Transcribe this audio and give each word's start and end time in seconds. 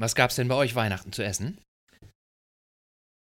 Was 0.00 0.14
gab's 0.14 0.36
denn 0.36 0.48
bei 0.48 0.54
euch 0.54 0.74
Weihnachten 0.74 1.12
zu 1.12 1.22
essen? 1.22 1.60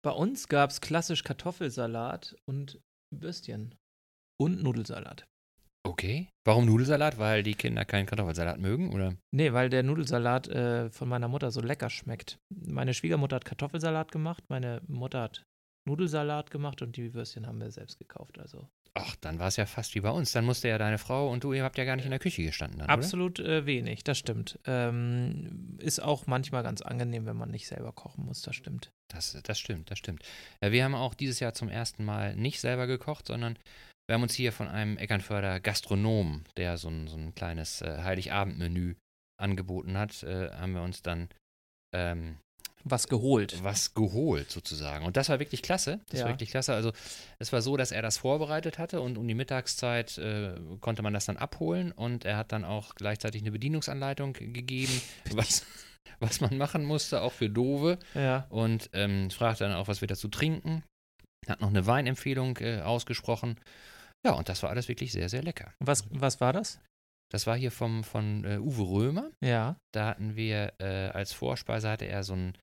Bei 0.03 0.11
uns 0.11 0.47
gab 0.47 0.69
es 0.69 0.81
klassisch 0.81 1.23
Kartoffelsalat 1.23 2.35
und 2.45 2.79
Würstchen. 3.11 3.73
Und 4.39 4.61
Nudelsalat. 4.61 5.25
Okay. 5.83 6.29
Warum 6.45 6.67
Nudelsalat? 6.67 7.17
Weil 7.17 7.41
die 7.41 7.55
Kinder 7.55 7.85
keinen 7.85 8.05
Kartoffelsalat 8.05 8.59
mögen, 8.59 8.93
oder? 8.93 9.15
Nee, 9.31 9.51
weil 9.51 9.71
der 9.71 9.81
Nudelsalat 9.81 10.47
äh, 10.49 10.91
von 10.91 11.09
meiner 11.09 11.27
Mutter 11.27 11.49
so 11.49 11.59
lecker 11.59 11.89
schmeckt. 11.89 12.37
Meine 12.53 12.93
Schwiegermutter 12.93 13.37
hat 13.37 13.45
Kartoffelsalat 13.45 14.11
gemacht, 14.11 14.43
meine 14.47 14.83
Mutter 14.87 15.23
hat 15.23 15.43
Nudelsalat 15.87 16.51
gemacht 16.51 16.83
und 16.83 16.97
die 16.97 17.15
Würstchen 17.15 17.47
haben 17.47 17.59
wir 17.59 17.71
selbst 17.71 17.97
gekauft. 17.97 18.37
Also 18.37 18.69
Ach, 18.93 19.15
dann 19.17 19.39
war 19.39 19.47
es 19.47 19.55
ja 19.55 19.65
fast 19.65 19.95
wie 19.95 20.01
bei 20.01 20.09
uns. 20.09 20.31
Dann 20.31 20.45
musste 20.45 20.67
ja 20.67 20.77
deine 20.77 20.97
Frau 20.97 21.29
und 21.29 21.43
du, 21.43 21.53
ihr 21.53 21.63
habt 21.63 21.77
ja 21.77 21.85
gar 21.85 21.95
nicht 21.95 22.05
in 22.05 22.11
der 22.11 22.19
Küche 22.19 22.43
gestanden. 22.43 22.79
Dann, 22.79 22.89
absolut 22.89 23.39
äh, 23.39 23.65
wenig, 23.65 24.03
das 24.03 24.17
stimmt. 24.17 24.59
Ähm, 24.65 25.77
ist 25.79 26.01
auch 26.01 26.27
manchmal 26.27 26.63
ganz 26.63 26.81
angenehm, 26.81 27.25
wenn 27.25 27.37
man 27.37 27.51
nicht 27.51 27.67
selber 27.67 27.91
kochen 27.91 28.25
muss, 28.25 28.41
das 28.41 28.55
stimmt. 28.55 28.91
Das, 29.11 29.37
das 29.43 29.59
stimmt, 29.59 29.91
das 29.91 29.99
stimmt. 29.99 30.23
Ja, 30.61 30.71
wir 30.71 30.83
haben 30.83 30.95
auch 30.95 31.13
dieses 31.13 31.39
Jahr 31.39 31.53
zum 31.53 31.69
ersten 31.69 32.03
Mal 32.03 32.35
nicht 32.35 32.59
selber 32.59 32.87
gekocht, 32.87 33.27
sondern 33.27 33.57
wir 34.07 34.15
haben 34.15 34.23
uns 34.23 34.33
hier 34.33 34.51
von 34.51 34.67
einem 34.67 34.97
Eckernförder 34.97 35.59
Gastronom, 35.59 36.43
der 36.57 36.77
so 36.77 36.89
ein, 36.89 37.07
so 37.07 37.15
ein 37.15 37.35
kleines 37.35 37.81
äh, 37.81 38.01
Heiligabendmenü 38.01 38.95
angeboten 39.39 39.97
hat, 39.97 40.23
äh, 40.23 40.49
haben 40.51 40.73
wir 40.73 40.81
uns 40.81 41.03
dann 41.03 41.29
ähm, 41.93 42.37
was 42.83 43.07
geholt. 43.07 43.63
Was 43.63 43.93
geholt 43.93 44.49
sozusagen. 44.51 45.05
Und 45.05 45.17
das 45.17 45.29
war 45.29 45.39
wirklich 45.39 45.61
klasse. 45.61 45.99
Das 46.09 46.19
Ja. 46.19 46.25
war 46.25 46.33
wirklich 46.33 46.49
klasse. 46.51 46.73
Also 46.73 46.91
es 47.37 47.51
war 47.51 47.61
so, 47.61 47.75
dass 47.77 47.91
er 47.91 48.01
das 48.01 48.17
vorbereitet 48.17 48.77
hatte 48.79 49.01
und 49.01 49.17
um 49.17 49.27
die 49.27 49.33
Mittagszeit 49.35 50.17
äh, 50.17 50.55
konnte 50.79 51.01
man 51.01 51.13
das 51.13 51.25
dann 51.25 51.37
abholen 51.37 51.91
und 51.91 52.25
er 52.25 52.37
hat 52.37 52.51
dann 52.51 52.63
auch 52.65 52.95
gleichzeitig 52.95 53.41
eine 53.41 53.51
Bedienungsanleitung 53.51 54.33
gegeben, 54.33 55.01
was, 55.33 55.65
was 56.19 56.41
man 56.41 56.57
machen 56.57 56.85
musste, 56.85 57.21
auch 57.21 57.33
für 57.33 57.49
Dove. 57.49 57.99
Ja. 58.15 58.47
Und 58.49 58.89
ähm, 58.93 59.29
fragte 59.29 59.65
dann 59.65 59.73
auch, 59.75 59.87
was 59.87 60.01
wir 60.01 60.07
dazu 60.07 60.27
trinken. 60.27 60.83
Hat 61.47 61.61
noch 61.61 61.69
eine 61.69 61.85
Weinempfehlung 61.87 62.57
äh, 62.57 62.81
ausgesprochen. 62.81 63.59
Ja, 64.25 64.33
und 64.33 64.49
das 64.49 64.61
war 64.63 64.69
alles 64.69 64.87
wirklich 64.89 65.11
sehr, 65.13 65.29
sehr 65.29 65.41
lecker. 65.43 65.73
Was, 65.79 66.03
was 66.11 66.41
war 66.41 66.51
das? 66.53 66.79
Das 67.31 67.45
war 67.47 67.55
hier 67.55 67.71
vom, 67.71 68.03
von 68.03 68.43
äh, 68.43 68.57
Uwe 68.57 68.81
Römer. 68.89 69.31
Ja. 69.41 69.77
Da 69.93 70.07
hatten 70.07 70.35
wir 70.35 70.73
äh, 70.79 71.09
als 71.09 71.31
Vorspeise 71.31 71.89
hatte 71.89 72.05
er 72.05 72.23
so, 72.23 72.33
ein, 72.33 72.57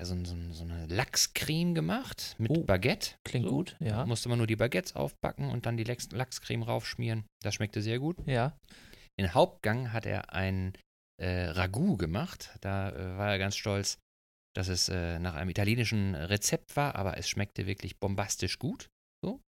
ja, 0.00 0.06
so, 0.06 0.16
so, 0.24 0.34
so 0.50 0.64
eine 0.64 0.86
Lachscreme 0.86 1.74
gemacht 1.74 2.34
mit 2.38 2.50
Oh, 2.50 2.64
Baguette. 2.64 3.16
Klingt 3.24 3.44
So. 3.44 3.50
gut, 3.50 3.76
ja. 3.80 4.06
Musste 4.06 4.30
man 4.30 4.38
nur 4.38 4.46
die 4.46 4.56
Baguettes 4.56 4.96
aufbacken 4.96 5.50
und 5.50 5.66
dann 5.66 5.76
die 5.76 5.84
Lachs 5.84 6.10
Lachscreme 6.10 6.62
raufschmieren. 6.62 7.24
Das 7.42 7.54
schmeckte 7.54 7.82
sehr 7.82 7.98
gut. 7.98 8.16
Ja. 8.26 8.56
Den 9.18 9.34
Hauptgang 9.34 9.92
hat 9.92 10.06
er 10.06 10.32
ein 10.32 10.72
äh, 11.20 11.48
Ragout 11.50 11.98
gemacht. 11.98 12.56
Da 12.62 12.90
äh, 12.90 13.18
war 13.18 13.30
er 13.30 13.38
ganz 13.38 13.56
stolz, 13.56 13.98
dass 14.56 14.68
es 14.68 14.88
äh, 14.88 15.18
nach 15.18 15.34
einem 15.34 15.50
italienischen 15.50 16.14
Rezept 16.14 16.76
war, 16.76 16.94
aber 16.94 17.18
es 17.18 17.28
schmeckte 17.28 17.66
wirklich 17.66 17.98
bombastisch 17.98 18.58
gut. 18.58 18.88
So. 19.22 19.42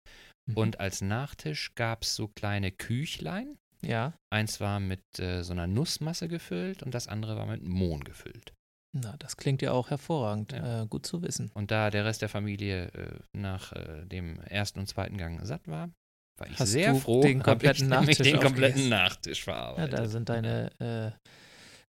Mhm. 0.48 0.56
Und 0.56 0.81
als 0.81 1.01
Nachtisch 1.01 1.77
gab 1.77 2.03
es 2.03 2.17
so 2.17 2.27
kleine 2.27 2.73
Küchlein. 2.73 3.56
Ja. 3.83 4.15
Eins 4.33 4.59
war 4.59 4.81
mit 4.81 5.01
äh, 5.21 5.45
so 5.45 5.53
einer 5.53 5.69
Nussmasse 5.69 6.27
gefüllt 6.27 6.83
und 6.83 6.93
das 6.93 7.06
andere 7.06 7.37
war 7.37 7.47
mit 7.47 7.62
Mohn 7.62 8.03
gefüllt. 8.03 8.53
Na, 8.93 9.15
das 9.19 9.37
klingt 9.37 9.63
ja 9.63 9.73
auch 9.73 9.91
hervorragend. 9.91 10.53
Ja. 10.53 10.83
Äh, 10.83 10.87
gut 10.87 11.07
zu 11.07 11.23
wissen. 11.23 11.51
Und 11.55 11.71
da 11.71 11.91
der 11.91 12.05
Rest 12.05 12.23
der 12.23 12.29
Familie 12.29 12.87
äh, 12.89 13.19
nach 13.33 13.73
äh, 13.73 14.05
dem 14.07 14.41
ersten 14.41 14.81
und 14.81 14.89
zweiten 14.89 15.17
Gang 15.17 15.41
satt 15.47 15.67
war, 15.69 15.91
war 16.39 16.49
ich 16.49 16.59
Hast 16.59 16.71
sehr 16.73 16.93
du 16.95 16.99
froh, 17.01 17.23
den 17.23 17.43
kompletten 17.43 17.85
ich 17.85 17.89
Nachtisch 17.91 18.19
den 18.19 18.41
kompletten? 18.41 18.89
Nachtisch 18.89 19.39
Ja, 19.47 19.53
verarbeitet. 19.55 19.99
da 19.99 20.09
sind 20.09 20.29
deine 20.29 21.15
äh, 21.15 21.29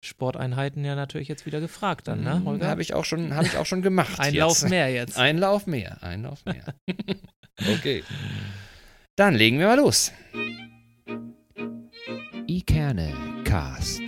Sporteinheiten 0.05 0.85
ja 0.85 0.95
natürlich 0.95 1.29
jetzt 1.29 1.45
wieder 1.47 1.61
gefragt 1.61 2.09
dann, 2.09 2.23
ne, 2.23 2.37
Mhm, 2.37 2.45
Holger? 2.47 2.69
Habe 2.69 2.81
ich 2.83 2.95
auch 2.95 3.05
schon, 3.05 3.35
habe 3.35 3.47
ich 3.47 3.57
auch 3.57 3.67
schon 3.67 3.83
gemacht. 3.83 4.15
Ein 4.19 4.33
jetzt. 4.35 4.41
Lauf 4.41 4.63
mehr 4.71 4.89
jetzt. 4.91 5.19
Ein 5.19 5.37
Lauf 5.39 5.67
mehr, 5.67 6.03
ein 6.03 6.23
Lauf 6.23 6.45
mehr. 6.45 6.75
okay. 7.75 8.05
Dann 9.17 9.35
legen 9.35 9.59
wir 9.59 9.67
mal 9.67 9.79
los. 9.79 10.13
Ikerne 12.47 13.13
Cast. 13.45 14.03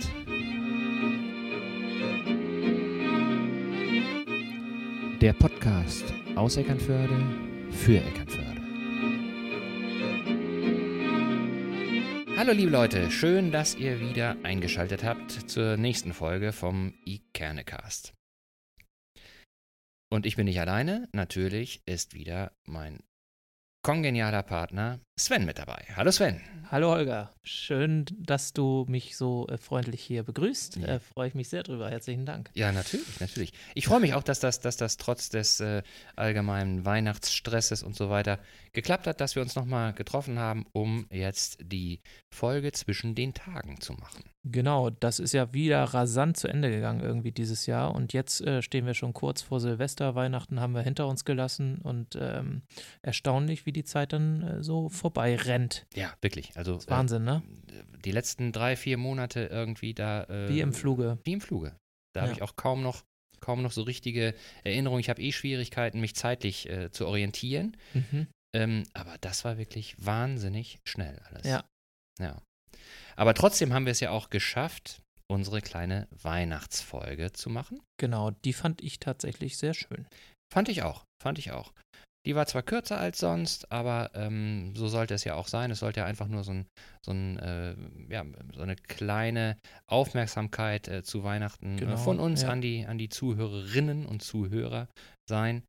Der 5.21 5.33
Podcast 5.33 6.13
aus 6.37 6.55
Eckernförde 6.55 7.69
für 7.71 7.97
Eckernförde. 7.97 8.61
Hallo 12.37 12.53
liebe 12.53 12.71
Leute, 12.71 13.11
schön, 13.11 13.51
dass 13.51 13.75
ihr 13.75 13.99
wieder 13.99 14.37
eingeschaltet 14.43 15.03
habt 15.03 15.31
zur 15.49 15.75
nächsten 15.75 16.13
Folge 16.13 16.53
vom 16.53 16.93
Ikernecast. 17.03 18.13
Und 20.09 20.25
ich 20.25 20.37
bin 20.37 20.45
nicht 20.45 20.61
alleine, 20.61 21.09
natürlich 21.11 21.83
ist 21.85 22.13
wieder 22.13 22.53
mein 22.65 23.03
kongenialer 23.83 24.43
Partner 24.43 25.01
Sven 25.19 25.45
mit 25.45 25.59
dabei. 25.59 25.85
Hallo 25.97 26.11
Sven. 26.11 26.41
Hallo 26.71 26.91
Holger, 26.91 27.33
schön, 27.43 28.05
dass 28.19 28.53
du 28.53 28.85
mich 28.87 29.17
so 29.17 29.47
äh, 29.47 29.57
freundlich 29.57 30.01
hier 30.01 30.23
begrüßt. 30.23 30.77
Ja. 30.77 30.87
Äh, 30.87 30.99
Freue 30.99 31.27
ich 31.27 31.33
mich 31.33 31.49
sehr 31.49 31.63
drüber. 31.63 31.89
Herzlichen 31.89 32.25
Dank. 32.25 32.51
Ja, 32.53 32.71
natürlich, 32.71 33.19
natürlich. 33.19 33.53
Ich 33.73 33.87
freue 33.87 33.99
mich 33.99 34.13
auch, 34.13 34.23
dass 34.23 34.39
das, 34.39 34.61
dass 34.61 34.77
das 34.77 34.97
trotz 34.97 35.29
des 35.29 35.59
äh, 35.59 35.81
allgemeinen 36.15 36.85
Weihnachtsstresses 36.85 37.83
und 37.83 37.95
so 37.95 38.09
weiter 38.09 38.39
geklappt 38.71 39.07
hat, 39.07 39.19
dass 39.19 39.35
wir 39.35 39.41
uns 39.41 39.55
nochmal 39.55 39.93
getroffen 39.93 40.37
haben, 40.37 40.67
um 40.71 41.07
jetzt 41.09 41.57
die 41.61 42.01
Folge 42.29 42.71
zwischen 42.71 43.15
den 43.15 43.33
Tagen 43.33 43.81
zu 43.81 43.93
machen. 43.93 44.23
Genau, 44.45 44.89
das 44.89 45.19
ist 45.19 45.33
ja 45.33 45.53
wieder 45.53 45.83
rasant 45.83 46.37
zu 46.37 46.47
Ende 46.47 46.69
gegangen 46.69 47.01
irgendwie 47.01 47.31
dieses 47.31 47.65
Jahr. 47.65 47.93
Und 47.93 48.13
jetzt 48.13 48.41
äh, 48.41 48.61
stehen 48.61 48.85
wir 48.85 48.93
schon 48.93 49.13
kurz 49.13 49.41
vor 49.41 49.59
Silvester. 49.59 50.15
Weihnachten 50.15 50.59
haben 50.59 50.73
wir 50.73 50.81
hinter 50.81 51.07
uns 51.07 51.25
gelassen 51.25 51.79
und 51.79 52.17
ähm, 52.19 52.61
erstaunlich, 53.01 53.65
wie 53.65 53.73
die 53.73 53.83
Zeit 53.83 54.13
dann 54.13 54.43
äh, 54.43 54.63
so 54.63 54.87
vorbei 54.87 55.08
rennt. 55.17 55.85
Ja, 55.95 56.13
wirklich. 56.21 56.55
Also 56.55 56.79
Wahnsinn, 56.87 57.23
ne? 57.23 57.43
äh, 57.71 57.83
die 58.05 58.11
letzten 58.11 58.51
drei, 58.51 58.75
vier 58.75 58.97
Monate 58.97 59.45
irgendwie 59.51 59.93
da. 59.93 60.23
Äh, 60.25 60.49
Wie 60.49 60.61
im 60.61 60.73
Fluge. 60.73 61.17
Wie 61.23 61.33
im 61.33 61.41
Fluge. 61.41 61.75
Da 62.13 62.21
habe 62.21 62.31
Ja. 62.31 62.37
ich 62.37 62.41
auch 62.41 62.55
kaum 62.55 62.81
noch, 62.81 63.03
kaum 63.39 63.61
noch 63.61 63.71
so 63.71 63.83
richtige 63.83 64.33
Erinnerungen. 64.63 64.99
Ich 64.99 65.09
habe 65.09 65.21
eh 65.21 65.31
Schwierigkeiten, 65.31 65.99
mich 65.99 66.15
zeitlich 66.15 66.69
äh, 66.69 66.91
zu 66.91 67.07
orientieren. 67.07 67.77
Mhm. 67.93 68.27
Ähm, 68.55 68.83
aber 68.93 69.17
das 69.21 69.45
war 69.45 69.57
wirklich 69.57 69.95
wahnsinnig 70.03 70.79
schnell 70.87 71.19
alles. 71.29 71.45
Ja. 71.45 71.63
Ja. 72.19 72.41
Aber 73.15 73.33
trotzdem 73.33 73.73
haben 73.73 73.85
wir 73.85 73.91
es 73.91 73.99
ja 73.99 74.11
auch 74.11 74.29
geschafft, 74.29 75.01
unsere 75.27 75.61
kleine 75.61 76.07
Weihnachtsfolge 76.11 77.31
zu 77.33 77.49
machen. 77.49 77.79
Genau, 77.99 78.31
die 78.31 78.53
fand 78.53 78.81
ich 78.81 78.99
tatsächlich 78.99 79.57
sehr 79.57 79.73
schön. 79.73 80.07
Fand 80.51 80.69
ich 80.69 80.81
auch, 80.81 81.05
fand 81.21 81.37
ich 81.37 81.51
auch. 81.51 81.71
Die 82.29 82.35
war 82.35 82.45
zwar 82.45 82.61
kürzer 82.61 82.99
als 82.99 83.17
sonst, 83.17 83.71
aber 83.71 84.11
ähm, 84.13 84.75
so 84.75 84.87
sollte 84.87 85.15
es 85.15 85.23
ja 85.23 85.33
auch 85.33 85.47
sein. 85.47 85.71
Es 85.71 85.79
sollte 85.79 86.01
ja 86.01 86.05
einfach 86.05 86.27
nur 86.27 86.43
so, 86.43 86.51
ein, 86.51 86.67
so, 87.03 87.11
ein, 87.11 87.39
äh, 87.39 87.75
ja, 88.07 88.23
so 88.53 88.61
eine 88.61 88.75
kleine 88.75 89.57
Aufmerksamkeit 89.89 90.87
äh, 90.87 91.01
zu 91.01 91.23
Weihnachten 91.23 91.77
Genau, 91.77 91.93
äh, 91.93 91.97
von 91.97 92.19
uns 92.19 92.43
ja. 92.43 92.49
an, 92.49 92.61
die, 92.61 92.85
an 92.85 92.99
die 92.99 93.09
Zuhörerinnen 93.09 94.05
und 94.05 94.21
Zuhörer 94.21 94.89
sein. 95.27 95.63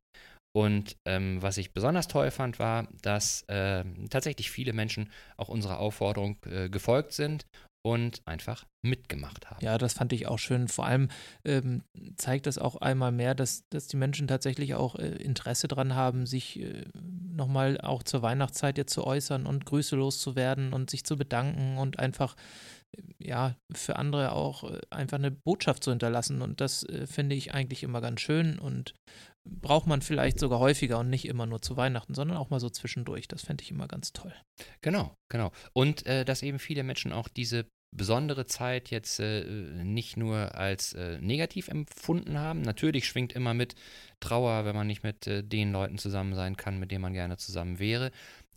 Und 0.55 0.97
ähm, 1.07 1.41
was 1.41 1.57
ich 1.57 1.73
besonders 1.73 2.07
toll 2.07 2.29
fand, 2.29 2.59
war, 2.59 2.87
dass 3.01 3.41
äh, 3.47 3.83
tatsächlich 4.11 4.51
viele 4.51 4.73
Menschen 4.73 5.09
auch 5.37 5.49
unserer 5.49 5.79
Aufforderung 5.79 6.37
äh, 6.45 6.69
gefolgt 6.69 7.13
sind 7.13 7.47
und 7.83 8.21
einfach 8.25 8.65
mitgemacht 8.83 9.49
haben. 9.49 9.63
Ja, 9.63 9.77
das 9.77 9.93
fand 9.93 10.13
ich 10.13 10.27
auch 10.27 10.39
schön. 10.39 10.67
Vor 10.67 10.85
allem 10.85 11.09
ähm, 11.43 11.83
zeigt 12.15 12.45
das 12.45 12.57
auch 12.57 12.75
einmal 12.77 13.11
mehr, 13.11 13.35
dass, 13.35 13.67
dass 13.69 13.87
die 13.87 13.97
Menschen 13.97 14.27
tatsächlich 14.27 14.75
auch 14.75 14.95
äh, 14.95 15.07
Interesse 15.07 15.67
dran 15.67 15.95
haben, 15.95 16.25
sich 16.25 16.59
äh, 16.59 16.85
nochmal 16.93 17.79
auch 17.81 18.03
zur 18.03 18.21
Weihnachtszeit 18.21 18.77
jetzt 18.77 18.93
zu 18.93 19.05
äußern 19.05 19.45
und 19.45 19.65
Grüße 19.65 19.95
loszuwerden 19.95 20.73
und 20.73 20.89
sich 20.89 21.03
zu 21.03 21.17
bedanken 21.17 21.77
und 21.77 21.99
einfach 21.99 22.35
äh, 22.91 23.01
ja, 23.19 23.55
für 23.73 23.95
andere 23.95 24.31
auch 24.31 24.63
äh, 24.63 24.79
einfach 24.89 25.17
eine 25.17 25.31
Botschaft 25.31 25.83
zu 25.83 25.91
hinterlassen. 25.91 26.41
Und 26.41 26.61
das 26.61 26.83
äh, 26.83 27.07
finde 27.07 27.35
ich 27.35 27.53
eigentlich 27.53 27.83
immer 27.83 28.01
ganz 28.01 28.21
schön 28.21 28.59
und 28.59 28.93
braucht 29.43 29.87
man 29.87 30.01
vielleicht 30.01 30.39
sogar 30.39 30.59
häufiger 30.59 30.99
und 30.99 31.09
nicht 31.09 31.25
immer 31.25 31.45
nur 31.45 31.61
zu 31.61 31.77
Weihnachten, 31.77 32.13
sondern 32.13 32.37
auch 32.37 32.49
mal 32.49 32.59
so 32.59 32.69
zwischendurch. 32.69 33.27
Das 33.27 33.43
fände 33.43 33.63
ich 33.63 33.71
immer 33.71 33.87
ganz 33.87 34.13
toll. 34.13 34.33
Genau, 34.81 35.15
genau. 35.29 35.51
Und 35.73 36.05
äh, 36.05 36.25
dass 36.25 36.43
eben 36.43 36.59
viele 36.59 36.83
Menschen 36.83 37.11
auch 37.11 37.27
diese 37.27 37.65
besondere 37.93 38.45
Zeit 38.45 38.89
jetzt 38.89 39.19
äh, 39.19 39.43
nicht 39.83 40.15
nur 40.15 40.55
als 40.55 40.93
äh, 40.93 41.19
negativ 41.19 41.67
empfunden 41.67 42.39
haben. 42.39 42.61
Natürlich 42.61 43.05
schwingt 43.05 43.33
immer 43.33 43.53
mit 43.53 43.75
Trauer, 44.21 44.65
wenn 44.65 44.75
man 44.75 44.87
nicht 44.87 45.03
mit 45.03 45.27
äh, 45.27 45.43
den 45.43 45.73
Leuten 45.73 45.97
zusammen 45.97 46.33
sein 46.33 46.55
kann, 46.55 46.79
mit 46.79 46.91
denen 46.91 47.01
man 47.01 47.13
gerne 47.13 47.37
zusammen 47.37 47.79
wäre. 47.79 48.11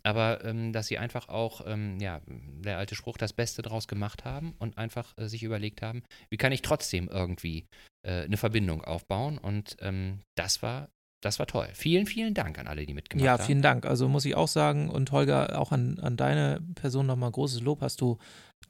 Aber 0.05 0.45
ähm, 0.45 0.71
dass 0.71 0.85
sie 0.85 0.99
einfach 0.99 1.29
auch, 1.29 1.61
ähm, 1.65 1.99
ja, 1.99 2.21
der 2.27 2.77
alte 2.77 2.93
Spruch, 2.93 3.17
das 3.17 3.33
Beste 3.33 3.63
draus 3.63 3.87
gemacht 3.87 4.23
haben 4.23 4.53
und 4.59 4.77
einfach 4.77 5.17
äh, 5.17 5.27
sich 5.27 5.41
überlegt 5.41 5.81
haben, 5.81 6.03
wie 6.29 6.37
kann 6.37 6.51
ich 6.51 6.61
trotzdem 6.61 7.07
irgendwie 7.07 7.65
äh, 8.05 8.23
eine 8.23 8.37
Verbindung 8.37 8.83
aufbauen. 8.83 9.39
Und 9.39 9.77
ähm, 9.79 10.19
das 10.35 10.61
war, 10.61 10.89
das 11.23 11.39
war 11.39 11.47
toll. 11.47 11.69
Vielen, 11.73 12.05
vielen 12.05 12.35
Dank 12.35 12.59
an 12.59 12.67
alle, 12.67 12.85
die 12.85 12.93
mitgemacht 12.93 13.25
Ja, 13.25 13.31
haben. 13.33 13.43
vielen 13.43 13.61
Dank. 13.63 13.87
Also 13.87 14.07
muss 14.07 14.25
ich 14.25 14.35
auch 14.35 14.47
sagen 14.47 14.91
und 14.91 15.11
Holger, 15.11 15.59
auch 15.59 15.71
an, 15.71 15.97
an 15.99 16.17
deine 16.17 16.61
Person 16.75 17.07
nochmal 17.07 17.31
großes 17.31 17.61
Lob 17.61 17.81
hast 17.81 17.99
du 17.99 18.19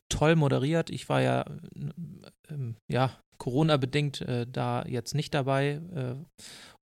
toll 0.10 0.36
moderiert. 0.36 0.90
Ich 0.90 1.10
war 1.10 1.22
ja, 1.22 1.46
ähm, 2.50 2.76
ja 2.88 3.12
Corona-bedingt 3.38 4.22
äh, 4.22 4.46
da 4.48 4.86
jetzt 4.86 5.16
nicht 5.16 5.34
dabei. 5.34 5.82
Äh, 5.94 6.16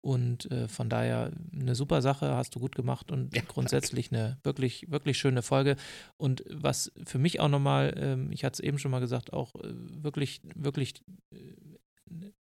und 0.01 0.51
äh, 0.51 0.68
von 0.68 0.89
daher 0.89 1.31
eine 1.57 1.75
super 1.75 2.01
Sache, 2.01 2.36
hast 2.36 2.54
du 2.56 2.60
gut 2.60 2.75
gemacht 2.75 3.10
und 3.10 3.33
ja, 3.33 3.42
grundsätzlich 3.48 4.10
danke. 4.10 4.25
eine 4.25 4.38
wirklich, 4.44 4.92
wirklich 4.92 5.18
schöne 5.18 5.42
Folge. 5.42 5.77
Und 6.18 6.44
was 6.50 6.92
für 7.06 7.19
mich 7.19 7.39
auch 7.39 7.48
nochmal, 7.48 7.94
ähm, 7.98 8.30
ich 8.31 8.44
hatte 8.44 8.56
es 8.56 8.60
eben 8.60 8.80
schon 8.80 8.92
mal 8.92 9.00
gesagt, 9.00 9.31
auch 9.31 9.56
äh, 9.56 9.74
wirklich, 10.04 10.42
wirklich 10.56 10.95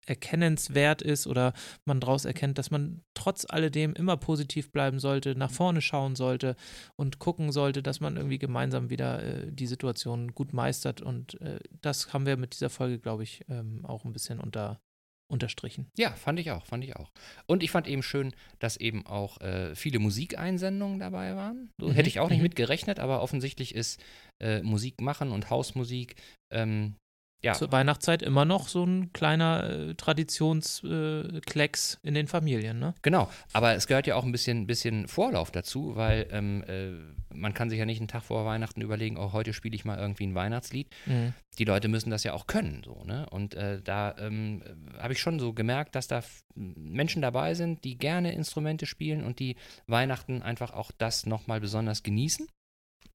erkennenswert 0.07 1.03
ist 1.03 1.27
oder 1.27 1.53
man 1.85 2.01
daraus 2.01 2.25
erkennt, 2.25 2.59
dass 2.59 2.71
man 2.71 3.03
trotz 3.15 3.47
alledem 3.49 3.95
immer 3.95 4.17
positiv 4.17 4.73
bleiben 4.73 4.99
sollte, 4.99 5.37
nach 5.37 5.51
vorne 5.51 5.81
schauen 5.81 6.17
sollte 6.17 6.57
und 6.97 7.19
gucken 7.19 7.53
sollte, 7.53 7.83
dass 7.83 8.01
man 8.01 8.17
irgendwie 8.17 8.39
gemeinsam 8.39 8.91
wieder 8.91 9.23
äh, 9.23 9.53
die 9.53 9.67
Situation 9.67 10.35
gut 10.35 10.53
meistert. 10.53 11.01
Und 11.01 11.41
äh, 11.41 11.61
das 11.81 12.13
haben 12.13 12.27
wir 12.27 12.37
mit 12.37 12.55
dieser 12.55 12.71
Folge, 12.71 12.99
glaube 12.99 13.23
ich, 13.23 13.45
ähm, 13.49 13.85
auch 13.85 14.05
ein 14.05 14.13
bisschen 14.13 14.41
unter, 14.41 14.81
unterstrichen. 15.29 15.87
Ja, 15.97 16.11
fand 16.11 16.39
ich 16.41 16.51
auch, 16.51 16.67
fand 16.67 16.85
ich 16.85 16.97
auch. 16.97 17.11
Und 17.47 17.63
ich 17.63 17.71
fand 17.71 17.87
eben 17.87 18.03
schön, 18.03 18.33
dass 18.59 18.77
eben 18.77 19.07
auch 19.07 19.41
äh, 19.41 19.75
viele 19.75 19.99
Musikeinsendungen 20.01 20.99
dabei 20.99 21.37
waren. 21.37 21.71
So 21.81 21.89
mhm. 21.89 21.93
hätte 21.93 22.09
ich 22.09 22.21
auch 22.21 22.29
nicht 22.29 22.39
mhm. 22.39 22.45
mit 22.45 22.57
gerechnet, 22.57 22.99
aber 22.99 23.23
offensichtlich 23.23 23.75
ist 23.75 24.03
äh, 24.41 24.63
Musik 24.63 25.01
machen 25.01 25.31
und 25.31 25.49
Hausmusik 25.49 26.17
ähm, 26.51 26.97
ja. 27.43 27.55
zur 27.55 27.73
Weihnachtszeit 27.73 28.23
immer 28.23 28.45
noch 28.45 28.69
so 28.69 28.85
ein 28.85 29.13
kleiner 29.13 29.69
äh, 29.69 29.95
Traditionsklecks 29.95 31.95
äh, 31.95 32.09
in 32.09 32.15
den 32.15 32.29
Familien, 32.29 32.79
ne? 32.79 32.95
Genau, 33.03 33.29
aber 33.53 33.75
es 33.75 33.87
gehört 33.87 34.07
ja 34.07 34.15
auch 34.15 34.25
ein 34.25 34.33
bisschen, 34.33 34.67
bisschen 34.67 35.09
Vorlauf 35.09 35.51
dazu, 35.51 35.97
weil 35.97 36.29
ähm, 36.31 36.63
äh, 36.69 36.93
man 37.35 37.55
kann 37.55 37.71
sich 37.71 37.79
ja 37.79 37.87
nicht 37.87 37.99
einen 37.99 38.09
Tag 38.09 38.23
vor 38.23 38.45
Weihnachten 38.45 38.81
überlegen, 38.81 39.17
oh, 39.17 39.33
heute 39.33 39.53
spiele 39.53 39.75
ich 39.75 39.85
mal 39.85 39.99
irgendwie 39.99 40.27
ein 40.27 40.35
Weihnachtslied. 40.35 40.89
Mhm. 41.07 41.35
Die 41.59 41.65
Leute 41.65 41.89
müssen 41.89 42.11
das 42.11 42.25
ja 42.25 42.33
auch 42.33 42.47
können, 42.47 42.83
so, 42.85 43.03
ne? 43.05 43.27
Und 43.31 43.55
äh, 43.55 43.81
da 43.83 44.15
ähm, 44.19 44.63
habe 44.99 45.13
ich 45.13 45.21
schon 45.21 45.41
so 45.41 45.53
gemerkt, 45.53 45.97
dass 45.97 46.07
da 46.07 46.23
Menschen 46.55 47.23
dabei 47.23 47.55
sind, 47.55 47.85
die 47.85 47.99
gerne 47.99 48.33
Instrumente 48.33 48.87
spielen 48.87 49.25
und 49.25 49.41
die 49.41 49.57
Weihnachten 49.87 50.43
einfach 50.43 50.73
auch 50.73 50.93
das 50.97 51.27
nochmal 51.27 51.61
besonders 51.61 52.03
genießen, 52.03 52.47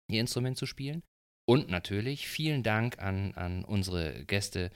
ihr 0.10 0.20
Instrument 0.20 0.58
zu 0.58 0.66
spielen. 0.66 1.04
Und 1.50 1.70
natürlich 1.70 2.28
vielen 2.28 2.62
Dank 2.62 3.00
an, 3.00 3.34
an 3.36 3.64
unsere 3.64 4.26
Gäste 4.26 4.70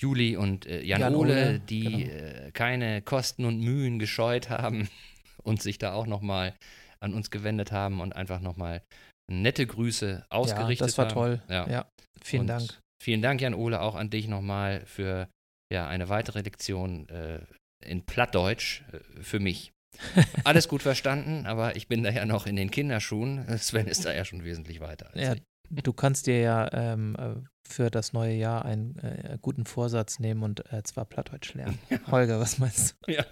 Juli 0.00 0.36
und 0.36 0.66
äh, 0.66 0.82
Jan, 0.82 1.00
Jan 1.00 1.14
Ole, 1.14 1.32
Ole, 1.32 1.60
die 1.60 2.04
genau. 2.04 2.46
äh, 2.46 2.50
keine 2.52 3.02
Kosten 3.02 3.44
und 3.44 3.60
Mühen 3.60 3.98
gescheut 3.98 4.50
haben 4.50 4.88
und 5.42 5.62
sich 5.62 5.78
da 5.78 5.92
auch 5.94 6.06
nochmal 6.06 6.54
an 7.00 7.14
uns 7.14 7.30
gewendet 7.30 7.72
haben 7.72 8.00
und 8.00 8.14
einfach 8.14 8.40
nochmal 8.40 8.82
nette 9.30 9.66
Grüße 9.66 10.26
ausgerichtet 10.28 10.58
haben. 10.58 10.72
Ja, 10.72 10.86
das 10.86 10.98
war 10.98 11.04
haben. 11.06 11.14
toll. 11.14 11.42
Ja, 11.48 11.68
ja 11.68 11.88
vielen 12.20 12.42
und 12.42 12.46
Dank. 12.48 12.80
Vielen 13.02 13.22
Dank, 13.22 13.40
Jan 13.40 13.54
Ole, 13.54 13.80
auch 13.80 13.94
an 13.94 14.10
dich 14.10 14.28
nochmal 14.28 14.84
für 14.86 15.28
ja, 15.72 15.88
eine 15.88 16.08
weitere 16.08 16.42
Lektion 16.42 17.08
äh, 17.08 17.40
in 17.84 18.04
Plattdeutsch 18.04 18.82
äh, 18.92 19.22
für 19.22 19.40
mich. 19.40 19.72
Alles 20.44 20.68
gut 20.68 20.82
verstanden, 20.82 21.46
aber 21.46 21.76
ich 21.76 21.88
bin 21.88 22.02
da 22.02 22.10
ja 22.10 22.24
noch 22.24 22.46
in 22.46 22.56
den 22.56 22.70
Kinderschuhen. 22.70 23.58
Sven 23.58 23.86
ist 23.86 24.04
da 24.04 24.12
ja 24.12 24.24
schon 24.24 24.44
wesentlich 24.44 24.80
weiter. 24.80 25.10
ja, 25.14 25.34
ich. 25.34 25.42
Du 25.72 25.92
kannst 25.92 26.26
dir 26.26 26.40
ja 26.40 26.70
ähm, 26.72 27.16
äh, 27.18 27.34
für 27.66 27.90
das 27.90 28.12
neue 28.12 28.34
Jahr 28.34 28.64
einen 28.64 28.98
äh, 28.98 29.38
guten 29.40 29.64
Vorsatz 29.64 30.18
nehmen 30.18 30.42
und 30.42 30.70
äh, 30.72 30.82
zwar 30.82 31.06
Plattdeutsch 31.06 31.54
lernen. 31.54 31.78
Holger, 32.10 32.40
was 32.40 32.58
meinst 32.58 32.96
du? 33.06 33.12
Ja. 33.12 33.24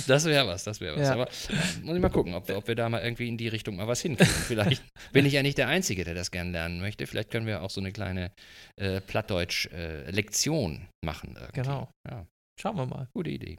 Das 0.07 0.25
wäre 0.25 0.48
was, 0.48 0.63
das 0.63 0.80
wäre 0.80 0.95
was. 0.95 1.07
Ja. 1.07 1.13
Aber 1.13 1.27
äh, 1.27 1.80
muss 1.81 1.95
ich 1.95 2.01
mal 2.01 2.10
gucken, 2.10 2.33
ob 2.33 2.48
wir, 2.48 2.57
ob 2.57 2.68
wir 2.68 2.75
da 2.75 2.88
mal 2.89 3.01
irgendwie 3.01 3.27
in 3.27 3.38
die 3.38 3.48
Richtung 3.48 3.77
mal 3.77 3.88
was 3.88 4.01
hinkriegen. 4.01 4.33
Vielleicht 4.48 4.83
bin 5.12 5.25
ich 5.25 5.33
ja 5.33 5.42
nicht 5.42 5.57
der 5.57 5.68
Einzige, 5.68 6.04
der 6.04 6.13
das 6.13 6.30
gerne 6.30 6.51
lernen 6.51 6.80
möchte. 6.80 7.07
Vielleicht 7.07 7.31
können 7.31 7.48
wir 7.48 7.62
auch 7.62 7.69
so 7.69 7.81
eine 7.81 7.92
kleine 7.92 8.31
äh, 8.75 9.01
Plattdeutsch-Lektion 9.01 10.75
äh, 10.75 11.06
machen. 11.06 11.36
Irgendwie. 11.36 11.62
Genau. 11.62 11.89
Ja. 12.07 12.27
Schauen 12.60 12.77
wir 12.77 12.86
mal. 12.86 13.07
Gute 13.13 13.31
Idee. 13.31 13.57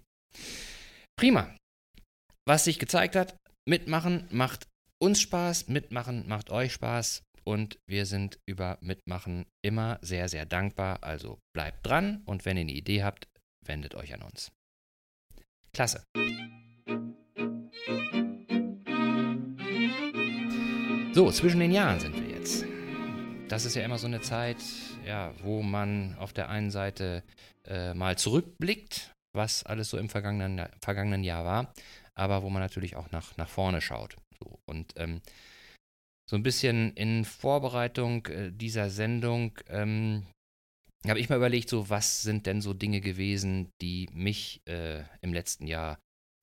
Prima. 1.19 1.55
Was 2.47 2.65
sich 2.65 2.79
gezeigt 2.79 3.17
hat, 3.17 3.37
mitmachen 3.69 4.29
macht 4.31 4.67
uns 4.99 5.21
Spaß, 5.21 5.69
mitmachen 5.69 6.27
macht 6.27 6.51
euch 6.51 6.73
Spaß 6.73 7.23
und 7.45 7.79
wir 7.87 8.07
sind 8.07 8.41
über 8.47 8.79
Mitmachen 8.81 9.47
immer 9.63 9.99
sehr, 10.03 10.29
sehr 10.29 10.47
dankbar. 10.47 11.03
Also 11.03 11.39
bleibt 11.55 11.87
dran 11.87 12.23
und 12.25 12.45
wenn 12.45 12.57
ihr 12.57 12.63
eine 12.63 12.73
Idee 12.73 13.03
habt, 13.05 13.29
wendet 13.65 13.95
euch 13.95 14.15
an 14.15 14.23
uns. 14.23 14.53
Klasse. 15.73 16.03
So, 21.13 21.31
zwischen 21.31 21.61
den 21.61 21.73
Jahren 21.73 22.01
sind 22.01 22.15
wir 22.15 22.29
jetzt. 22.29 22.65
Das 23.49 23.65
ist 23.65 23.77
ja 23.77 23.85
immer 23.85 23.99
so 23.99 24.07
eine 24.07 24.21
Zeit, 24.21 24.59
ja, 25.07 25.33
wo 25.43 25.63
man 25.63 26.17
auf 26.19 26.33
der 26.33 26.49
einen 26.51 26.71
Seite 26.71 27.23
äh, 27.65 27.95
mal 27.95 28.19
zurückblickt, 28.19 29.13
was 29.33 29.65
alles 29.65 29.89
so 29.89 29.99
im 29.99 30.09
vergangenen, 30.09 30.69
vergangenen 30.83 31.23
Jahr 31.23 31.45
war, 31.45 31.73
aber 32.15 32.43
wo 32.43 32.51
man 32.51 32.61
natürlich 32.61 32.97
auch 32.97 33.11
nach, 33.13 33.37
nach 33.37 33.49
vorne 33.49 33.81
schaut. 33.81 34.17
So, 34.39 34.59
und 34.67 34.93
ähm, 34.97 35.21
so 36.29 36.37
ein 36.37 36.43
bisschen 36.43 36.93
in 36.95 37.25
Vorbereitung 37.25 38.27
äh, 38.27 38.53
dieser 38.53 38.91
Sendung 38.91 39.59
ähm, 39.69 40.27
habe 41.07 41.21
ich 41.21 41.29
mal 41.29 41.37
überlegt, 41.37 41.69
so 41.69 41.89
was 41.89 42.23
sind 42.23 42.47
denn 42.47 42.61
so 42.61 42.75
Dinge 42.75 43.01
gewesen, 43.01 43.71
die 43.81 44.09
mich 44.13 44.61
äh, 44.67 45.05
im 45.21 45.33
letzten 45.33 45.67
Jahr, 45.67 45.99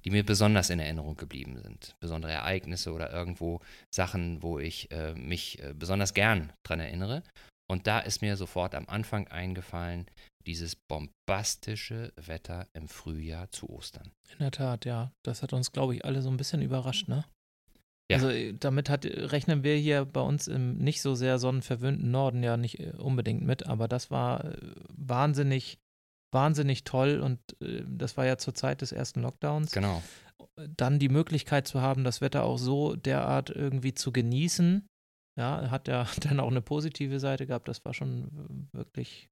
die 0.05 0.11
mir 0.11 0.25
besonders 0.25 0.69
in 0.69 0.79
Erinnerung 0.79 1.15
geblieben 1.15 1.57
sind. 1.57 1.95
Besondere 1.99 2.31
Ereignisse 2.31 2.93
oder 2.93 3.11
irgendwo 3.11 3.59
Sachen, 3.93 4.41
wo 4.41 4.59
ich 4.59 4.89
äh, 4.91 5.13
mich 5.15 5.61
äh, 5.61 5.73
besonders 5.73 6.13
gern 6.13 6.53
dran 6.63 6.79
erinnere. 6.79 7.23
Und 7.69 7.87
da 7.87 7.99
ist 7.99 8.21
mir 8.21 8.35
sofort 8.37 8.75
am 8.75 8.87
Anfang 8.87 9.27
eingefallen, 9.29 10.05
dieses 10.45 10.75
bombastische 10.75 12.11
Wetter 12.17 12.67
im 12.73 12.87
Frühjahr 12.89 13.49
zu 13.51 13.69
Ostern. 13.69 14.11
In 14.33 14.39
der 14.39 14.51
Tat, 14.51 14.85
ja. 14.85 15.11
Das 15.23 15.41
hat 15.41 15.53
uns, 15.53 15.71
glaube 15.71 15.95
ich, 15.95 16.05
alle 16.05 16.21
so 16.21 16.29
ein 16.29 16.37
bisschen 16.37 16.61
überrascht, 16.61 17.07
ne? 17.07 17.25
Ja. 18.11 18.17
Also 18.17 18.29
äh, 18.29 18.53
damit 18.53 18.89
hat, 18.89 19.05
rechnen 19.05 19.63
wir 19.63 19.75
hier 19.75 20.05
bei 20.05 20.21
uns 20.21 20.47
im 20.47 20.77
nicht 20.77 21.01
so 21.01 21.15
sehr 21.15 21.39
sonnenverwöhnten 21.39 22.11
Norden 22.11 22.43
ja 22.43 22.57
nicht 22.57 22.79
äh, 22.79 22.91
unbedingt 22.97 23.43
mit, 23.43 23.65
aber 23.65 23.87
das 23.87 24.11
war 24.11 24.45
äh, 24.45 24.57
wahnsinnig, 24.89 25.79
wahnsinnig 26.31 26.83
toll 26.83 27.19
und 27.19 27.39
das 27.59 28.17
war 28.17 28.25
ja 28.25 28.37
zur 28.37 28.55
Zeit 28.55 28.81
des 28.81 28.91
ersten 28.91 29.21
Lockdowns. 29.21 29.71
Genau. 29.71 30.01
Dann 30.55 30.97
die 30.97 31.09
Möglichkeit 31.09 31.67
zu 31.67 31.81
haben, 31.81 32.03
das 32.03 32.21
Wetter 32.21 32.43
auch 32.43 32.57
so 32.57 32.95
derart 32.95 33.51
irgendwie 33.51 33.93
zu 33.93 34.11
genießen. 34.11 34.87
Ja, 35.37 35.69
hat 35.69 35.87
ja 35.87 36.07
dann 36.21 36.39
auch 36.39 36.49
eine 36.49 36.61
positive 36.61 37.19
Seite 37.19 37.45
gehabt. 37.45 37.67
Das 37.67 37.85
war 37.85 37.93
schon 37.93 38.67
wirklich 38.71 39.29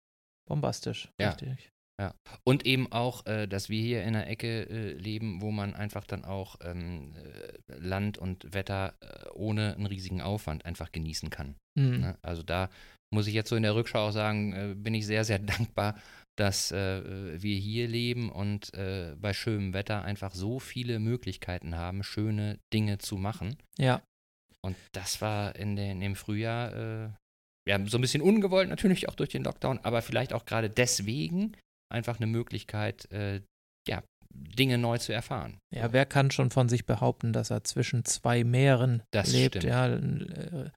bombastisch. 0.47 1.11
Ja. 1.19 1.29
Richtig. 1.29 1.71
Ja, 1.99 2.15
und 2.43 2.65
eben 2.65 2.91
auch, 2.91 3.27
äh, 3.27 3.47
dass 3.47 3.69
wir 3.69 3.79
hier 3.79 4.01
in 4.01 4.15
einer 4.15 4.25
Ecke 4.25 4.67
äh, 4.69 4.93
leben, 4.93 5.39
wo 5.41 5.51
man 5.51 5.75
einfach 5.75 6.05
dann 6.05 6.25
auch 6.25 6.55
ähm, 6.63 7.13
äh, 7.15 7.77
Land 7.77 8.17
und 8.17 8.53
Wetter 8.55 8.95
äh, 9.01 9.29
ohne 9.35 9.75
einen 9.75 9.85
riesigen 9.85 10.19
Aufwand 10.19 10.65
einfach 10.65 10.91
genießen 10.91 11.29
kann. 11.29 11.55
Mhm. 11.77 11.99
Ne? 11.99 12.17
Also 12.23 12.41
da 12.41 12.71
muss 13.13 13.27
ich 13.27 13.35
jetzt 13.35 13.49
so 13.49 13.55
in 13.55 13.61
der 13.61 13.75
Rückschau 13.75 14.07
auch 14.07 14.11
sagen, 14.11 14.53
äh, 14.53 14.73
bin 14.75 14.95
ich 14.95 15.05
sehr, 15.05 15.23
sehr 15.25 15.37
dankbar, 15.39 15.95
dass 16.39 16.71
äh, 16.71 17.39
wir 17.39 17.55
hier 17.57 17.87
leben 17.87 18.31
und 18.31 18.71
bei 18.71 19.33
schönem 19.33 19.73
Wetter 19.73 20.03
einfach 20.03 20.33
so 20.33 20.59
viele 20.59 20.97
Möglichkeiten 20.97 21.75
haben, 21.75 22.03
schöne 22.03 22.57
Dinge 22.73 22.97
zu 22.97 23.17
machen. 23.17 23.57
Ja. 23.77 24.01
Und 24.65 24.77
das 24.93 25.21
war 25.21 25.55
in 25.55 25.75
den, 25.75 26.01
im 26.01 26.15
Frühjahr 26.15 27.13
ja, 27.67 27.85
so 27.85 27.97
ein 27.97 28.01
bisschen 28.01 28.23
ungewollt 28.23 28.69
natürlich 28.69 29.09
auch 29.09 29.15
durch 29.15 29.29
den 29.29 29.43
Lockdown, 29.43 29.79
aber 29.83 30.01
vielleicht 30.01 30.33
auch 30.33 30.45
gerade 30.45 30.69
deswegen 30.69 31.55
einfach 31.91 32.17
eine 32.17 32.27
Möglichkeit, 32.27 33.11
äh, 33.11 33.41
ja, 33.87 34.03
Dinge 34.33 34.77
neu 34.77 34.97
zu 34.97 35.13
erfahren. 35.13 35.59
Ja, 35.73 35.91
wer 35.93 36.05
kann 36.05 36.31
schon 36.31 36.51
von 36.51 36.69
sich 36.69 36.85
behaupten, 36.85 37.33
dass 37.33 37.49
er 37.49 37.63
zwischen 37.63 38.05
zwei 38.05 38.43
Meeren 38.43 39.03
das 39.11 39.31
lebt? 39.31 39.57
Stimmt. 39.57 39.65
Ja, 39.65 39.87
äh, 39.87 40.69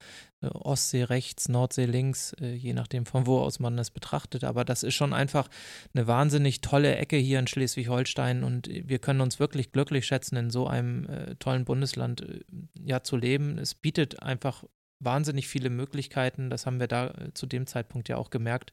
Ostsee 0.42 1.04
rechts, 1.04 1.48
Nordsee 1.48 1.86
links, 1.86 2.34
äh, 2.40 2.52
je 2.54 2.72
nachdem 2.72 3.06
von 3.06 3.26
wo 3.26 3.38
aus 3.38 3.60
man 3.60 3.76
das 3.76 3.90
betrachtet. 3.90 4.44
Aber 4.44 4.64
das 4.64 4.82
ist 4.82 4.94
schon 4.94 5.12
einfach 5.12 5.48
eine 5.94 6.06
wahnsinnig 6.06 6.60
tolle 6.60 6.96
Ecke 6.96 7.16
hier 7.16 7.38
in 7.38 7.46
Schleswig-Holstein 7.46 8.44
und 8.44 8.68
wir 8.68 8.98
können 8.98 9.20
uns 9.20 9.40
wirklich 9.40 9.72
glücklich 9.72 10.06
schätzen, 10.06 10.36
in 10.36 10.50
so 10.50 10.66
einem 10.66 11.06
äh, 11.06 11.34
tollen 11.36 11.64
Bundesland 11.64 12.22
äh, 12.22 12.40
ja 12.80 13.02
zu 13.02 13.16
leben. 13.16 13.58
Es 13.58 13.74
bietet 13.74 14.22
einfach 14.22 14.64
wahnsinnig 15.00 15.48
viele 15.48 15.70
Möglichkeiten. 15.70 16.50
Das 16.50 16.66
haben 16.66 16.80
wir 16.80 16.88
da 16.88 17.08
äh, 17.08 17.34
zu 17.34 17.46
dem 17.46 17.66
Zeitpunkt 17.66 18.08
ja 18.08 18.16
auch 18.16 18.30
gemerkt. 18.30 18.72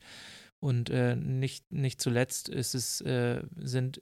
Und 0.62 0.92
äh, 0.92 1.16
nicht, 1.16 1.72
nicht 1.74 2.00
zuletzt 2.00 2.48
ist 2.48 2.76
es, 2.76 3.02
äh, 3.02 3.42
sind 3.58 4.00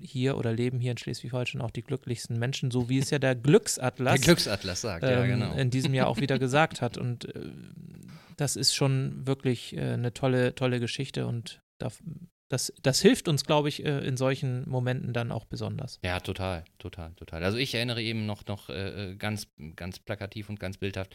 hier 0.00 0.36
oder 0.36 0.52
leben 0.52 0.80
hier 0.80 0.90
in 0.90 0.98
Schleswig-Holstein 0.98 1.60
auch 1.60 1.70
die 1.70 1.82
glücklichsten 1.82 2.36
Menschen, 2.36 2.72
so 2.72 2.88
wie 2.88 2.98
es 2.98 3.10
ja 3.10 3.20
der 3.20 3.34
Glücksatlas, 3.36 4.16
der 4.16 4.24
Glücksatlas 4.24 4.80
sagt, 4.80 5.04
ähm, 5.04 5.10
ja, 5.10 5.24
genau. 5.24 5.54
in 5.54 5.70
diesem 5.70 5.94
Jahr 5.94 6.08
auch 6.08 6.18
wieder 6.18 6.38
gesagt 6.40 6.82
hat. 6.82 6.98
Und 6.98 7.32
äh, 7.34 7.48
das 8.36 8.56
ist 8.56 8.74
schon 8.74 9.24
wirklich 9.24 9.76
äh, 9.76 9.92
eine 9.92 10.12
tolle, 10.12 10.56
tolle 10.56 10.80
Geschichte 10.80 11.28
und 11.28 11.62
darf, 11.78 12.02
das, 12.48 12.72
das 12.82 13.00
hilft 13.00 13.28
uns, 13.28 13.44
glaube 13.44 13.68
ich, 13.68 13.84
äh, 13.84 14.04
in 14.04 14.16
solchen 14.16 14.68
Momenten 14.68 15.12
dann 15.12 15.30
auch 15.30 15.44
besonders. 15.44 16.00
Ja, 16.02 16.18
total, 16.18 16.64
total, 16.78 17.12
total. 17.14 17.44
Also 17.44 17.56
ich 17.56 17.72
erinnere 17.72 18.02
eben 18.02 18.26
noch, 18.26 18.44
noch 18.46 18.68
äh, 18.68 19.14
ganz, 19.16 19.46
ganz 19.76 20.00
plakativ 20.00 20.48
und 20.48 20.58
ganz 20.58 20.76
bildhaft 20.76 21.14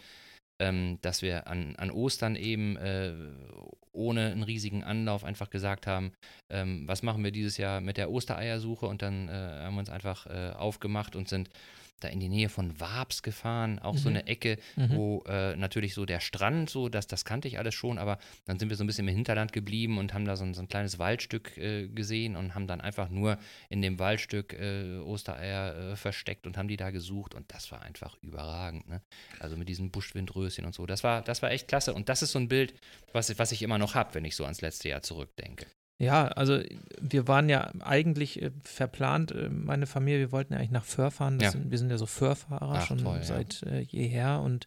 ähm, 0.60 1.00
dass 1.02 1.22
wir 1.22 1.48
an, 1.48 1.76
an 1.78 1.92
Ostern 1.92 2.36
eben 2.36 2.78
äh, 2.78 3.14
ohne 3.92 4.32
einen 4.32 4.44
riesigen 4.44 4.84
Anlauf 4.84 5.24
einfach 5.24 5.50
gesagt 5.50 5.88
haben, 5.88 6.12
ähm, 6.50 6.88
was 6.88 7.04
machen 7.04 7.24
wir 7.24 7.32
dieses 7.32 7.58
Jahr 7.58 7.82
mit 7.82 7.98
der 7.98 8.12
Ostereiersuche? 8.12 8.86
Und 8.86 9.02
dann 9.02 9.28
äh, 9.28 9.32
haben 9.32 9.76
wir 9.76 9.80
uns 9.80 9.90
einfach 9.90 10.28
äh, 10.28 10.52
aufgemacht 10.52 11.16
und 11.16 11.28
sind 11.28 11.50
da 12.00 12.08
in 12.08 12.20
die 12.20 12.30
Nähe 12.30 12.50
von 12.50 12.80
Wabs 12.80 13.24
gefahren, 13.24 13.80
auch 13.80 13.94
mhm. 13.94 13.98
so 13.98 14.10
eine 14.10 14.28
Ecke, 14.28 14.58
mhm. 14.76 14.90
wo 14.96 15.24
äh, 15.28 15.56
natürlich 15.56 15.94
so 15.94 16.06
der 16.06 16.20
Strand, 16.20 16.70
so, 16.70 16.90
das, 16.90 17.08
das 17.08 17.26
kannte 17.26 17.48
ich 17.48 17.58
alles 17.58 17.76
schon, 17.76 17.98
aber 17.98 18.20
dann 18.46 18.60
sind 18.60 18.70
wir 18.70 18.78
so 18.78 18.84
ein 18.84 18.88
bisschen 18.88 19.08
im 19.08 19.16
Hinterland 19.16 19.54
geblieben 19.54 19.98
und 19.98 20.14
haben 20.14 20.26
da 20.26 20.36
so 20.36 20.44
ein, 20.44 20.54
so 20.54 20.62
ein 20.62 20.68
kleines 20.68 21.00
Waldstück 21.00 21.58
äh, 21.58 21.88
gesehen 21.88 22.36
und 22.36 22.56
haben 22.56 22.68
dann 22.68 22.82
einfach 22.82 23.10
nur 23.10 23.38
in 23.70 23.82
dem 23.82 24.00
Waldstück 24.00 24.54
äh, 24.54 24.98
Ostereier 24.98 25.92
äh, 25.92 25.96
versteckt 25.96 26.48
und 26.48 26.58
haben 26.58 26.68
die 26.68 26.78
da 26.78 26.92
gesucht 26.92 27.34
und 27.34 27.52
das 27.54 27.72
war 27.72 27.82
einfach 27.82 28.18
überragend, 28.22 28.88
ne? 28.88 29.02
Also 29.40 29.58
mit 29.58 29.70
diesen 29.70 29.92
Buschwindröschen 29.92 30.66
und 30.66 30.74
so, 30.74 30.86
das 30.86 31.04
war, 31.04 31.22
das 31.22 31.42
war 31.42 31.52
echt 31.52 31.68
klasse 31.68 31.94
und 31.94 32.10
das 32.10 32.22
ist 32.22 32.32
so 32.32 32.40
ein 32.40 32.48
Bild, 32.48 32.74
was, 33.14 33.38
was 33.38 33.52
ich 33.52 33.62
immer 33.62 33.78
noch 33.78 33.96
habe, 33.96 34.14
wenn 34.14 34.26
ich 34.26 34.36
so 34.36 34.44
ans 34.44 34.62
letzte 34.62 34.90
Jahr 34.90 35.02
zurückdenke. 35.02 35.66
Ja, 36.02 36.30
also 36.30 36.62
wir 37.02 37.28
waren 37.28 37.50
ja 37.50 37.72
eigentlich 37.82 38.42
äh, 38.42 38.52
verplant, 38.64 39.34
äh, 39.34 39.50
meine 39.50 39.86
Familie, 39.86 40.20
wir 40.20 40.32
wollten 40.32 40.54
ja 40.54 40.60
eigentlich 40.60 40.72
nach 40.72 40.86
Föhr 40.86 41.12
fahren. 41.12 41.40
Ja. 41.42 41.52
Sind, 41.52 41.72
wir 41.72 41.78
sind 41.78 41.90
ja 41.90 41.98
so 41.98 42.06
Föhrfahrer 42.06 42.82
schon 42.82 43.00
toll, 43.00 43.20
seit 43.22 43.62
ja. 43.62 43.72
äh, 43.74 43.82
jeher 43.82 44.40
und 44.40 44.66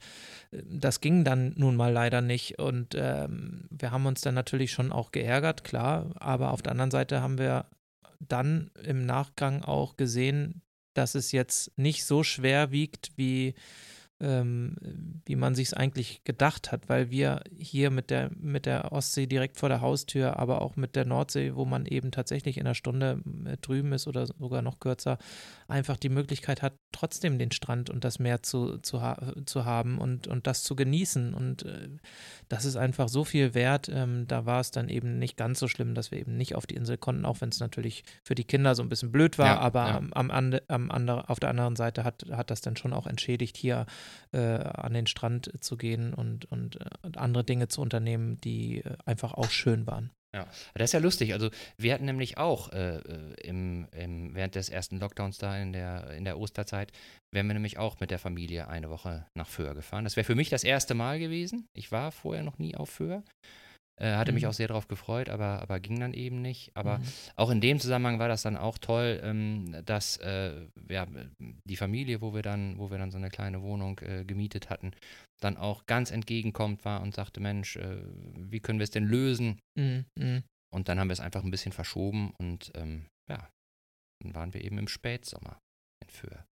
äh, 0.50 0.62
das 0.68 1.00
ging 1.00 1.24
dann 1.24 1.54
nun 1.56 1.74
mal 1.74 1.90
leider 1.90 2.20
nicht. 2.20 2.58
Und 2.58 2.94
ähm, 2.94 3.64
wir 3.70 3.92
haben 3.92 4.04
uns 4.04 4.20
dann 4.20 4.34
natürlich 4.34 4.72
schon 4.72 4.92
auch 4.92 5.10
geärgert, 5.10 5.64
klar, 5.64 6.10
aber 6.16 6.50
auf 6.50 6.60
der 6.60 6.72
anderen 6.72 6.90
Seite 6.90 7.22
haben 7.22 7.38
wir 7.38 7.64
dann 8.20 8.70
im 8.84 9.06
Nachgang 9.06 9.64
auch 9.64 9.96
gesehen, 9.96 10.60
dass 10.92 11.14
es 11.14 11.32
jetzt 11.32 11.76
nicht 11.78 12.04
so 12.04 12.22
schwer 12.22 12.72
wiegt, 12.72 13.12
wie 13.16 13.54
ähm, 14.23 14.76
wie 15.26 15.37
man 15.37 15.55
sich 15.55 15.69
es 15.69 15.75
eigentlich 15.75 16.23
gedacht 16.25 16.71
hat, 16.73 16.88
weil 16.88 17.11
wir 17.11 17.43
hier 17.57 17.91
mit 17.91 18.11
der, 18.11 18.31
mit 18.38 18.67
der 18.67 18.93
Ostsee 18.93 19.26
direkt 19.26 19.57
vor 19.57 19.69
der 19.69 19.81
Haustür, 19.81 20.38
aber 20.38 20.62
auch 20.62 20.76
mit 20.76 20.95
der 20.97 21.05
Nordsee, 21.05 21.55
wo 21.55 21.64
man 21.64 21.87
eben 21.87 22.12
tatsächlich 22.12 22.57
in 22.57 22.67
einer 22.67 22.75
Stunde 22.75 23.21
äh, 23.45 23.57
drüben 23.59 23.93
ist 23.93 24.07
oder 24.07 24.26
sogar 24.26 24.62
noch 24.62 24.79
kürzer, 24.79 25.19
einfach 25.67 25.97
die 25.97 26.09
Möglichkeit 26.09 26.62
hat, 26.62 26.75
trotzdem 26.93 27.38
den 27.38 27.50
Strand 27.50 27.91
und 27.91 28.05
das 28.05 28.19
Meer 28.19 28.43
zu, 28.43 28.79
zu, 28.79 29.02
ha 29.02 29.35
zu 29.45 29.64
haben 29.64 29.99
und, 29.99 30.29
und 30.29 30.47
das 30.47 30.62
zu 30.62 30.76
genießen. 30.76 31.35
Und 31.35 31.64
äh, 31.64 31.88
das 32.49 32.64
ist 32.64 32.76
einfach 32.76 33.09
so 33.09 33.25
viel 33.25 33.55
wert. 33.55 33.91
Ähm, 33.93 34.26
da 34.29 34.47
war 34.47 34.61
es 34.61 34.71
dann 34.71 34.88
eben 34.88 35.19
nicht 35.19 35.37
ganz 35.37 35.59
so 35.59 35.67
schlimm, 35.67 35.95
dass 35.95 36.12
wir 36.12 36.19
eben 36.19 36.37
nicht 36.37 36.55
auf 36.55 36.67
die 36.67 36.76
Insel 36.76 36.97
konnten, 36.97 37.25
auch 37.25 37.41
wenn 37.41 37.49
es 37.49 37.61
natürlich 37.61 38.05
für 38.23 38.37
die 38.37 38.45
Kinder 38.45 38.76
so 38.76 38.83
ein 38.83 38.88
bisschen 38.88 39.11
blöd 39.11 39.38
war, 39.38 39.47
ja, 39.47 39.59
aber 39.59 39.87
ja. 39.87 40.02
Am, 40.12 40.31
am, 40.31 40.55
am 40.69 41.09
auf 41.09 41.41
der 41.41 41.50
anderen 41.50 41.75
Seite 41.75 42.05
hat, 42.05 42.25
hat 42.31 42.50
das 42.50 42.61
dann 42.61 42.76
schon 42.76 42.93
auch 42.93 43.07
entschädigt, 43.07 43.57
hier 43.57 43.87
äh, 44.33 44.38
an 44.38 44.95
den 44.95 45.07
Strand 45.07 45.50
zu 45.61 45.76
gehen 45.76 46.14
und, 46.14 46.45
und, 46.47 46.76
und, 46.76 47.16
äh, 47.16 47.19
andere 47.19 47.45
Dinge 47.45 47.69
zu 47.69 47.81
unternehmen, 47.81 48.40
die 48.40 48.78
äh, 48.78 48.97
einfach 49.04 49.35
auch 49.35 49.50
schön 49.50 49.87
waren. 49.87 50.11
Ja, 50.35 50.47
das 50.75 50.85
ist 50.85 50.92
ja 50.92 51.00
lustig. 51.00 51.35
Also 51.35 51.50
wir 51.76 51.92
hatten 51.92 52.07
nämlich 52.07 52.38
auch 52.38 52.73
äh, 52.73 52.97
äh, 52.97 53.35
im, 53.42 53.87
im, 53.92 54.35
während 54.35 54.54
des 54.54 54.71
ersten 54.71 54.99
Lockdowns 54.99 55.37
da 55.37 55.59
in 55.59 55.75
der, 55.75 56.11
in 56.12 56.25
der 56.25 56.38
Osterzeit, 56.38 56.90
wären 57.31 57.47
wir 57.49 57.54
nämlich 57.54 57.76
auch 57.76 58.00
mit 58.00 58.11
der 58.11 58.19
Familie 58.19 58.69
eine 58.69 58.88
Woche 58.88 59.26
nach 59.35 59.49
Föhr 59.49 59.75
gefahren. 59.75 60.04
Das 60.04 60.16
wäre 60.16 60.25
für 60.25 60.35
mich 60.35 60.49
das 60.49 60.64
erste 60.64 60.95
Mal 60.95 61.19
gewesen. 61.19 61.69
Ich 61.75 61.92
war 61.92 62.12
vorher 62.12 62.42
noch 62.42 62.59
nie 62.59 62.75
auf 62.75 62.88
Föhr. 62.88 63.23
Äh, 64.00 64.16
hatte 64.16 64.32
mhm. 64.32 64.37
mich 64.37 64.46
auch 64.46 64.52
sehr 64.52 64.68
darauf 64.68 64.88
gefreut, 64.88 65.28
aber, 65.28 65.61
aber 65.61 65.78
ging 65.78 66.00
dann 66.00 66.14
eben 66.14 66.40
nicht. 66.40 66.75
Aber 66.75 66.99
mhm. 66.99 67.04
auch 67.37 67.50
in 67.50 67.61
dem 67.61 67.78
Zusammenhang 67.78 68.18
war 68.18 68.28
das 68.28 68.42
dann 68.42 68.56
auch 68.56 68.78
toll, 68.78 69.20
ähm, 69.22 69.76
dass 69.84 70.16
äh, 70.18 70.66
ja, 70.88 71.06
die 71.68 71.76
Familie, 71.76 72.20
wo 72.20 72.34
wir 72.34 72.42
dann, 72.42 72.78
wo 72.78 72.90
wir 72.90 72.99
dann 72.99 73.11
so 73.11 73.18
eine 73.18 73.28
kleine 73.28 73.62
Wohnung 73.62 73.99
äh, 74.00 74.25
gemietet 74.25 74.70
hatten, 74.70 74.92
dann 75.40 75.56
auch 75.56 75.87
ganz 75.87 76.11
entgegenkommt 76.11 76.84
war 76.84 77.02
und 77.02 77.14
sagte, 77.14 77.40
Mensch, 77.40 77.76
äh, 77.76 78.02
wie 78.34 78.61
können 78.61 78.78
wir 78.78 78.84
es 78.84 78.90
denn 78.90 79.04
lösen? 79.04 79.61
Mhm. 79.78 80.04
mhm. 80.18 80.42
Und 80.75 80.88
dann 80.88 80.99
haben 80.99 81.08
wir 81.08 81.12
es 81.12 81.20
einfach 81.20 81.44
ein 81.44 81.50
bisschen 81.50 81.72
verschoben 81.72 82.32
und 82.38 82.72
ähm, 82.76 83.04
ja, 83.30 83.50
dann 84.22 84.34
waren 84.34 84.54
wir 84.54 84.64
eben 84.64 84.78
im 84.78 84.88
Spätsommer 84.88 85.58
in 86.02 86.08
Föhr. 86.08 86.46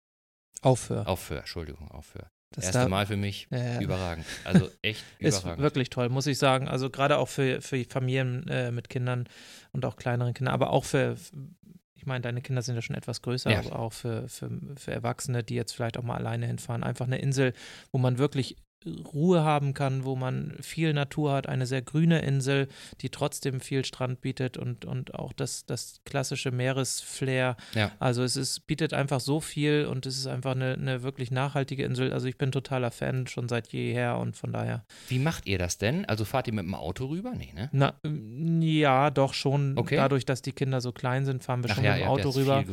Auf 0.61 0.81
Föhr. 0.81 1.07
Auf 1.07 1.21
Föhr, 1.21 1.39
Entschuldigung, 1.39 1.89
auf 1.93 2.07
Föhr. 2.07 2.29
Das 2.51 2.65
erste 2.65 2.81
da, 2.81 2.89
Mal 2.89 3.07
für 3.07 3.17
mich 3.17 3.47
äh, 3.51 3.83
überragend. 3.83 4.25
Also 4.45 4.71
echt 4.83 5.05
überragend. 5.19 5.59
Ist 5.59 5.63
wirklich 5.63 5.91
toll, 5.91 6.09
muss 6.09 6.27
ich 6.27 6.39
sagen. 6.39 6.67
Also 6.67 6.89
gerade 6.91 7.19
auch 7.19 7.29
für, 7.29 7.61
für 7.61 7.85
Familien 7.85 8.49
äh, 8.49 8.71
mit 8.71 8.89
Kindern 8.89 9.29
und 9.73 9.85
auch 9.85 9.97
kleineren 9.97 10.35
Kindern, 10.35 10.55
aber 10.55 10.71
auch 10.71 10.85
für, 10.85 11.17
ich 11.95 12.07
meine, 12.07 12.23
deine 12.23 12.41
Kinder 12.41 12.63
sind 12.63 12.75
ja 12.75 12.83
schon 12.83 12.97
etwas 12.97 13.21
größer, 13.21 13.51
ja. 13.51 13.59
aber 13.59 13.79
auch 13.79 13.93
für, 13.93 14.29
für, 14.29 14.51
für 14.77 14.93
Erwachsene, 14.93 15.45
die 15.45 15.55
jetzt 15.55 15.73
vielleicht 15.73 15.99
auch 15.99 16.03
mal 16.03 16.17
alleine 16.17 16.47
hinfahren. 16.47 16.83
Einfach 16.83 17.07
eine 17.07 17.19
Insel, 17.19 17.53
wo 17.93 17.99
man 17.99 18.19
wirklich 18.19 18.57
Ruhe 18.87 19.43
haben 19.43 19.75
kann, 19.75 20.05
wo 20.05 20.17
man 20.17 20.57
viel 20.61 20.93
Natur 20.93 21.33
hat, 21.33 21.49
eine 21.49 21.67
sehr 21.67 21.83
grüne 21.83 22.21
Insel, 22.21 22.69
die 23.01 23.11
trotzdem 23.11 23.61
viel 23.61 23.85
Strand 23.85 24.21
bietet 24.21 24.57
und, 24.57 24.85
und 24.85 25.15
auch 25.15 25.33
das, 25.33 25.67
das 25.67 26.01
klassische 26.05 26.51
Meeresflair. 26.51 27.57
Ja. 27.75 27.93
Also 27.99 28.23
es 28.23 28.37
ist, 28.37 28.67
bietet 28.67 28.95
einfach 28.95 29.21
so 29.21 29.41
viel 29.41 29.87
und 29.87 30.07
es 30.07 30.17
ist 30.17 30.27
einfach 30.27 30.53
eine, 30.53 30.75
eine 30.75 31.03
wirklich 31.03 31.31
nachhaltige 31.31 31.85
Insel. 31.85 32.13
Also 32.13 32.27
ich 32.27 32.39
bin 32.39 32.53
totaler 32.53 32.91
Fan 32.91 33.27
schon 33.27 33.49
seit 33.49 33.69
jeher 33.69 34.19
und 34.19 34.37
von 34.37 34.53
daher. 34.53 34.85
Wie 35.09 35.19
macht 35.19 35.47
ihr 35.47 35.59
das 35.59 35.79
denn? 35.79 36.05
Also 36.05 36.25
fahrt 36.25 36.47
ihr 36.47 36.55
mit 36.55 36.65
dem 36.65 36.75
Auto 36.75 37.07
rüber? 37.07 37.33
Nee, 37.37 37.53
ne? 37.55 37.71
Na, 37.73 37.95
ja, 38.61 39.11
doch 39.11 39.35
schon. 39.35 39.77
Okay. 39.77 39.97
Dadurch, 39.97 40.25
dass 40.25 40.43
die 40.43 40.53
Kinder 40.53 40.81
so 40.81 40.93
klein 40.93 41.25
sind, 41.25 41.43
fahren 41.43 41.65
wir 41.65 41.71
Ach 41.71 41.77
schon 41.77 41.85
ja, 41.85 41.93
mit 41.95 42.03
dem 42.03 42.09
Auto 42.09 42.31
rüber. 42.31 42.65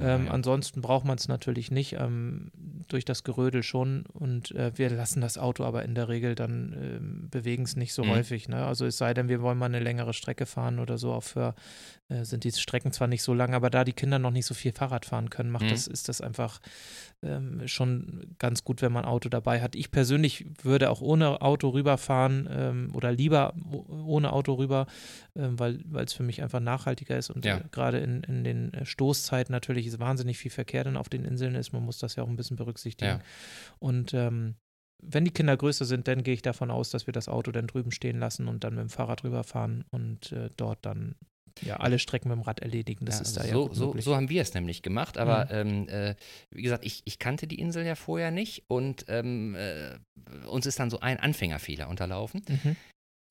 Ähm, 0.00 0.26
ja. 0.26 0.30
Ansonsten 0.32 0.80
braucht 0.80 1.04
man 1.04 1.16
es 1.16 1.28
natürlich 1.28 1.70
nicht. 1.70 1.94
Ähm, 1.94 2.50
durch 2.88 3.04
das 3.04 3.24
Gerödel 3.24 3.62
schon 3.62 4.04
und 4.12 4.50
äh, 4.52 4.76
wir 4.76 4.90
lassen 4.90 5.20
das 5.20 5.38
Auto 5.44 5.64
aber 5.64 5.84
in 5.84 5.94
der 5.94 6.08
Regel 6.08 6.34
dann 6.34 6.72
äh, 6.72 7.28
bewegen 7.30 7.64
es 7.64 7.76
nicht 7.76 7.92
so 7.92 8.04
mhm. 8.04 8.10
häufig. 8.10 8.48
Ne? 8.48 8.64
Also 8.64 8.86
es 8.86 8.98
sei 8.98 9.14
denn, 9.14 9.28
wir 9.28 9.42
wollen 9.42 9.58
mal 9.58 9.66
eine 9.66 9.80
längere 9.80 10.14
Strecke 10.14 10.46
fahren 10.46 10.78
oder 10.78 10.98
so. 10.98 11.12
Auf 11.12 11.34
für, 11.34 11.54
äh, 12.08 12.24
sind 12.24 12.44
die 12.44 12.52
Strecken 12.52 12.92
zwar 12.92 13.08
nicht 13.08 13.22
so 13.22 13.34
lang, 13.34 13.54
aber 13.54 13.70
da 13.70 13.84
die 13.84 13.92
Kinder 13.92 14.18
noch 14.18 14.30
nicht 14.30 14.46
so 14.46 14.54
viel 14.54 14.72
Fahrrad 14.72 15.06
fahren 15.06 15.30
können, 15.30 15.50
macht 15.50 15.64
mhm. 15.64 15.70
das, 15.70 15.86
ist 15.86 16.08
das 16.08 16.20
einfach 16.20 16.60
ähm, 17.22 17.66
schon 17.66 18.34
ganz 18.38 18.64
gut, 18.64 18.82
wenn 18.82 18.92
man 18.92 19.04
ein 19.04 19.10
Auto 19.10 19.28
dabei 19.28 19.60
hat. 19.60 19.74
Ich 19.74 19.90
persönlich 19.90 20.46
würde 20.62 20.90
auch 20.90 21.00
ohne 21.00 21.42
Auto 21.42 21.70
rüberfahren 21.70 22.48
ähm, 22.50 22.90
oder 22.94 23.12
lieber 23.12 23.54
ohne 24.06 24.32
Auto 24.32 24.54
rüber, 24.54 24.86
ähm, 25.34 25.58
weil 25.58 25.80
es 26.04 26.12
für 26.12 26.22
mich 26.22 26.42
einfach 26.42 26.60
nachhaltiger 26.60 27.16
ist 27.16 27.30
und 27.30 27.44
ja. 27.44 27.58
äh, 27.58 27.62
gerade 27.70 27.98
in, 27.98 28.22
in 28.24 28.44
den 28.44 28.72
Stoßzeiten 28.84 29.52
natürlich 29.52 29.86
ist 29.86 29.98
wahnsinnig 29.98 30.38
viel 30.38 30.50
Verkehr 30.50 30.84
dann 30.84 30.96
auf 30.96 31.08
den 31.08 31.24
Inseln 31.24 31.54
ist. 31.54 31.72
Man 31.72 31.84
muss 31.84 31.98
das 31.98 32.16
ja 32.16 32.22
auch 32.22 32.28
ein 32.28 32.36
bisschen 32.36 32.56
berücksichtigen. 32.56 33.12
Ja. 33.12 33.20
Und 33.78 34.14
ähm, 34.14 34.54
wenn 35.02 35.24
die 35.24 35.30
Kinder 35.30 35.56
größer 35.56 35.84
sind, 35.84 36.08
dann 36.08 36.22
gehe 36.22 36.34
ich 36.34 36.42
davon 36.42 36.70
aus, 36.70 36.90
dass 36.90 37.06
wir 37.06 37.12
das 37.12 37.28
Auto 37.28 37.52
dann 37.52 37.66
drüben 37.66 37.90
stehen 37.90 38.18
lassen 38.18 38.48
und 38.48 38.64
dann 38.64 38.74
mit 38.74 38.82
dem 38.82 38.90
Fahrrad 38.90 39.24
rüberfahren 39.24 39.84
und 39.90 40.32
äh, 40.32 40.50
dort 40.56 40.78
dann 40.86 41.16
ja, 41.62 41.76
alle 41.76 41.98
Strecken 41.98 42.28
mit 42.28 42.38
dem 42.38 42.42
Rad 42.42 42.60
erledigen. 42.60 43.06
Das 43.06 43.16
ja, 43.16 43.22
ist 43.22 43.36
da 43.36 43.44
so, 43.44 43.68
ja 43.68 43.74
so, 43.74 43.94
so 44.00 44.16
haben 44.16 44.28
wir 44.28 44.42
es 44.42 44.54
nämlich 44.54 44.82
gemacht. 44.82 45.18
Aber 45.18 45.44
mhm. 45.64 45.86
ähm, 45.86 45.88
äh, 45.88 46.14
wie 46.50 46.62
gesagt, 46.62 46.84
ich, 46.84 47.02
ich 47.04 47.18
kannte 47.18 47.46
die 47.46 47.58
Insel 47.58 47.84
ja 47.84 47.94
vorher 47.94 48.30
nicht 48.30 48.64
und 48.68 49.04
ähm, 49.08 49.54
äh, 49.54 49.98
uns 50.48 50.66
ist 50.66 50.78
dann 50.78 50.90
so 50.90 51.00
ein 51.00 51.18
Anfängerfehler 51.18 51.88
unterlaufen. 51.88 52.42
Mhm. 52.48 52.76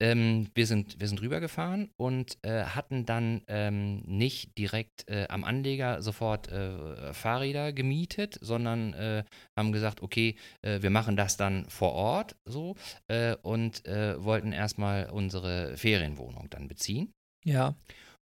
Ähm, 0.00 0.48
wir, 0.54 0.66
sind, 0.66 1.00
wir 1.00 1.08
sind 1.08 1.22
rübergefahren 1.22 1.90
und 1.96 2.38
äh, 2.42 2.64
hatten 2.64 3.06
dann 3.06 3.42
ähm, 3.46 4.02
nicht 4.06 4.58
direkt 4.58 5.08
äh, 5.08 5.26
am 5.28 5.44
Anleger 5.44 6.02
sofort 6.02 6.50
äh, 6.50 7.12
Fahrräder 7.12 7.72
gemietet, 7.72 8.38
sondern 8.40 8.92
äh, 8.94 9.24
haben 9.56 9.72
gesagt, 9.72 10.02
okay, 10.02 10.36
äh, 10.62 10.82
wir 10.82 10.90
machen 10.90 11.16
das 11.16 11.36
dann 11.36 11.68
vor 11.68 11.92
Ort 11.92 12.36
so 12.44 12.74
äh, 13.08 13.36
und 13.42 13.84
wollten 13.84 14.52
erstmal 14.52 15.10
unsere 15.10 15.76
Ferienwohnung 15.76 16.48
dann 16.50 16.68
beziehen. 16.68 17.12
Ja. 17.44 17.74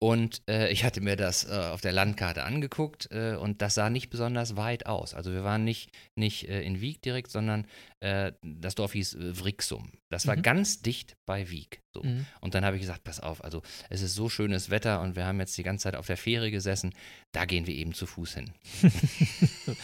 Und 0.03 0.41
äh, 0.49 0.73
ich 0.73 0.83
hatte 0.83 1.03
mir 1.03 1.15
das 1.15 1.45
äh, 1.45 1.53
auf 1.53 1.83
der 1.83 1.93
Landkarte 1.93 2.43
angeguckt 2.43 3.09
äh, 3.11 3.35
und 3.35 3.61
das 3.61 3.75
sah 3.75 3.91
nicht 3.91 4.09
besonders 4.09 4.57
weit 4.57 4.87
aus. 4.87 5.13
Also 5.13 5.31
wir 5.31 5.45
waren 5.45 5.63
nicht, 5.63 5.91
nicht 6.15 6.49
äh, 6.49 6.63
in 6.63 6.81
Wieg 6.81 7.03
direkt, 7.03 7.31
sondern 7.31 7.67
äh, 8.01 8.33
das 8.43 8.75
Dorf 8.75 8.95
hieß 8.95 9.15
äh, 9.17 9.35
Vrixum. 9.35 9.93
Das 10.09 10.27
war 10.27 10.37
mhm. 10.37 10.43
ganz 10.43 10.81
dicht 10.81 11.17
bei 11.27 11.51
Wieg. 11.51 11.83
So. 11.93 12.03
Mhm. 12.03 12.25
Und 12.41 12.55
dann 12.55 12.65
habe 12.65 12.77
ich 12.77 12.81
gesagt, 12.81 13.05
pass 13.05 13.21
auf, 13.21 13.45
also 13.45 13.61
es 13.91 14.01
ist 14.01 14.15
so 14.15 14.31
schönes 14.31 14.71
Wetter 14.71 15.03
und 15.03 15.17
wir 15.17 15.27
haben 15.27 15.39
jetzt 15.39 15.59
die 15.59 15.65
ganze 15.65 15.83
Zeit 15.83 15.97
auf 15.97 16.07
der 16.07 16.17
Fähre 16.17 16.51
gesessen, 16.51 16.95
da 17.33 17.45
gehen 17.45 17.67
wir 17.67 17.75
eben 17.75 17.93
zu 17.93 18.07
Fuß 18.07 18.33
hin. 18.37 18.55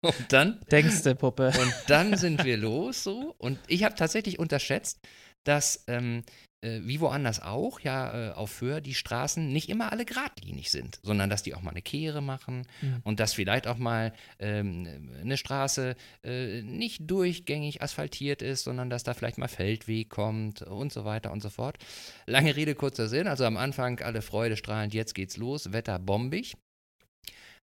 und 0.00 0.14
dann. 0.28 0.60
Denkste, 0.70 1.16
Puppe. 1.16 1.48
Und 1.48 1.74
dann 1.88 2.16
sind 2.16 2.44
wir 2.44 2.56
los 2.56 3.02
so. 3.02 3.34
Und 3.38 3.58
ich 3.66 3.82
habe 3.82 3.96
tatsächlich 3.96 4.38
unterschätzt, 4.38 5.00
dass 5.42 5.82
ähm, 5.88 6.22
äh, 6.66 6.80
wie 6.86 7.00
woanders 7.00 7.40
auch, 7.40 7.80
ja, 7.80 8.30
äh, 8.30 8.32
auf 8.32 8.50
Föhr 8.50 8.80
die 8.80 8.94
Straßen 8.94 9.52
nicht 9.52 9.68
immer 9.68 9.92
alle 9.92 10.04
geradlinig 10.04 10.70
sind, 10.70 10.98
sondern 11.02 11.30
dass 11.30 11.42
die 11.42 11.54
auch 11.54 11.62
mal 11.62 11.70
eine 11.70 11.82
Kehre 11.82 12.20
machen 12.20 12.66
mhm. 12.80 13.00
und 13.04 13.20
dass 13.20 13.34
vielleicht 13.34 13.66
auch 13.66 13.78
mal 13.78 14.12
ähm, 14.38 15.10
eine 15.20 15.36
Straße 15.36 15.94
äh, 16.24 16.62
nicht 16.62 17.08
durchgängig 17.10 17.82
asphaltiert 17.82 18.42
ist, 18.42 18.64
sondern 18.64 18.90
dass 18.90 19.04
da 19.04 19.14
vielleicht 19.14 19.38
mal 19.38 19.48
Feldweg 19.48 20.10
kommt 20.10 20.62
und 20.62 20.92
so 20.92 21.04
weiter 21.04 21.32
und 21.32 21.42
so 21.42 21.50
fort. 21.50 21.78
Lange 22.26 22.56
Rede, 22.56 22.74
kurzer 22.74 23.08
Sinn. 23.08 23.28
Also 23.28 23.44
am 23.44 23.56
Anfang 23.56 24.00
alle 24.00 24.22
Freude 24.22 24.56
strahlend, 24.56 24.94
jetzt 24.94 25.14
geht's 25.14 25.36
los, 25.36 25.72
Wetter 25.72 25.98
bombig. 25.98 26.56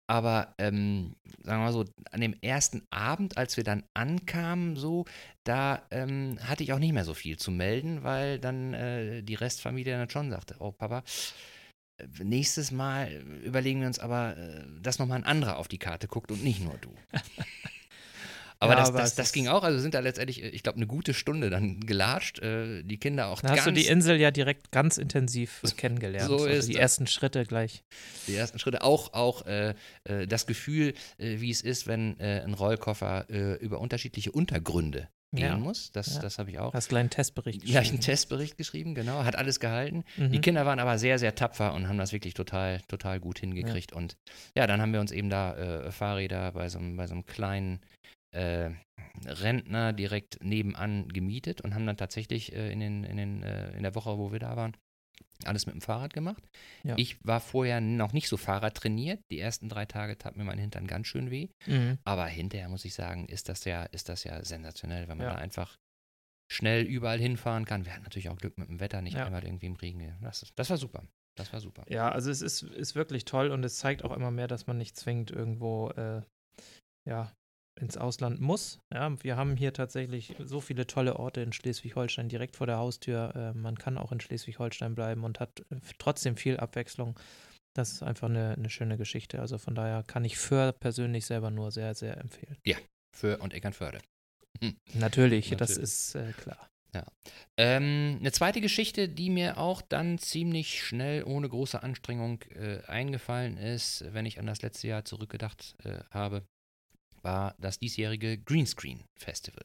Aber 0.08 0.54
ähm, 0.58 1.16
sagen 1.42 1.60
wir 1.60 1.66
mal 1.66 1.72
so, 1.72 1.84
an 2.12 2.20
dem 2.20 2.34
ersten 2.40 2.82
Abend, 2.90 3.36
als 3.36 3.56
wir 3.56 3.64
dann 3.64 3.82
ankamen, 3.94 4.76
so, 4.76 5.04
da 5.44 5.82
ähm, 5.90 6.38
hatte 6.42 6.62
ich 6.62 6.72
auch 6.72 6.78
nicht 6.78 6.92
mehr 6.92 7.04
so 7.04 7.14
viel 7.14 7.36
zu 7.36 7.50
melden, 7.50 8.04
weil 8.04 8.38
dann 8.38 8.74
äh, 8.74 9.22
die 9.22 9.34
Restfamilie 9.34 9.96
dann 9.96 10.10
schon 10.10 10.30
sagte, 10.30 10.56
oh 10.60 10.70
Papa, 10.70 11.02
äh, 11.98 12.06
nächstes 12.22 12.70
Mal 12.70 13.12
überlegen 13.44 13.80
wir 13.80 13.88
uns 13.88 13.98
aber, 13.98 14.36
äh, 14.36 14.64
dass 14.80 14.98
nochmal 14.98 15.18
ein 15.18 15.24
anderer 15.24 15.56
auf 15.56 15.68
die 15.68 15.78
Karte 15.78 16.06
guckt 16.06 16.30
und 16.30 16.44
nicht 16.44 16.62
nur 16.62 16.78
du. 16.78 16.94
Aber, 18.58 18.72
ja, 18.72 18.78
das, 18.78 18.88
aber 18.88 18.98
das, 19.00 19.14
das 19.14 19.32
ging 19.32 19.48
auch, 19.48 19.62
also 19.62 19.78
sind 19.78 19.94
da 19.94 20.00
letztendlich, 20.00 20.42
ich 20.42 20.62
glaube, 20.62 20.76
eine 20.76 20.86
gute 20.86 21.12
Stunde 21.12 21.50
dann 21.50 21.80
gelatscht. 21.80 22.38
Äh, 22.38 22.82
die 22.82 22.98
Kinder 22.98 23.28
auch 23.28 23.42
Dann 23.42 23.52
hast 23.52 23.66
du 23.66 23.70
die 23.70 23.86
Insel 23.86 24.18
ja 24.18 24.30
direkt 24.30 24.72
ganz 24.72 24.96
intensiv 24.96 25.62
kennengelernt. 25.76 26.28
So 26.28 26.34
also 26.34 26.46
ist 26.46 26.68
die 26.68 26.72
das. 26.72 26.80
ersten 26.80 27.06
Schritte 27.06 27.44
gleich. 27.44 27.84
Die 28.26 28.34
ersten 28.34 28.58
Schritte, 28.58 28.82
auch, 28.82 29.12
auch 29.12 29.46
äh, 29.46 29.74
äh 30.04 30.26
das 30.26 30.46
Gefühl, 30.46 30.94
äh, 31.18 31.40
wie 31.40 31.50
es 31.50 31.60
ist, 31.60 31.86
wenn 31.86 32.18
äh, 32.18 32.42
ein 32.44 32.54
Rollkoffer 32.54 33.28
äh, 33.28 33.54
über 33.54 33.80
unterschiedliche 33.80 34.32
Untergründe 34.32 35.08
gehen 35.32 35.44
ja. 35.44 35.58
muss. 35.58 35.92
Das, 35.92 36.14
ja. 36.14 36.20
das 36.20 36.38
habe 36.38 36.50
ich 36.50 36.58
auch. 36.58 36.72
Hast 36.72 36.88
gleich 36.88 37.00
einen 37.00 37.10
Testbericht 37.10 37.60
geschrieben. 37.60 37.72
Gleich 37.72 37.90
einen 37.90 38.00
Testbericht 38.00 38.56
geschrieben, 38.56 38.94
genau. 38.94 39.24
Hat 39.24 39.36
alles 39.36 39.60
gehalten. 39.60 40.04
Mhm. 40.16 40.32
Die 40.32 40.40
Kinder 40.40 40.66
waren 40.66 40.78
aber 40.78 40.98
sehr, 40.98 41.18
sehr 41.18 41.34
tapfer 41.34 41.74
und 41.74 41.88
haben 41.88 41.98
das 41.98 42.12
wirklich 42.12 42.34
total, 42.34 42.80
total 42.88 43.20
gut 43.20 43.38
hingekriegt. 43.38 43.92
Ja. 43.92 43.96
Und 43.96 44.16
ja, 44.56 44.66
dann 44.66 44.80
haben 44.80 44.92
wir 44.92 45.00
uns 45.00 45.12
eben 45.12 45.30
da 45.30 45.56
äh, 45.56 45.92
Fahrräder 45.92 46.52
bei 46.52 46.68
so, 46.68 46.78
bei 46.80 47.06
so 47.06 47.14
einem 47.14 47.26
kleinen 47.26 47.80
äh, 48.36 48.70
Rentner 49.24 49.92
direkt 49.92 50.42
nebenan 50.42 51.08
gemietet 51.08 51.60
und 51.60 51.74
haben 51.74 51.86
dann 51.86 51.96
tatsächlich 51.96 52.52
äh, 52.52 52.70
in, 52.70 52.80
den, 52.80 53.04
in, 53.04 53.16
den, 53.16 53.42
äh, 53.42 53.72
in 53.76 53.82
der 53.82 53.94
Woche, 53.94 54.18
wo 54.18 54.32
wir 54.32 54.38
da 54.38 54.56
waren, 54.56 54.76
alles 55.44 55.66
mit 55.66 55.74
dem 55.74 55.80
Fahrrad 55.80 56.12
gemacht. 56.12 56.42
Ja. 56.82 56.94
Ich 56.98 57.24
war 57.24 57.40
vorher 57.40 57.80
noch 57.80 58.12
nicht 58.12 58.28
so 58.28 58.36
Fahrrad 58.36 58.74
trainiert. 58.74 59.20
Die 59.30 59.38
ersten 59.38 59.68
drei 59.68 59.86
Tage 59.86 60.18
tat 60.18 60.36
mir 60.36 60.44
mein 60.44 60.58
Hintern 60.58 60.86
ganz 60.86 61.06
schön 61.06 61.30
weh. 61.30 61.48
Mhm. 61.66 61.98
Aber 62.04 62.26
hinterher 62.26 62.68
muss 62.68 62.84
ich 62.84 62.94
sagen, 62.94 63.26
ist 63.26 63.48
das 63.48 63.64
ja, 63.64 63.84
ist 63.84 64.08
das 64.08 64.24
ja 64.24 64.44
sensationell, 64.44 65.08
weil 65.08 65.16
man 65.16 65.26
ja. 65.26 65.34
da 65.34 65.38
einfach 65.38 65.76
schnell 66.50 66.84
überall 66.84 67.18
hinfahren 67.18 67.64
kann. 67.64 67.84
Wir 67.84 67.92
hatten 67.92 68.04
natürlich 68.04 68.28
auch 68.28 68.38
Glück 68.38 68.56
mit 68.58 68.68
dem 68.68 68.80
Wetter, 68.80 69.02
nicht 69.02 69.16
ja. 69.16 69.26
einmal 69.26 69.44
irgendwie 69.44 69.66
im 69.66 69.76
Regen. 69.76 70.16
Das, 70.22 70.46
das 70.54 70.70
war 70.70 70.76
super. 70.76 71.02
Das 71.36 71.52
war 71.52 71.60
super. 71.60 71.84
Ja, 71.88 72.10
also 72.10 72.30
es 72.30 72.40
ist, 72.40 72.62
ist 72.62 72.94
wirklich 72.94 73.26
toll 73.26 73.50
und 73.50 73.62
es 73.64 73.76
zeigt 73.76 74.04
auch 74.04 74.12
immer 74.12 74.30
mehr, 74.30 74.48
dass 74.48 74.66
man 74.66 74.78
nicht 74.78 74.96
zwingend 74.96 75.30
irgendwo 75.30 75.90
äh, 75.90 76.22
ja, 77.06 77.32
ins 77.78 77.96
Ausland 77.96 78.40
muss. 78.40 78.80
Ja, 78.92 79.22
wir 79.22 79.36
haben 79.36 79.56
hier 79.56 79.72
tatsächlich 79.72 80.34
so 80.44 80.60
viele 80.60 80.86
tolle 80.86 81.16
Orte 81.16 81.40
in 81.42 81.52
Schleswig-Holstein 81.52 82.28
direkt 82.28 82.56
vor 82.56 82.66
der 82.66 82.78
Haustür. 82.78 83.34
Äh, 83.34 83.58
man 83.58 83.76
kann 83.76 83.98
auch 83.98 84.12
in 84.12 84.20
Schleswig-Holstein 84.20 84.94
bleiben 84.94 85.24
und 85.24 85.40
hat 85.40 85.64
trotzdem 85.98 86.36
viel 86.36 86.56
Abwechslung. 86.56 87.18
Das 87.74 87.92
ist 87.92 88.02
einfach 88.02 88.28
eine, 88.28 88.54
eine 88.54 88.70
schöne 88.70 88.96
Geschichte. 88.96 89.40
Also 89.40 89.58
von 89.58 89.74
daher 89.74 90.02
kann 90.02 90.24
ich 90.24 90.38
Föhr 90.38 90.72
persönlich 90.72 91.26
selber 91.26 91.50
nur 91.50 91.70
sehr, 91.70 91.94
sehr 91.94 92.16
empfehlen. 92.18 92.56
Ja, 92.64 92.76
Föhr 93.12 93.40
und 93.40 93.52
Eckernförde. 93.52 93.98
Hm. 94.62 94.76
Natürlich, 94.94 95.50
Natürlich, 95.50 95.58
das 95.58 95.76
ist 95.76 96.14
äh, 96.14 96.32
klar. 96.32 96.70
Ja. 96.94 97.04
Ähm, 97.58 98.16
eine 98.20 98.32
zweite 98.32 98.62
Geschichte, 98.62 99.10
die 99.10 99.28
mir 99.28 99.58
auch 99.58 99.82
dann 99.82 100.18
ziemlich 100.18 100.82
schnell 100.82 101.24
ohne 101.24 101.46
große 101.46 101.82
Anstrengung 101.82 102.42
äh, 102.54 102.78
eingefallen 102.86 103.58
ist, 103.58 104.04
wenn 104.14 104.24
ich 104.24 104.38
an 104.38 104.46
das 104.46 104.62
letzte 104.62 104.88
Jahr 104.88 105.04
zurückgedacht 105.04 105.76
äh, 105.84 105.98
habe, 106.10 106.46
war 107.26 107.56
das 107.58 107.78
diesjährige 107.80 108.38
Greenscreen 108.38 109.04
Festival. 109.18 109.64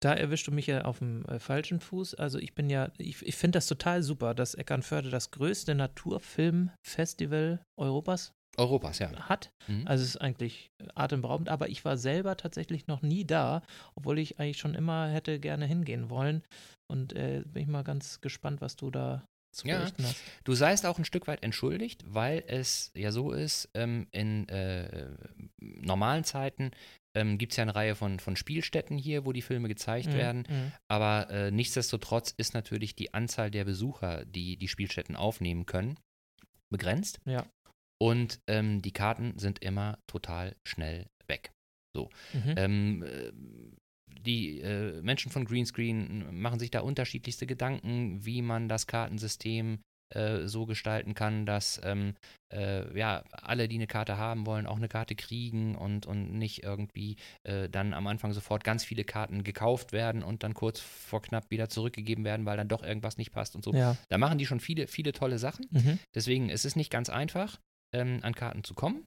Da 0.00 0.12
erwischst 0.12 0.48
du 0.48 0.52
mich 0.52 0.66
ja 0.66 0.84
auf 0.84 0.98
dem 0.98 1.24
äh, 1.26 1.38
falschen 1.38 1.80
Fuß. 1.80 2.16
Also 2.16 2.38
ich 2.38 2.54
bin 2.54 2.68
ja, 2.68 2.90
ich, 2.98 3.22
ich 3.22 3.36
finde 3.36 3.56
das 3.56 3.68
total 3.68 4.02
super, 4.02 4.34
dass 4.34 4.54
Eckernförde 4.54 5.08
das 5.08 5.30
größte 5.30 5.74
Naturfilmfestival 5.74 7.64
Europas 7.78 8.34
Europas, 8.56 8.98
ja. 9.00 9.10
Hat. 9.28 9.50
Mhm. 9.66 9.82
Also 9.86 10.02
es 10.04 10.10
ist 10.10 10.20
eigentlich 10.20 10.70
atemberaubend, 10.94 11.48
aber 11.48 11.68
ich 11.70 11.84
war 11.84 11.96
selber 11.96 12.36
tatsächlich 12.36 12.86
noch 12.86 13.02
nie 13.02 13.24
da, 13.24 13.62
obwohl 13.96 14.18
ich 14.18 14.38
eigentlich 14.38 14.58
schon 14.58 14.74
immer 14.74 15.08
hätte 15.08 15.40
gerne 15.40 15.66
hingehen 15.66 16.08
wollen. 16.08 16.42
Und 16.88 17.14
äh, 17.14 17.42
bin 17.46 17.62
ich 17.62 17.68
mal 17.68 17.82
ganz 17.82 18.20
gespannt, 18.20 18.60
was 18.60 18.76
du 18.76 18.90
da 18.90 19.24
zu 19.54 19.68
ja, 19.68 19.80
hast. 19.80 19.94
Du 20.44 20.54
seist 20.54 20.86
auch 20.86 20.98
ein 20.98 21.04
Stück 21.04 21.26
weit 21.26 21.42
entschuldigt, 21.42 22.04
weil 22.06 22.44
es 22.46 22.90
ja 22.94 23.12
so 23.12 23.32
ist, 23.32 23.70
ähm, 23.74 24.06
in 24.10 24.48
äh, 24.48 25.08
normalen 25.60 26.24
Zeiten 26.24 26.72
ähm, 27.16 27.38
gibt 27.38 27.52
es 27.52 27.56
ja 27.56 27.62
eine 27.62 27.74
Reihe 27.74 27.94
von, 27.94 28.18
von 28.18 28.36
Spielstätten 28.36 28.98
hier, 28.98 29.24
wo 29.24 29.32
die 29.32 29.42
Filme 29.42 29.68
gezeigt 29.68 30.08
mhm, 30.08 30.14
werden. 30.14 30.46
Mhm. 30.48 30.72
Aber 30.88 31.30
äh, 31.30 31.50
nichtsdestotrotz 31.50 32.34
ist 32.36 32.54
natürlich 32.54 32.94
die 32.94 33.14
Anzahl 33.14 33.50
der 33.50 33.64
Besucher, 33.64 34.24
die 34.24 34.56
die 34.56 34.68
Spielstätten 34.68 35.16
aufnehmen 35.16 35.66
können, 35.66 35.98
begrenzt. 36.70 37.20
Ja. 37.24 37.46
Und 38.00 38.40
ähm, 38.48 38.82
die 38.82 38.92
Karten 38.92 39.38
sind 39.38 39.60
immer 39.60 39.98
total 40.06 40.56
schnell 40.66 41.06
weg. 41.28 41.52
So. 41.94 42.10
Mhm. 42.32 42.54
Ähm, 42.56 43.02
äh, 43.04 43.32
die 44.20 44.60
äh, 44.60 45.00
Menschen 45.02 45.30
von 45.30 45.44
Greenscreen 45.44 46.40
machen 46.40 46.58
sich 46.58 46.70
da 46.70 46.80
unterschiedlichste 46.80 47.46
Gedanken, 47.46 48.24
wie 48.24 48.42
man 48.42 48.68
das 48.68 48.86
Kartensystem 48.86 49.78
äh, 50.14 50.46
so 50.46 50.66
gestalten 50.66 51.14
kann, 51.14 51.46
dass 51.46 51.80
ähm, 51.82 52.14
äh, 52.52 52.96
ja, 52.96 53.24
alle, 53.32 53.68
die 53.68 53.76
eine 53.76 53.86
Karte 53.86 54.16
haben 54.16 54.46
wollen, 54.46 54.66
auch 54.66 54.76
eine 54.76 54.88
Karte 54.88 55.14
kriegen 55.14 55.74
und, 55.74 56.06
und 56.06 56.38
nicht 56.38 56.62
irgendwie 56.62 57.16
äh, 57.42 57.68
dann 57.68 57.94
am 57.94 58.06
Anfang 58.06 58.32
sofort 58.32 58.64
ganz 58.64 58.84
viele 58.84 59.04
Karten 59.04 59.42
gekauft 59.44 59.92
werden 59.92 60.22
und 60.22 60.42
dann 60.42 60.54
kurz 60.54 60.78
vor 60.78 61.22
knapp 61.22 61.50
wieder 61.50 61.68
zurückgegeben 61.68 62.24
werden, 62.24 62.46
weil 62.46 62.56
dann 62.56 62.68
doch 62.68 62.82
irgendwas 62.82 63.16
nicht 63.16 63.32
passt 63.32 63.56
und 63.56 63.64
so. 63.64 63.72
Ja. 63.72 63.96
Da 64.08 64.18
machen 64.18 64.38
die 64.38 64.46
schon 64.46 64.60
viele, 64.60 64.86
viele 64.86 65.12
tolle 65.12 65.38
Sachen. 65.38 65.66
Mhm. 65.70 65.98
Deswegen 66.14 66.48
ist 66.48 66.64
es 66.64 66.76
nicht 66.76 66.90
ganz 66.90 67.08
einfach, 67.08 67.58
ähm, 67.92 68.20
an 68.22 68.34
Karten 68.34 68.62
zu 68.62 68.74
kommen 68.74 69.04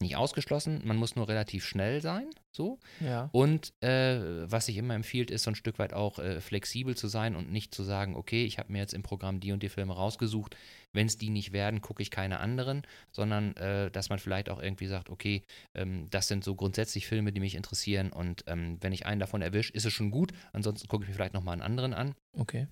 nicht 0.00 0.16
ausgeschlossen, 0.16 0.80
man 0.84 0.96
muss 0.96 1.16
nur 1.16 1.28
relativ 1.28 1.64
schnell 1.64 2.00
sein, 2.00 2.30
so. 2.52 2.78
Ja. 3.00 3.28
Und 3.32 3.72
äh, 3.82 4.50
was 4.50 4.66
sich 4.66 4.76
immer 4.76 4.94
empfiehlt, 4.94 5.30
ist 5.30 5.42
so 5.42 5.50
ein 5.50 5.56
Stück 5.56 5.78
weit 5.78 5.92
auch 5.92 6.18
äh, 6.18 6.40
flexibel 6.40 6.96
zu 6.96 7.08
sein 7.08 7.34
und 7.34 7.50
nicht 7.50 7.74
zu 7.74 7.82
sagen, 7.82 8.14
okay, 8.14 8.44
ich 8.44 8.58
habe 8.58 8.72
mir 8.72 8.78
jetzt 8.78 8.94
im 8.94 9.02
Programm 9.02 9.40
die 9.40 9.50
und 9.50 9.62
die 9.62 9.68
Filme 9.68 9.94
rausgesucht, 9.94 10.56
wenn 10.92 11.06
es 11.06 11.18
die 11.18 11.30
nicht 11.30 11.52
werden, 11.52 11.82
gucke 11.82 12.02
ich 12.02 12.10
keine 12.10 12.38
anderen, 12.38 12.82
sondern 13.10 13.56
äh, 13.56 13.90
dass 13.90 14.08
man 14.08 14.20
vielleicht 14.20 14.50
auch 14.50 14.62
irgendwie 14.62 14.86
sagt, 14.86 15.10
okay, 15.10 15.42
ähm, 15.74 16.06
das 16.10 16.28
sind 16.28 16.44
so 16.44 16.54
grundsätzlich 16.54 17.06
Filme, 17.06 17.32
die 17.32 17.40
mich 17.40 17.56
interessieren 17.56 18.12
und 18.12 18.44
ähm, 18.46 18.78
wenn 18.80 18.92
ich 18.92 19.04
einen 19.04 19.20
davon 19.20 19.42
erwische, 19.42 19.72
ist 19.72 19.84
es 19.84 19.92
schon 19.92 20.10
gut, 20.10 20.32
ansonsten 20.52 20.86
gucke 20.86 21.04
ich 21.04 21.08
mir 21.08 21.14
vielleicht 21.14 21.34
nochmal 21.34 21.54
einen 21.54 21.62
anderen 21.62 21.92
an. 21.92 22.14
Okay. 22.32 22.68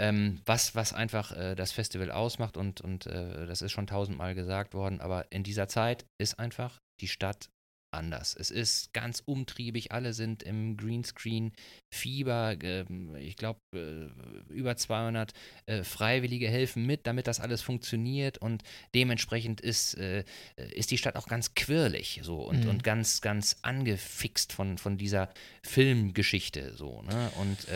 Ähm, 0.00 0.40
was, 0.46 0.74
was 0.74 0.92
einfach 0.92 1.32
äh, 1.32 1.54
das 1.56 1.72
Festival 1.72 2.12
ausmacht 2.12 2.56
und, 2.56 2.80
und 2.80 3.06
äh, 3.06 3.46
das 3.46 3.62
ist 3.62 3.72
schon 3.72 3.88
tausendmal 3.88 4.34
gesagt 4.34 4.74
worden, 4.74 5.00
aber 5.00 5.30
in 5.32 5.42
dieser 5.42 5.66
Zeit 5.66 6.06
ist 6.18 6.38
einfach 6.38 6.80
die 7.00 7.08
Stadt 7.08 7.50
anders. 7.90 8.36
Es 8.38 8.50
ist 8.50 8.92
ganz 8.92 9.22
umtriebig, 9.24 9.92
alle 9.92 10.12
sind 10.12 10.42
im 10.42 10.76
Greenscreen-Fieber. 10.76 12.56
Ähm, 12.62 13.16
ich 13.16 13.36
glaube, 13.36 13.60
äh, 13.74 14.52
über 14.52 14.76
200 14.76 15.32
äh, 15.66 15.82
Freiwillige 15.84 16.48
helfen 16.48 16.86
mit, 16.86 17.06
damit 17.06 17.26
das 17.26 17.40
alles 17.40 17.62
funktioniert 17.62 18.38
und 18.38 18.62
dementsprechend 18.94 19.60
ist, 19.60 19.94
äh, 19.94 20.24
ist 20.56 20.90
die 20.90 20.98
Stadt 20.98 21.16
auch 21.16 21.28
ganz 21.28 21.54
quirlig 21.54 22.20
so 22.22 22.42
und, 22.42 22.64
mhm. 22.64 22.70
und 22.70 22.84
ganz, 22.84 23.20
ganz 23.20 23.56
angefixt 23.62 24.52
von, 24.52 24.78
von 24.78 24.98
dieser 24.98 25.30
Filmgeschichte 25.62 26.74
so. 26.74 27.02
Ne? 27.02 27.30
Und 27.36 27.66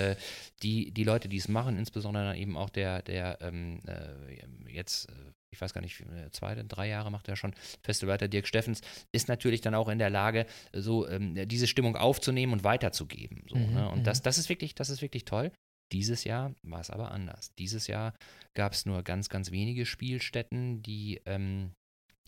die, 0.63 0.91
die 0.93 1.05
Leute, 1.05 1.29
die 1.29 1.37
es 1.37 1.49
machen, 1.49 1.79
insbesondere 1.79 2.25
dann 2.25 2.37
eben 2.37 2.57
auch 2.57 2.71
der, 2.71 3.03
der 3.03 3.39
ähm, 3.41 3.81
äh, 3.87 4.73
jetzt 4.73 5.09
ich 5.53 5.61
weiß 5.61 5.75
gar 5.75 5.81
nicht, 5.81 6.01
äh, 6.01 6.31
zwei, 6.31 6.55
drei 6.55 6.89
Jahre 6.89 7.11
macht 7.11 7.29
er 7.29 7.37
schon 7.37 7.55
Festivalleiter 7.83 8.29
Dirk 8.29 8.47
Steffens, 8.47 8.81
ist 9.13 9.29
natürlich 9.29 9.61
dann 9.61 9.75
auch 9.75 9.89
in 9.89 9.99
der 9.99 10.11
Lage, 10.11 10.47
so 10.73 11.07
ähm, 11.09 11.49
diese 11.49 11.67
Stimmung 11.67 11.97
aufzunehmen 11.97 12.53
und 12.53 12.65
weiterzugeben. 12.65 13.45
So, 13.49 13.57
mhm, 13.57 13.75
ne? 13.75 13.89
Und 13.91 14.07
das, 14.07 14.21
mhm. 14.21 14.25
das 14.25 14.39
ist 14.39 14.49
wirklich, 14.49 14.75
das 14.75 14.91
ist 14.91 15.03
wirklich 15.03 15.25
toll. 15.25 15.53
Dieses 15.93 16.25
Jahr 16.25 16.55
war 16.63 16.81
es 16.81 16.91
aber 16.91 17.11
anders. 17.11 17.53
Dieses 17.59 17.87
Jahr 17.87 18.15
gab 18.55 18.73
es 18.73 18.87
nur 18.87 19.03
ganz, 19.03 19.29
ganz 19.29 19.51
wenige 19.51 19.85
Spielstätten, 19.85 20.83
die 20.83 21.21
ähm, 21.27 21.73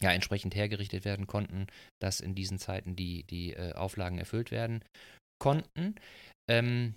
ja 0.01 0.13
entsprechend 0.13 0.55
hergerichtet 0.55 1.05
werden 1.05 1.27
konnten, 1.27 1.67
dass 1.99 2.21
in 2.21 2.35
diesen 2.35 2.59
Zeiten 2.59 2.95
die, 2.95 3.25
die 3.25 3.55
äh, 3.55 3.73
Auflagen 3.73 4.19
erfüllt 4.19 4.51
werden 4.51 4.85
konnten. 5.39 5.95
Ähm, 6.49 6.95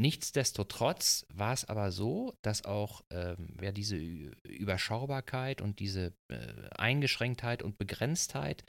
Nichtsdestotrotz 0.00 1.26
war 1.32 1.52
es 1.52 1.66
aber 1.66 1.92
so, 1.92 2.34
dass 2.42 2.64
auch 2.64 3.02
ähm, 3.10 3.56
ja, 3.60 3.72
diese 3.72 3.96
Überschaubarkeit 3.96 5.60
und 5.60 5.80
diese 5.80 6.14
äh, 6.28 6.36
Eingeschränktheit 6.76 7.62
und 7.62 7.78
Begrenztheit 7.78 8.64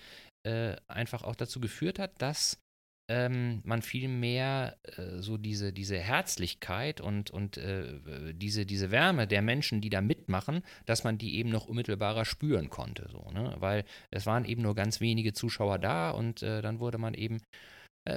äh, 0.45 0.75
einfach 0.87 1.23
auch 1.23 1.35
dazu 1.35 1.61
geführt 1.61 1.97
hat, 1.97 2.21
dass 2.21 2.59
ähm, 3.09 3.61
man 3.65 3.81
viel 3.81 4.07
mehr 4.07 4.77
äh, 4.83 5.19
so 5.21 5.37
diese, 5.37 5.73
diese 5.73 5.97
Herzlichkeit 5.97 7.01
und, 7.01 7.31
und 7.31 7.57
äh, 7.57 8.33
diese, 8.33 8.65
diese 8.65 8.91
Wärme 8.91 9.27
der 9.27 9.41
Menschen, 9.41 9.81
die 9.81 9.89
da 9.89 10.01
mitmachen, 10.01 10.63
dass 10.85 11.03
man 11.03 11.17
die 11.17 11.35
eben 11.35 11.49
noch 11.49 11.65
unmittelbarer 11.65 12.25
spüren 12.25 12.69
konnte. 12.69 13.07
So, 13.09 13.29
ne? 13.31 13.55
Weil 13.59 13.83
es 14.09 14.25
waren 14.25 14.45
eben 14.45 14.61
nur 14.61 14.75
ganz 14.75 15.01
wenige 15.01 15.33
Zuschauer 15.33 15.79
da 15.79 16.11
und 16.11 16.43
äh, 16.43 16.61
dann 16.61 16.79
wurde 16.79 16.97
man 16.97 17.13
eben 17.13 17.41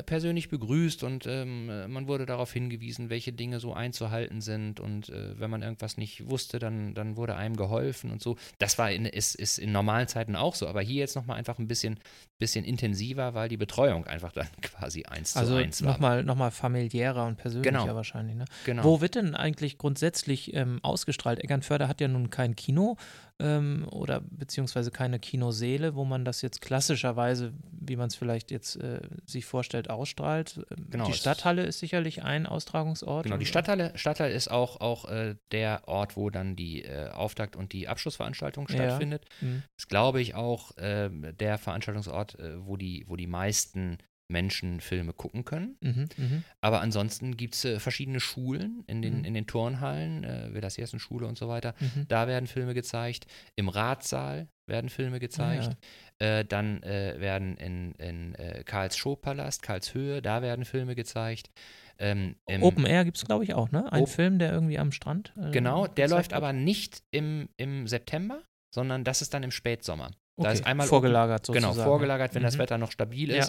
persönlich 0.03 0.49
begrüßt 0.49 1.05
und 1.05 1.27
ähm, 1.27 1.71
äh, 1.71 1.87
man 1.87 2.09
wurde 2.09 2.27
darauf 2.27 2.53
hingewiesen, 2.53 3.09
welche 3.09 3.33
Dinge 3.33 3.61
so 3.61 3.73
einzuhalten 3.73 4.41
sind 4.41 4.81
und 4.81 5.11
äh, 5.11 5.39
wenn 5.39 5.49
man 5.49 5.63
irgendwas 5.63 5.97
nicht 5.97 6.29
wusste, 6.29 6.59
dann, 6.59 6.95
dann 6.95 7.17
wurde 7.17 7.37
einem 7.37 7.57
geholfen 7.57 8.11
und 8.11 8.21
so. 8.21 8.37
Das 8.59 8.79
war 8.79 8.91
in, 8.91 9.07
ist, 9.07 9.37
ist 9.37 9.59
in 9.59 9.71
normalen 9.71 10.09
Zeiten 10.09 10.35
auch 10.35 10.57
so, 10.57 10.67
aber 10.67 10.83
hier 10.83 10.97
jetzt 10.97 11.15
nochmal 11.15 11.39
einfach 11.39 11.61
ein 11.61 11.69
bisschen, 11.69 12.01
bisschen 12.39 12.65
intensiver, 12.65 13.35
weil 13.35 13.49
die 13.49 13.57
Betreuung 13.57 14.07
einfach 14.07 14.33
dann 14.33 14.49
quasi 14.61 15.05
eins 15.05 15.37
also 15.37 15.53
zu 15.53 15.63
eins 15.63 15.85
war. 15.85 15.93
Nochmal 15.93 16.25
noch 16.25 16.37
mal 16.37 16.51
familiärer 16.51 17.25
und 17.25 17.37
persönlicher 17.37 17.71
Genau. 17.71 17.95
wahrscheinlich. 17.95 18.37
Ne? 18.37 18.45
Genau. 18.65 18.83
Wo 18.83 19.01
wird 19.01 19.15
denn 19.15 19.37
eigentlich 19.37 19.79
grundsätzlich 19.79 20.53
ähm, 20.55 20.81
ausgestrahlt? 20.83 21.39
Eckernförde 21.39 21.87
hat 21.87 22.01
ja 22.01 22.09
nun 22.09 22.31
kein 22.31 22.57
Kino 22.57 22.97
ähm, 23.39 23.87
oder 23.91 24.23
beziehungsweise 24.23 24.91
keine 24.91 25.19
Kinoseele, 25.19 25.95
wo 25.95 26.05
man 26.05 26.25
das 26.25 26.41
jetzt 26.43 26.61
klassischerweise, 26.63 27.53
wie 27.71 27.97
man 27.97 28.07
es 28.09 28.15
vielleicht 28.15 28.51
jetzt 28.51 28.77
äh, 28.77 29.01
sich 29.27 29.45
vorstellt, 29.45 29.91
ausstrahlt. 29.91 30.65
Ähm, 30.71 30.87
Genau, 30.91 31.07
Die 31.07 31.13
Stadthalle 31.13 31.65
ist 31.65 31.79
sicherlich 31.79 32.23
ein 32.23 32.47
Austragungsort. 32.47 33.25
Genau, 33.25 33.37
die 33.37 33.45
Stadthalle, 33.47 33.93
Stadthalle 33.97 34.33
ist 34.33 34.51
auch, 34.51 34.81
auch 34.81 35.05
äh, 35.07 35.37
der 35.53 35.87
Ort, 35.87 36.17
wo 36.17 36.31
dann 36.31 36.57
die 36.57 36.85
äh, 36.85 37.11
Auftakt- 37.11 37.57
und 37.57 37.73
die 37.73 37.89
Abschlussveranstaltung 37.89 38.67
Ja. 38.69 38.75
stattfindet. 38.75 39.27
Hm. 39.41 39.63
ist, 39.77 39.89
glaube 39.89 40.21
ich, 40.23 40.35
auch 40.35 40.73
ähm, 40.79 41.27
der 41.39 41.59
Veranstaltungsort, 41.59 42.39
äh, 42.39 42.65
wo, 42.67 42.77
die, 42.77 43.05
wo 43.07 43.17
die 43.17 43.27
meisten 43.27 43.99
Menschen 44.29 44.81
Filme 44.81 45.13
gucken 45.13 45.45
können. 45.45 45.77
Mhm, 45.81 46.09
mhm. 46.17 46.45
Aber 46.61 46.81
ansonsten 46.81 47.37
gibt 47.37 47.55
es 47.55 47.65
äh, 47.65 47.79
verschiedene 47.79 48.21
Schulen 48.21 48.83
in 48.87 49.03
den, 49.03 49.19
Mhm. 49.19 49.25
in 49.25 49.35
den 49.35 49.47
Turnhallen, 49.47 50.25
äh, 50.25 50.99
Schule 50.99 51.27
und 51.27 51.39
so 51.39 51.49
weiter. 51.49 51.75
Mhm. 51.81 52.07
Da 52.09 52.27
werden 52.27 52.47
Filme 52.47 52.75
gezeigt. 52.75 53.27
Im 53.55 53.69
Ratsaal 53.69 54.49
werden 54.67 54.91
Filme 54.91 55.21
gezeigt. 55.21 55.77
Äh, 56.19 56.45
dann 56.45 56.83
äh, 56.83 57.21
werden 57.21 57.57
in, 57.57 57.93
in 57.93 58.35
äh, 58.35 58.63
Karls 58.65 58.97
Showpalast, 58.97 59.63
Karlshöhe, 59.63 60.23
da 60.23 60.43
werden 60.43 60.65
Filme 60.65 60.95
gezeigt. 60.95 61.51
Ähm, 61.99 62.37
Open 62.61 62.85
Air 62.85 63.05
gibt 63.05 63.17
es, 63.17 63.25
glaube 63.25 63.45
ich, 63.45 63.55
auch, 63.55 63.71
ne? 63.71 63.91
Ein 63.93 64.03
Op- 64.03 64.09
Film, 64.09 64.39
der 64.39 64.53
irgendwie 64.53 64.79
am 64.79 64.93
Strand. 64.93 65.33
Äh, 65.41 65.51
Genau, 65.53 65.87
der 65.87 66.09
läuft 66.09 66.31
wird. 66.33 66.37
aber 66.37 66.53
nicht 66.53 67.03
im, 67.11 67.49
im 67.57 67.87
September, 67.87 68.43
sondern 68.75 69.05
das 69.05 69.23
ist 69.23 69.33
dann 69.35 69.43
im 69.43 69.51
Spätsommer. 69.51 70.11
Da 70.39 70.49
Okay, 70.51 70.53
ist 70.53 70.67
einmal 70.67 70.87
vorgelagert 70.87 71.47
Genau, 71.47 71.69
sozusagen. 71.69 71.89
vorgelagert, 71.89 72.35
wenn 72.35 72.43
das 72.43 72.57
Mhm. 72.57 72.59
Wetter 72.61 72.77
noch 72.79 72.91
stabil 72.93 73.31
Ja. 73.31 73.49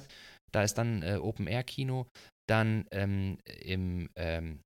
Da 0.51 0.63
ist 0.63 0.75
dann 0.75 1.03
äh, 1.03 1.17
Open-Air-Kino. 1.21 2.07
Dann 2.47 2.85
ähm, 2.91 3.37
im 3.45 4.09
ähm, 4.15 4.61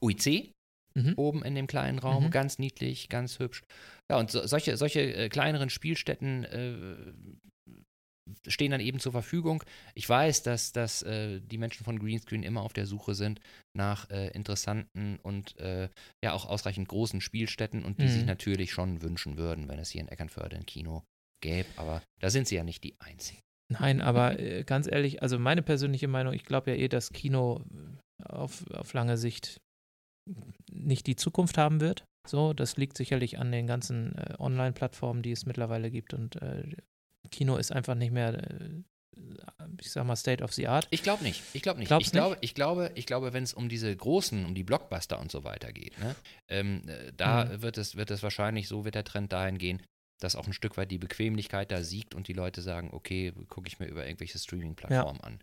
UIC, 0.00 0.52
Mhm. 0.96 1.14
oben 1.16 1.44
in 1.44 1.56
dem 1.56 1.66
kleinen 1.66 1.98
Raum, 1.98 2.26
Mhm. 2.26 2.30
ganz 2.30 2.58
niedlich, 2.60 3.08
ganz 3.08 3.40
hübsch. 3.40 3.62
Ja, 4.10 4.18
und 4.18 4.30
so, 4.30 4.46
solche, 4.46 4.76
solche 4.76 5.00
äh, 5.00 5.28
kleineren 5.28 5.68
Spielstätten 5.70 6.44
äh, 6.44 6.96
stehen 8.46 8.70
dann 8.70 8.80
eben 8.80 9.00
zur 9.00 9.12
Verfügung. 9.12 9.62
Ich 9.94 10.08
weiß, 10.08 10.42
dass, 10.44 10.72
dass 10.72 11.02
äh, 11.02 11.40
die 11.40 11.58
Menschen 11.58 11.84
von 11.84 11.98
Greenscreen 11.98 12.42
immer 12.42 12.62
auf 12.62 12.72
der 12.72 12.86
Suche 12.86 13.14
sind 13.14 13.40
nach 13.76 14.08
äh, 14.10 14.28
interessanten 14.28 15.18
und 15.22 15.58
äh, 15.58 15.88
ja 16.24 16.32
auch 16.32 16.46
ausreichend 16.46 16.88
großen 16.88 17.20
Spielstätten 17.20 17.84
und 17.84 17.98
die 18.00 18.04
Mhm. 18.04 18.10
sich 18.10 18.24
natürlich 18.24 18.72
schon 18.72 19.02
wünschen 19.02 19.36
würden, 19.36 19.68
wenn 19.68 19.78
es 19.78 19.90
hier 19.90 20.00
in 20.00 20.08
Eckernförde 20.08 20.56
ein 20.56 20.66
Kino 20.66 21.02
gäbe. 21.42 21.68
Aber 21.76 22.02
da 22.20 22.30
sind 22.30 22.46
sie 22.48 22.54
ja 22.54 22.64
nicht 22.64 22.84
die 22.84 22.94
Einzigen. 23.00 23.40
Nein, 23.68 24.00
aber 24.00 24.38
äh, 24.38 24.62
ganz 24.64 24.86
ehrlich, 24.90 25.22
also 25.22 25.38
meine 25.38 25.62
persönliche 25.62 26.08
Meinung, 26.08 26.34
ich 26.34 26.44
glaube 26.44 26.70
ja 26.70 26.76
eh, 26.76 26.88
dass 26.88 27.12
Kino 27.12 27.62
auf, 28.22 28.64
auf 28.70 28.92
lange 28.92 29.16
Sicht 29.16 29.60
nicht 30.70 31.06
die 31.06 31.16
Zukunft 31.16 31.58
haben 31.58 31.80
wird. 31.80 32.04
So, 32.26 32.52
das 32.54 32.76
liegt 32.76 32.96
sicherlich 32.96 33.38
an 33.38 33.52
den 33.52 33.66
ganzen 33.66 34.16
äh, 34.16 34.34
Online-Plattformen, 34.38 35.22
die 35.22 35.32
es 35.32 35.44
mittlerweile 35.46 35.90
gibt 35.90 36.14
und 36.14 36.36
äh, 36.40 36.76
Kino 37.30 37.56
ist 37.56 37.72
einfach 37.72 37.94
nicht 37.94 38.12
mehr, 38.12 38.34
äh, 38.34 38.82
ich 39.80 39.90
sag 39.92 40.06
mal, 40.06 40.16
State 40.16 40.42
of 40.42 40.52
the 40.54 40.66
Art. 40.68 40.86
Ich 40.90 41.02
glaube 41.02 41.22
nicht. 41.22 41.42
Ich 41.52 41.62
glaube 41.62 41.78
nicht. 41.78 41.88
Glaubst 41.88 42.06
ich 42.08 42.12
glaube, 42.12 42.38
ich 42.40 42.54
glaube, 42.54 42.90
ich 42.94 43.06
glaube, 43.06 43.32
wenn 43.32 43.44
es 43.44 43.52
um 43.54 43.68
diese 43.68 43.94
großen, 43.94 44.44
um 44.46 44.54
die 44.54 44.64
Blockbuster 44.64 45.18
und 45.20 45.30
so 45.30 45.44
weiter 45.44 45.72
geht, 45.72 45.98
ne, 45.98 46.14
ähm, 46.48 46.82
äh, 46.88 47.12
da 47.16 47.44
Mhm. 47.44 47.62
wird 47.62 47.78
es, 47.78 47.96
wird 47.96 48.10
es 48.10 48.22
wahrscheinlich, 48.22 48.68
so 48.68 48.84
wird 48.84 48.94
der 48.94 49.04
Trend 49.04 49.32
dahin 49.32 49.58
gehen, 49.58 49.82
dass 50.20 50.36
auch 50.36 50.46
ein 50.46 50.52
Stück 50.52 50.76
weit 50.76 50.90
die 50.90 50.98
Bequemlichkeit 50.98 51.70
da 51.70 51.82
siegt 51.82 52.14
und 52.14 52.28
die 52.28 52.32
Leute 52.32 52.62
sagen, 52.62 52.90
okay, 52.92 53.32
gucke 53.48 53.68
ich 53.68 53.78
mir 53.78 53.86
über 53.86 54.06
irgendwelche 54.06 54.38
Streaming-Plattformen 54.38 55.20
an. 55.20 55.40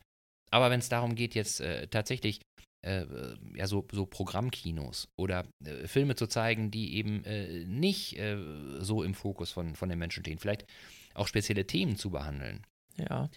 Aber 0.50 0.70
wenn 0.70 0.80
es 0.80 0.90
darum 0.90 1.16
geht, 1.16 1.36
jetzt 1.36 1.62
äh, 1.62 1.88
tatsächlich 1.88 2.42
äh, 2.84 3.02
äh, 3.04 3.38
ja 3.56 3.68
so, 3.68 3.88
so 3.92 4.08
Programmkinos 4.08 5.08
oder 5.16 5.46
äh, 5.64 5.88
Filme 5.88 6.16
zu 6.16 6.26
zeigen, 6.26 6.72
die 6.72 6.96
eben 6.96 7.24
äh, 7.26 7.64
nicht 7.66 8.18
äh, 8.18 8.38
so 8.80 9.04
im 9.04 9.14
Fokus 9.14 9.52
von, 9.52 9.76
von 9.76 9.88
den 9.88 10.00
Menschen 10.00 10.24
stehen, 10.24 10.40
vielleicht 10.40 10.66
auch 11.14 11.28
spezielle 11.28 11.68
Themen 11.68 11.96
zu 11.96 12.10
behandeln, 12.10 12.66
Ja. 12.98 13.30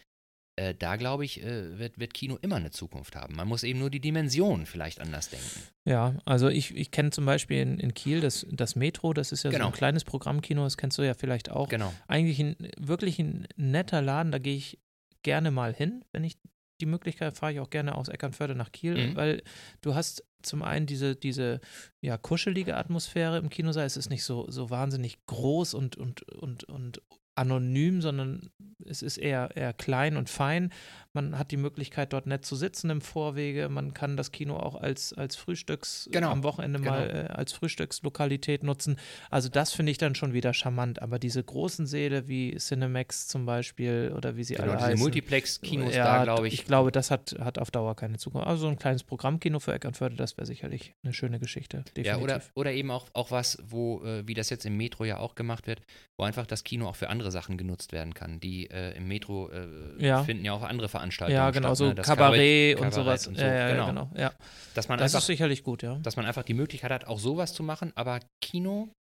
Äh, 0.57 0.75
da 0.75 0.97
glaube 0.97 1.25
ich, 1.25 1.43
äh, 1.43 1.79
wird, 1.79 1.99
wird 1.99 2.14
Kino 2.14 2.38
immer 2.43 2.57
eine 2.57 2.71
Zukunft 2.71 3.17
haben. 3.17 3.35
Man 3.37 3.49
muss 3.49 3.62
eben 3.64 3.79
nur 3.81 3.90
die 3.90 4.01
Dimension 4.01 4.67
vielleicht 4.67 5.01
anders 5.01 5.29
denken. 5.31 5.61
Ja, 5.85 6.14
also 6.25 6.49
ich, 6.49 6.75
ich 6.77 6.90
kenne 6.90 7.11
zum 7.11 7.25
Beispiel 7.27 7.59
in, 7.61 7.79
in 7.79 7.93
Kiel 7.95 8.21
das, 8.21 8.47
das 8.51 8.77
Metro, 8.77 9.12
das 9.12 9.33
ist 9.33 9.43
ja 9.45 9.51
so 9.51 9.57
Genau. 9.57 9.67
ein 9.69 9.73
kleines 9.73 10.05
Programmkino, 10.05 10.62
das 10.64 10.77
kennst 10.77 10.97
du 10.99 11.03
ja 11.03 11.14
vielleicht 11.14 11.51
auch. 11.51 11.69
Genau. 11.69 11.93
Eigentlich 12.07 12.38
ein 12.40 12.57
wirklich 12.79 13.19
ein 13.19 13.47
netter 13.57 14.01
Laden, 14.03 14.31
da 14.33 14.38
gehe 14.38 14.57
ich 14.57 14.79
gerne 15.23 15.51
mal 15.51 15.75
hin, 15.75 16.05
wenn 16.12 16.23
ich 16.25 16.37
die 16.81 16.87
Möglichkeit 16.87 17.37
fahre 17.37 17.53
ich 17.53 17.61
auch 17.61 17.71
gerne 17.71 17.95
aus 17.95 18.09
Eckernförde 18.09 18.55
nach 18.55 18.73
Kiel, 18.73 18.95
Mhm. 19.11 19.17
weil 19.17 19.43
du 19.81 19.95
hast 19.95 20.25
zum 20.43 20.62
einen 20.62 20.87
diese, 20.87 21.17
diese 21.17 21.61
ja, 22.03 22.19
kuschelige 22.19 22.77
Atmosphäre 22.77 23.38
im 23.38 23.49
Kinosaal. 23.49 23.87
Es 23.87 23.97
ist 23.97 24.11
nicht 24.11 24.25
so, 24.25 24.51
so 24.51 24.71
wahnsinnig 24.71 25.25
groß 25.27 25.73
und, 25.75 25.97
und, 25.97 26.23
und, 26.33 26.64
und 26.64 27.01
anonym, 27.37 28.03
sondern 28.03 28.51
es 28.88 29.03
ist 29.03 29.18
eher, 29.18 29.51
eher 29.55 29.73
klein 29.73 30.16
und 30.16 30.29
fein. 30.31 30.70
Man 31.12 31.38
hat 31.38 31.53
die 31.53 31.57
Möglichkeit, 31.57 32.12
dort 32.12 32.27
nett 32.27 32.44
zu 32.44 32.57
sitzen 32.57 32.90
im 32.90 33.01
Vorwege. 33.01 33.68
Man 33.68 33.94
kann 33.94 34.16
das 34.16 34.33
Kino 34.33 34.57
auch 34.57 34.75
als, 34.75 35.12
als 35.12 35.37
Frühstücks, 35.37 36.09
Genau, 36.11 36.31
am 36.31 36.42
Wochenende 36.42 36.81
mal 36.81 37.07
genau. 37.07 37.20
äh, 37.20 37.27
als 37.29 37.53
Frühstückslokalität 37.53 38.64
nutzen. 38.64 38.97
Also 39.31 39.49
das 39.49 39.73
finde 39.73 39.92
ich 39.92 39.99
dann 39.99 40.16
schon 40.16 40.33
wieder 40.33 40.53
charmant. 40.53 41.03
Aber 41.03 41.20
diese 41.20 41.42
großen 41.42 41.87
Säle 41.87 42.27
wie 42.27 42.57
Cinemax 42.57 43.29
zum 43.29 43.47
Beispiel 43.47 44.12
oder 44.16 44.37
wie 44.37 44.42
sie 44.42 44.55
genau 44.55 44.70
alle 44.70 44.77
diese 44.79 44.87
heißen. 44.88 45.01
Multiplex-Kinos 45.01 45.94
ja, 45.94 46.05
da, 46.05 46.25
glaube 46.25 46.49
ich. 46.49 46.55
Ich 46.55 46.64
glaube, 46.64 46.90
das 46.90 47.12
hat, 47.12 47.37
hat 47.38 47.61
auf 47.61 47.70
Dauer 47.70 47.94
keine 47.94 48.18
Zukunft. 48.18 48.49
Also 48.49 48.62
so 48.62 48.68
ein 48.68 48.77
kleines 48.77 49.05
Programmkino 49.05 49.61
für 49.61 49.73
Eckernförde, 49.73 50.16
das 50.16 50.37
wäre 50.37 50.47
sicherlich 50.47 50.94
eine 51.05 51.12
schöne 51.12 51.38
Geschichte. 51.38 51.85
Definitiv. 51.97 52.07
Ja, 52.07 52.18
oder, 52.18 52.42
oder 52.55 52.73
eben 52.73 52.90
auch, 52.90 53.07
auch 53.12 53.31
was, 53.31 53.62
wo, 53.64 54.03
äh, 54.05 54.27
wie 54.27 54.35
das 54.35 54.51
jetzt 54.51 54.66
im 54.66 54.77
Metro 54.77 55.05
ja 55.05 55.18
auch 55.18 55.37
gemacht 55.37 55.68
wird, 55.68 55.81
wo 56.16 56.25
einfach 56.25 56.47
das 56.47 56.64
Kino 56.64 56.88
auch 56.88 56.97
für 56.97 57.09
andere 57.09 57.31
Sachen 57.31 57.57
genutzt 57.57 57.92
werden 57.92 58.14
kann. 58.14 58.40
Die 58.40 58.68
äh, 58.75 58.97
im 58.97 59.07
Metro 59.09 59.49
äh, 59.51 59.67
Ja. 60.05 60.23
finden 60.25 60.45
ja 60.45 60.53
auch 60.53 60.63
andere 60.63 60.89
Veranstaltungen 60.89 61.37
ja, 61.37 61.51
genau, 61.51 61.69
statt. 61.69 61.77
so 61.79 61.87
ne? 61.89 61.95
Das 61.95 62.07
Kabarett, 62.07 62.77
und 62.77 62.83
Kabarett 62.91 62.95
sowas. 62.95 63.27
und 63.29 63.37
so, 63.39 63.45
Ja, 63.45 63.55
ja, 63.55 63.69
genau. 63.71 63.87
genau. 63.87 64.11
Ja. 64.17 64.33
Dass 64.75 64.89
man 64.89 64.99
Das 64.99 65.13
ist 65.13 65.15
einfach 65.15 65.27
sicherlich 65.27 65.63
gut, 65.63 65.83
ja. 65.83 65.95
dass 66.03 66.17
man 66.17 66.27
einfach 66.27 66.43
die 66.43 66.55
Möglichkeit 66.55 66.91
hat, 66.91 67.07
auch 67.07 67.19
sowas 67.19 67.55
zu 67.55 67.63
machen, 67.63 67.93
aber 67.95 68.21
Kino, 68.43 68.93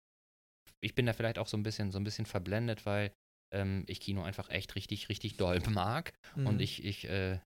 ich 0.82 0.96
bin 0.96 1.06
da 1.06 1.14
vielleicht 1.14 1.40
auch 1.40 1.48
so 1.48 1.58
ein 1.58 1.64
bisschen, 1.64 1.92
so 1.92 2.00
ein 2.00 2.04
bisschen 2.04 2.26
verblendet, 2.26 2.86
weil 2.86 3.12
ähm, 3.56 3.84
ich 3.88 4.00
Kino 4.00 4.24
einfach 4.24 4.50
echt 4.50 4.76
richtig, 4.76 5.10
richtig 5.10 5.38
doll 5.38 5.60
mag. 5.70 6.12
Und 6.36 6.56
Mhm. 6.56 6.60
ich, 6.60 6.84
ich 6.84 7.08
äh, 7.08 7.34
äh, 7.34 7.40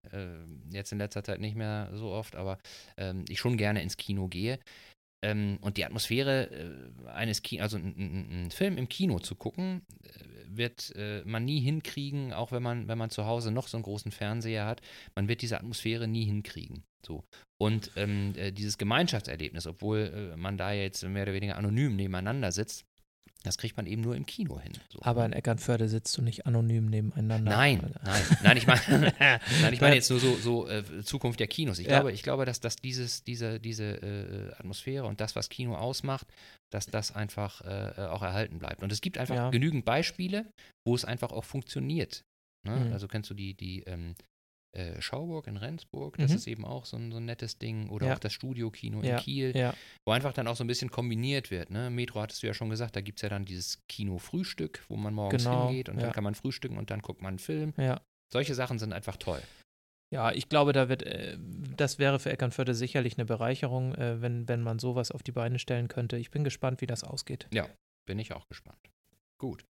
jetzt 0.71 0.91
in 0.91 0.97
letzter 0.99 1.23
Zeit 1.23 1.39
nicht 1.41 1.55
mehr 1.55 1.89
so 1.93 2.11
oft, 2.11 2.35
aber 2.35 2.57
ähm, 2.97 3.25
ich 3.29 3.39
schon 3.39 3.57
gerne 3.57 3.81
ins 3.81 3.97
Kino 3.97 4.27
gehe. 4.27 4.59
Ähm, 5.23 5.57
und 5.61 5.77
die 5.77 5.85
Atmosphäre 5.85 6.49
äh, 6.51 7.09
eines 7.09 7.41
Kinos, 7.41 7.63
also 7.63 7.77
einen 7.77 8.51
Film 8.51 8.77
im 8.77 8.87
Kino 8.87 9.19
zu 9.19 9.35
gucken, 9.35 9.81
äh, 10.03 10.27
wird 10.49 10.95
äh, 10.95 11.23
man 11.25 11.45
nie 11.45 11.59
hinkriegen, 11.59 12.33
auch 12.33 12.51
wenn 12.51 12.63
man, 12.63 12.87
wenn 12.87 12.97
man 12.97 13.09
zu 13.09 13.25
Hause 13.25 13.51
noch 13.51 13.67
so 13.67 13.77
einen 13.77 13.83
großen 13.83 14.11
Fernseher 14.11 14.65
hat. 14.65 14.81
Man 15.15 15.27
wird 15.27 15.41
diese 15.41 15.57
Atmosphäre 15.57 16.07
nie 16.07 16.25
hinkriegen. 16.25 16.83
So. 17.05 17.23
Und 17.57 17.91
ähm, 17.95 18.33
äh, 18.35 18.51
dieses 18.51 18.77
Gemeinschaftserlebnis, 18.77 19.65
obwohl 19.67 20.31
äh, 20.33 20.37
man 20.37 20.57
da 20.57 20.71
jetzt 20.71 21.03
mehr 21.03 21.23
oder 21.23 21.33
weniger 21.33 21.57
anonym 21.57 21.95
nebeneinander 21.95 22.51
sitzt, 22.51 22.85
das 23.43 23.57
kriegt 23.57 23.77
man 23.77 23.85
eben 23.87 24.01
nur 24.01 24.15
im 24.15 24.25
Kino 24.25 24.59
hin. 24.59 24.73
So. 24.89 24.99
Aber 25.01 25.25
in 25.25 25.33
Eckernförde 25.33 25.87
sitzt 25.87 26.17
du 26.17 26.21
nicht 26.21 26.45
anonym 26.45 26.85
nebeneinander. 26.87 27.51
Nein, 27.51 27.93
nein, 28.03 28.23
nein, 28.43 28.57
ich 28.57 28.67
meine, 28.67 29.13
nein, 29.61 29.73
ich 29.73 29.81
meine 29.81 29.95
jetzt 29.95 30.09
nur 30.09 30.19
so, 30.19 30.35
so 30.35 30.67
äh, 30.67 30.83
Zukunft 31.03 31.39
der 31.39 31.47
Kinos. 31.47 31.79
Ich 31.79 31.87
Ja. 31.87 31.97
glaube, 31.97 32.11
ich 32.11 32.23
glaube, 32.23 32.45
dass, 32.45 32.59
dass 32.59 32.75
dieses, 32.75 33.23
diese, 33.23 33.59
diese 33.59 33.83
äh, 34.01 34.53
Atmosphäre 34.59 35.05
und 35.05 35.21
das, 35.21 35.35
was 35.35 35.49
Kino 35.49 35.75
ausmacht, 35.75 36.27
dass 36.71 36.85
das 36.87 37.15
einfach 37.15 37.61
äh, 37.61 38.07
auch 38.09 38.21
erhalten 38.23 38.59
bleibt. 38.59 38.83
Und 38.83 38.91
es 38.91 39.01
gibt 39.01 39.17
einfach 39.17 39.35
Ja. 39.35 39.49
genügend 39.49 39.85
Beispiele, 39.85 40.45
wo 40.85 40.95
es 40.95 41.05
einfach 41.05 41.31
auch 41.31 41.45
funktioniert. 41.45 42.23
Ne? 42.67 42.75
Mhm. 42.85 42.93
Also 42.93 43.07
kennst 43.07 43.29
du 43.29 43.33
die, 43.33 43.53
die 43.53 43.83
ähm, 43.83 44.15
äh, 44.73 45.01
Schauburg 45.01 45.47
in 45.47 45.57
Rendsburg, 45.57 46.17
das 46.17 46.31
Mhm. 46.31 46.37
ist 46.37 46.47
eben 46.47 46.65
auch 46.65 46.85
so 46.85 46.97
ein, 46.97 47.11
so 47.11 47.17
ein 47.17 47.25
nettes 47.25 47.57
Ding. 47.57 47.89
Oder 47.89 48.07
Ja. 48.07 48.13
auch 48.15 48.19
das 48.19 48.33
Studiokino 48.33 49.01
Ja, 49.01 49.17
in 49.17 49.23
Kiel, 49.23 49.55
Ja, 49.55 49.73
wo 50.05 50.11
einfach 50.11 50.33
dann 50.33 50.47
auch 50.47 50.55
so 50.55 50.63
ein 50.63 50.67
bisschen 50.67 50.91
kombiniert 50.91 51.49
wird. 51.51 51.69
Ne? 51.71 51.89
Metro 51.89 52.21
hattest 52.21 52.43
du 52.43 52.47
ja 52.47 52.53
schon 52.53 52.69
gesagt, 52.69 52.95
da 52.95 53.01
gibt 53.01 53.19
es 53.19 53.21
ja 53.23 53.29
dann 53.29 53.45
dieses 53.45 53.81
Kino-Frühstück, 53.87 54.83
wo 54.89 54.95
man 54.97 55.13
morgens 55.13 55.43
Genau, 55.45 55.67
hingeht 55.67 55.89
und 55.89 55.95
ja. 55.97 56.03
dann 56.03 56.11
kann 56.11 56.23
man 56.23 56.35
frühstücken 56.35 56.77
und 56.77 56.91
dann 56.91 57.01
guckt 57.01 57.21
man 57.21 57.29
einen 57.29 57.39
Film. 57.39 57.73
ja. 57.77 58.01
Solche 58.31 58.55
Sachen 58.55 58.77
sind 58.77 58.91
einfach 58.91 59.15
toll. 59.15 59.41
Ja, 60.13 60.31
ich 60.33 60.49
glaube, 60.49 60.73
da 60.73 60.89
wird, 60.89 61.03
äh, 61.03 61.37
das 61.75 61.97
wäre 61.99 62.19
für 62.19 62.29
Eckernförde 62.31 62.73
sicherlich 62.75 63.17
eine 63.17 63.25
Bereicherung, 63.25 63.95
äh, 63.95 64.21
wenn, 64.21 64.47
wenn 64.49 64.61
man 64.61 64.79
sowas 64.79 65.11
auf 65.11 65.23
die 65.23 65.31
Beine 65.31 65.59
stellen 65.59 65.87
könnte. 65.87 66.17
Ich 66.17 66.29
bin 66.31 66.43
gespannt, 66.43 66.81
wie 66.81 66.87
das 66.87 67.03
ausgeht. 67.03 67.47
Bin 68.05 68.19
ich 68.19 68.33
auch 68.33 68.47
gespannt. 68.47 68.79
Gut. 69.37 69.65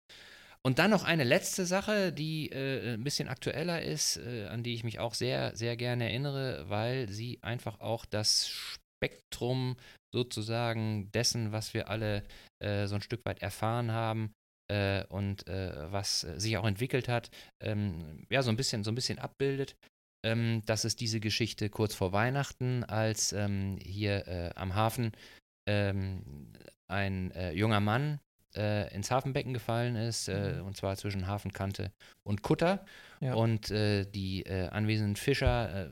Und 0.64 0.78
dann 0.78 0.90
noch 0.90 1.04
eine 1.04 1.24
letzte 1.24 1.66
Sache, 1.66 2.12
die 2.12 2.50
äh, 2.50 2.94
ein 2.94 3.04
bisschen 3.04 3.28
aktueller 3.28 3.82
ist, 3.82 4.16
äh, 4.16 4.46
an 4.46 4.62
die 4.62 4.74
ich 4.74 4.82
mich 4.82 4.98
auch 4.98 5.14
sehr, 5.14 5.54
sehr 5.56 5.76
gerne 5.76 6.04
erinnere, 6.04 6.68
weil 6.68 7.08
sie 7.08 7.38
einfach 7.42 7.80
auch 7.80 8.06
das 8.06 8.48
Spektrum 8.48 9.76
sozusagen 10.14 11.10
dessen, 11.12 11.52
was 11.52 11.74
wir 11.74 11.88
alle 11.88 12.24
äh, 12.62 12.86
so 12.86 12.94
ein 12.94 13.02
Stück 13.02 13.24
weit 13.26 13.42
erfahren 13.42 13.92
haben, 13.92 14.32
äh, 14.70 15.04
und 15.08 15.46
äh, 15.46 15.92
was 15.92 16.20
sich 16.20 16.56
auch 16.56 16.66
entwickelt 16.66 17.08
hat, 17.08 17.30
ähm, 17.62 18.26
ja, 18.30 18.42
so 18.42 18.50
ein 18.50 18.56
bisschen, 18.56 18.82
so 18.84 18.90
ein 18.90 18.94
bisschen 18.94 19.18
abbildet. 19.18 19.76
Ähm, 20.24 20.62
das 20.64 20.86
ist 20.86 21.00
diese 21.00 21.20
Geschichte 21.20 21.68
kurz 21.68 21.94
vor 21.94 22.12
Weihnachten, 22.12 22.84
als 22.84 23.32
ähm, 23.32 23.78
hier 23.82 24.26
äh, 24.26 24.50
am 24.54 24.74
Hafen 24.74 25.12
ähm, 25.68 26.52
ein 26.88 27.32
junger 27.54 27.80
Mann 27.80 28.20
äh, 28.56 28.94
ins 28.94 29.10
Hafenbecken 29.10 29.52
gefallen 29.52 29.96
ist, 29.96 30.28
äh, 30.28 30.54
mhm. 30.54 30.66
und 30.66 30.76
zwar 30.76 30.96
zwischen 30.96 31.26
Hafenkante 31.26 31.92
und 32.22 32.42
Kutter. 32.42 32.84
Ja. 33.20 33.34
Und 33.34 33.70
äh, 33.70 34.04
die 34.04 34.42
äh, 34.44 34.68
anwesenden 34.68 35.16
Fischer 35.16 35.86
äh, 35.86 35.90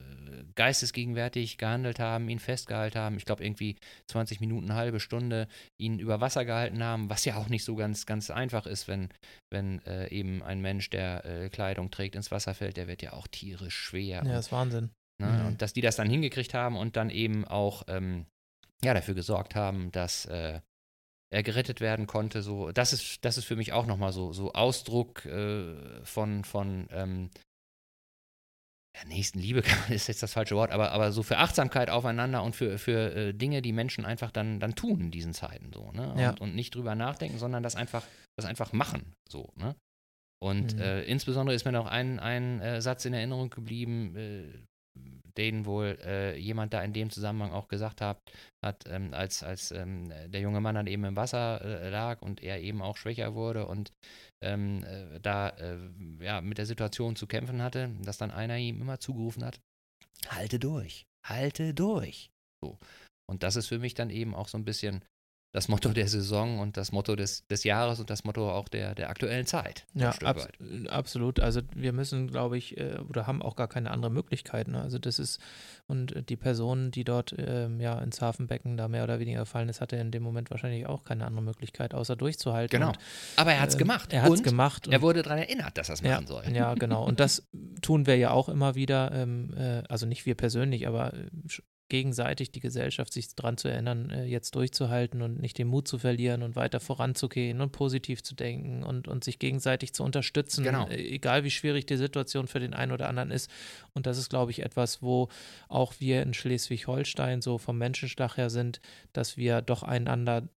geistesgegenwärtig 0.55 1.57
gehandelt 1.57 1.99
haben, 1.99 2.29
ihn 2.29 2.39
festgehalten 2.39 2.99
haben. 2.99 3.17
Ich 3.17 3.25
glaube, 3.25 3.45
irgendwie 3.45 3.77
20 4.09 4.41
Minuten, 4.41 4.75
halbe 4.75 5.01
Stunde 5.01 5.49
ihn 5.79 5.99
über 5.99 6.21
Wasser 6.21 6.45
gehalten 6.45 6.83
haben, 6.83 7.09
was 7.09 7.25
ja 7.25 7.37
auch 7.37 7.49
nicht 7.49 7.65
so 7.65 7.75
ganz, 7.75 8.07
ganz 8.07 8.31
einfach 8.31 8.67
ist, 8.67 8.89
wenn, 8.89 9.09
wenn 9.51 9.85
äh, 9.87 10.09
eben 10.09 10.43
ein 10.43 10.61
Mensch, 10.61 10.91
der 10.91 11.49
Kleidung 11.51 11.91
trägt, 11.91 12.17
ins 12.17 12.31
Wasser 12.31 12.55
fällt, 12.55 12.77
der 12.77 12.89
wird 12.89 13.03
ja 13.03 13.13
auch 13.13 13.27
tierisch 13.27 13.77
schwer. 13.77 14.23
Ja, 14.25 14.33
das 14.33 14.47
ist 14.47 14.53
Wahnsinn. 14.53 14.91
Ne? 15.19 15.27
Mhm. 15.27 15.47
Und 15.47 15.63
dass 15.63 15.73
die 15.73 15.81
das 15.81 15.97
dann 15.97 16.11
hingekriegt 16.11 16.55
haben 16.55 16.77
und 16.77 16.97
dann 16.97 17.11
eben 17.11 17.45
auch 17.47 17.85
ähm, 17.89 18.27
ja, 18.85 18.95
dafür 18.95 19.15
gesorgt 19.15 19.55
haben, 19.55 19.93
dass 19.93 20.27
er 21.33 21.43
gerettet 21.43 21.81
werden 21.81 22.07
konnte. 22.07 22.43
So, 22.43 22.71
das 22.73 22.93
ist, 22.93 23.25
das 23.25 23.39
ist 23.39 23.45
für 23.45 23.57
mich 23.57 23.73
auch 23.73 23.87
nochmal 23.87 24.13
so, 24.13 24.33
so 24.33 24.53
Ausdruck 24.53 25.25
äh, 25.25 26.05
von, 26.05 26.45
von 26.45 26.87
ähm, 26.91 27.31
ja, 28.95 29.09
Nächstenliebe 29.09 29.63
ist 29.89 30.09
jetzt 30.09 30.23
das 30.23 30.35
falsche 30.35 30.55
Wort, 30.55 30.71
aber, 30.71 30.93
aber 30.93 31.11
so 31.11 31.23
für 31.23 31.39
Achtsamkeit 31.39 31.89
aufeinander 31.89 32.43
und 32.43 32.55
für, 32.55 32.79
für 32.79 33.15
äh, 33.15 33.33
Dinge, 33.33 33.63
die 33.63 33.73
Menschen 33.73 34.05
einfach 34.05 34.31
dann, 34.31 34.61
dann 34.61 34.75
tun 34.75 35.01
in 35.01 35.11
diesen 35.11 35.33
Zeiten 35.33 35.73
so, 35.73 35.91
ne? 35.93 36.13
Und, 36.13 36.19
ja. 36.19 36.35
und 36.39 36.55
nicht 36.55 36.75
drüber 36.75 36.95
nachdenken, 36.95 37.39
sondern 37.39 37.63
das 37.63 37.77
einfach, 37.77 38.05
das 38.37 38.45
einfach 38.45 38.75
machen. 38.75 39.15
So, 39.27 39.49
ne? 39.57 39.75
Und 40.39 40.75
mhm. 40.75 40.83
äh, 40.83 41.03
insbesondere 41.05 41.55
ist 41.55 41.65
mir 41.65 41.73
noch 41.73 41.87
ein, 41.87 42.21
ein 42.21 42.61
äh, 42.61 42.83
Satz 42.83 43.07
in 43.07 43.15
Erinnerung 43.15 43.49
geblieben, 43.49 44.67
äh, 45.33 45.43
den 45.43 45.67
wohl 45.67 45.99
äh, 46.05 46.37
jemand 46.37 46.73
da 46.73 46.83
in 46.83 46.93
dem 46.93 47.11
Zusammenhang 47.11 47.53
auch 47.53 47.69
gesagt 47.69 48.01
hat, 48.01 48.19
hat 48.65 48.85
ähm, 48.89 49.13
als, 49.15 49.43
als 49.43 49.71
ähm, 49.73 50.13
der 50.27 50.41
junge 50.41 50.61
Mann 50.61 50.75
dann 50.75 50.87
eben 50.87 51.05
im 51.05 51.17
Wasser 51.17 51.61
äh, 51.63 51.91
lag 51.91 52.23
und 52.23 52.43
er 52.43 52.61
eben 52.61 52.83
auch 52.83 52.97
schwächer 52.97 53.35
wurde 53.35 53.67
und 53.67 53.93
ähm, 54.43 54.85
äh, 54.85 55.21
da 55.21 55.51
äh, 55.51 55.79
ja, 56.21 56.41
mit 56.41 56.59
der 56.59 56.67
Situation 56.67 57.17
zu 57.17 57.27
kämpfen 57.27 57.63
hatte, 57.63 57.91
dass 58.03 58.19
dann 58.19 58.31
einer 58.31 58.57
ihm 58.57 58.81
immer 58.81 59.01
zugerufen 59.01 59.45
hat, 59.45 59.61
halte 60.29 60.59
durch, 60.59 61.05
halte 61.27 61.75
durch. 61.75 62.31
So. 62.63 62.79
Und 63.31 63.43
das 63.43 63.57
ist 63.57 63.69
für 63.69 63.79
mich 63.79 63.95
dann 63.95 64.11
eben 64.11 64.35
auch 64.35 64.49
so 64.49 64.59
ein 64.59 64.65
bisschen 64.65 65.05
das 65.53 65.69
Motto 65.69 65.91
der 65.91 66.09
Saison 66.09 66.61
und 66.61 66.79
das 66.79 66.93
Motto 66.93 67.15
des, 67.15 67.47
des 67.47 67.63
Jahres 67.65 68.01
und 68.01 68.09
das 68.09 68.25
Motto 68.25 68.51
auch 68.51 68.69
der, 68.69 68.95
der 68.95 69.11
aktuellen 69.11 69.45
Zeit. 69.47 69.85
Ja, 69.93 70.15
abs 70.25 70.49
absolut. 70.89 71.41
Also 71.41 71.61
wir 71.75 71.93
müssen, 71.93 72.29
glaube 72.29 72.57
ich, 72.57 72.79
äh, 72.79 72.97
oder 73.07 73.27
haben 73.27 73.43
auch 73.43 73.55
gar 73.55 73.69
keine 73.69 73.91
andere 73.91 74.11
Möglichkeit. 74.11 74.69
Ne? 74.69 74.81
Also 74.81 74.99
das 74.99 75.19
ist, 75.19 75.41
und 75.87 76.31
die 76.31 76.37
Person, 76.37 76.91
die 76.91 77.05
dort 77.05 77.35
ähm, 77.37 77.81
ja 77.81 77.99
ins 78.01 78.23
Hafenbecken 78.23 78.79
da 78.79 78.89
mehr 78.89 79.05
oder 79.05 79.21
weniger 79.21 79.41
gefallen 79.41 79.69
ist, 79.69 79.83
hatte 79.83 79.97
in 79.97 80.11
dem 80.11 80.23
Moment 80.23 80.51
wahrscheinlich 80.51 80.87
auch 80.87 81.05
keine 81.05 81.27
andere 81.27 81.45
Möglichkeit, 81.45 81.93
außer 81.93 82.17
durchzuhalten. 82.17 82.79
Genau. 82.79 82.89
Und, 82.89 82.99
Aber 83.37 83.53
er 83.53 83.61
hat 83.61 83.69
es 83.69 83.75
äh, 83.75 83.79
gemacht. 83.79 84.11
Er 84.15 84.23
hat 84.23 84.33
es 84.33 84.43
gemacht. 84.43 84.89
er 84.89 85.03
wurde 85.03 85.23
daran 85.23 85.39
erinnert, 85.39 85.77
dass 85.77 85.91
er 85.91 85.95
es 85.95 86.03
machen 86.03 86.23
ja, 86.23 86.27
soll. 86.27 86.45
Ja, 86.55 86.75
genau. 86.75 87.05
Und 87.05 87.21
das 87.21 87.47
tun 87.83 88.07
wir 88.07 88.17
ja 88.17 88.31
auch 88.31 88.49
immer 88.49 88.75
wieder. 88.75 89.13
Ähm, 89.13 89.53
äh, 89.55 89.83
also 89.87 90.07
nicht 90.07 90.25
wir 90.25 90.35
persönlich, 90.35 90.89
aber 90.89 91.13
äh, 91.13 91.27
gegenseitig 91.93 92.51
die 92.51 92.61
Gesellschaft 92.61 93.13
sich 93.13 93.35
daran 93.35 93.59
zu 93.59 93.69
erinnern, 93.69 94.09
äh, 94.09 94.25
jetzt 94.25 94.55
durchzuhalten 94.55 95.21
und 95.21 95.39
nicht 95.39 95.59
den 95.59 95.69
Mut 95.69 95.87
zu 95.87 95.99
verlieren 95.99 96.43
und 96.43 96.57
weiter 96.57 96.81
voranzugehen 96.81 97.61
und 97.61 97.71
positiv 97.73 98.23
zu 98.23 98.35
denken 98.35 98.83
und, 98.83 99.09
und 99.09 99.23
sich 99.23 99.39
gegenseitig 99.39 99.93
zu 99.93 100.03
unterstützen, 100.03 100.65
genau. 100.65 100.89
Äh, 100.89 101.15
egal 101.15 101.45
wie 101.45 101.51
schwierig 101.51 101.85
die 101.85 101.99
Situation 101.99 102.47
für 102.49 102.61
den 102.61 102.73
einen 102.73 102.93
oder 102.93 103.11
anderen 103.11 103.31
ist. 103.31 103.51
Und 103.93 104.07
das 104.07 104.17
ist, 104.17 104.31
glaube 104.31 104.53
ich, 104.53 104.63
etwas, 104.63 105.03
wo 105.03 105.29
auch 105.69 105.93
wir 105.99 106.23
in 106.23 106.33
Schleswig-Holstein 106.33 107.43
so 107.43 107.59
vom 107.59 107.77
Menschenschlag 107.77 108.39
her 108.39 108.49
sind, 108.49 108.81
dass 109.13 109.37
wir 109.37 109.61
doch 109.61 109.83
einander 109.83 110.49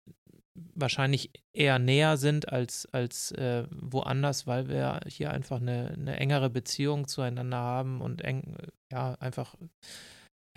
wahrscheinlich 0.73 1.31
eher 1.51 1.79
näher 1.79 2.15
sind 2.15 2.47
als, 2.47 2.87
als 2.93 3.33
äh, 3.33 3.65
woanders, 3.71 4.47
weil 4.47 4.69
wir 4.69 5.01
hier 5.05 5.31
einfach 5.31 5.59
eine, 5.59 5.89
eine 5.97 6.15
engere 6.15 6.49
Beziehung 6.49 7.09
zueinander 7.09 7.57
haben 7.57 7.99
und 7.99 8.21
eng, 8.21 8.55
ja, 8.89 9.15
einfach 9.15 9.55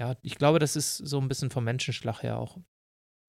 ja, 0.01 0.17
ich 0.23 0.37
glaube, 0.37 0.59
das 0.59 0.77
ist 0.77 0.97
so 0.97 1.21
ein 1.21 1.29
bisschen 1.29 1.51
vom 1.51 1.65
Menschenschlag 1.65 2.23
her 2.23 2.39
auch. 2.39 2.59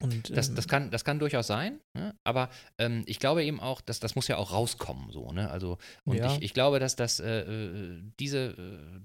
Und, 0.02 0.36
das, 0.36 0.50
ähm, 0.50 0.56
das, 0.56 0.68
kann, 0.68 0.92
das 0.92 1.04
kann 1.04 1.20
durchaus 1.20 1.48
sein, 1.48 1.82
ne? 1.94 2.16
aber 2.24 2.50
ähm, 2.78 3.04
ich 3.06 3.20
glaube 3.20 3.44
eben 3.44 3.60
auch, 3.60 3.82
dass 3.82 4.00
das 4.00 4.16
muss 4.16 4.30
ja 4.30 4.38
auch 4.38 4.54
rauskommen, 4.54 5.12
so, 5.12 5.34
ne? 5.34 5.52
Also, 5.52 5.78
und 6.06 6.16
ja. 6.16 6.34
ich, 6.34 6.42
ich 6.42 6.54
glaube, 6.54 6.80
dass 6.80 6.96
das 6.96 7.20
äh, 7.20 7.42
äh 7.42 8.02
diese 8.18 8.56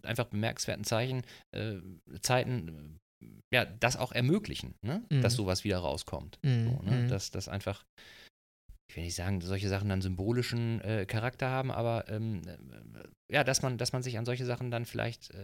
äh, 0.02 0.06
einfach 0.06 0.26
bemerkenswerten 0.26 0.84
Zeichen, 0.84 1.22
äh, 1.50 1.78
Zeiten, 2.20 3.00
ja, 3.52 3.64
das 3.64 3.96
auch 3.96 4.12
ermöglichen, 4.12 4.76
ne? 4.82 5.02
Mhm. 5.10 5.20
Dass 5.20 5.34
sowas 5.34 5.64
wieder 5.64 5.78
rauskommt. 5.78 6.38
Mhm. 6.42 6.64
So, 6.64 6.82
ne? 6.82 6.92
Mhm. 6.92 7.08
Dass 7.08 7.32
das 7.32 7.48
einfach, 7.48 7.84
ich 8.88 8.94
will 8.94 9.02
nicht 9.02 9.16
sagen, 9.16 9.40
solche 9.40 9.68
Sachen 9.68 9.88
dann 9.88 10.00
symbolischen 10.00 10.80
äh, 10.82 11.06
Charakter 11.06 11.50
haben, 11.50 11.72
aber 11.72 12.08
ähm, 12.08 12.42
äh, 12.46 13.34
ja, 13.34 13.42
dass 13.42 13.62
man, 13.62 13.78
dass 13.78 13.92
man 13.92 14.04
sich 14.04 14.16
an 14.16 14.26
solche 14.26 14.46
Sachen 14.46 14.70
dann 14.70 14.84
vielleicht 14.84 15.34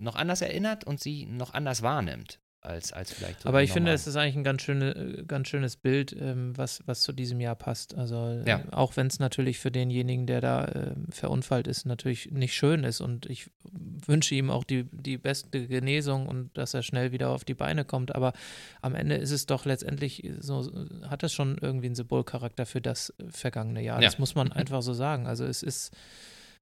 noch 0.00 0.16
anders 0.16 0.42
erinnert 0.42 0.84
und 0.84 1.00
sie 1.00 1.26
noch 1.26 1.54
anders 1.54 1.82
wahrnimmt. 1.82 2.40
Als, 2.62 2.92
als 2.92 3.10
vielleicht 3.14 3.40
so 3.40 3.48
Aber 3.48 3.62
ich 3.62 3.72
finde, 3.72 3.90
es 3.90 4.06
ist 4.06 4.16
eigentlich 4.16 4.36
ein 4.36 4.44
ganz, 4.44 4.60
schöne, 4.60 5.24
ganz 5.26 5.48
schönes 5.48 5.76
Bild, 5.76 6.14
ähm, 6.20 6.54
was, 6.58 6.82
was 6.84 7.00
zu 7.00 7.12
diesem 7.12 7.40
Jahr 7.40 7.54
passt. 7.54 7.94
Also 7.94 8.42
ja. 8.44 8.58
äh, 8.58 8.64
auch 8.72 8.98
wenn 8.98 9.06
es 9.06 9.18
natürlich 9.18 9.58
für 9.58 9.70
denjenigen, 9.70 10.26
der 10.26 10.42
da 10.42 10.64
äh, 10.66 10.94
verunfallt 11.08 11.66
ist, 11.66 11.86
natürlich 11.86 12.30
nicht 12.32 12.52
schön 12.52 12.84
ist. 12.84 13.00
Und 13.00 13.24
ich 13.24 13.50
wünsche 13.72 14.34
ihm 14.34 14.50
auch 14.50 14.64
die, 14.64 14.84
die 14.92 15.16
beste 15.16 15.68
Genesung 15.68 16.26
und 16.26 16.50
dass 16.58 16.74
er 16.74 16.82
schnell 16.82 17.12
wieder 17.12 17.30
auf 17.30 17.44
die 17.44 17.54
Beine 17.54 17.86
kommt. 17.86 18.14
Aber 18.14 18.34
am 18.82 18.94
Ende 18.94 19.14
ist 19.14 19.30
es 19.30 19.46
doch 19.46 19.64
letztendlich 19.64 20.30
so, 20.40 20.70
hat 21.08 21.22
es 21.22 21.32
schon 21.32 21.56
irgendwie 21.62 21.86
einen 21.86 21.94
Symbolcharakter 21.94 22.66
für 22.66 22.82
das 22.82 23.14
vergangene 23.30 23.82
Jahr. 23.82 24.02
Ja. 24.02 24.06
Das 24.06 24.18
muss 24.18 24.34
man 24.34 24.52
einfach 24.52 24.82
so 24.82 24.92
sagen. 24.92 25.26
Also 25.26 25.46
es 25.46 25.62
ist 25.62 25.96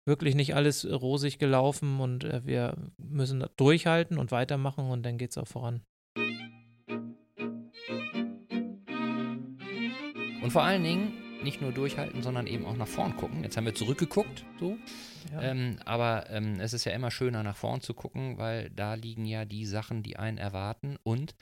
wirklich 0.08 0.34
nicht 0.34 0.56
alles 0.56 0.84
rosig 0.84 1.38
gelaufen 1.38 2.00
und 2.00 2.24
äh, 2.24 2.44
wir 2.44 2.76
müssen 2.96 3.44
durchhalten 3.56 4.18
und 4.18 4.32
weitermachen 4.32 4.90
und 4.90 5.04
dann 5.04 5.18
geht 5.18 5.30
es 5.30 5.38
auch 5.38 5.46
voran. 5.46 5.82
Und 10.42 10.50
vor 10.50 10.62
allen 10.62 10.82
Dingen 10.82 11.12
nicht 11.44 11.60
nur 11.60 11.72
durchhalten, 11.72 12.22
sondern 12.22 12.46
eben 12.46 12.64
auch 12.64 12.76
nach 12.76 12.88
vorn 12.88 13.16
gucken. 13.16 13.44
Jetzt 13.44 13.56
haben 13.56 13.66
wir 13.66 13.74
zurückgeguckt, 13.74 14.44
so. 14.58 14.76
Ja. 15.32 15.42
Ähm, 15.42 15.78
aber 15.84 16.28
ähm, 16.30 16.58
es 16.58 16.72
ist 16.72 16.84
ja 16.84 16.92
immer 16.92 17.10
schöner, 17.10 17.42
nach 17.42 17.56
vorn 17.56 17.80
zu 17.80 17.94
gucken, 17.94 18.38
weil 18.38 18.70
da 18.70 18.94
liegen 18.94 19.24
ja 19.24 19.44
die 19.44 19.66
Sachen, 19.66 20.02
die 20.02 20.16
einen 20.16 20.38
erwarten 20.38 20.96
und 21.04 21.34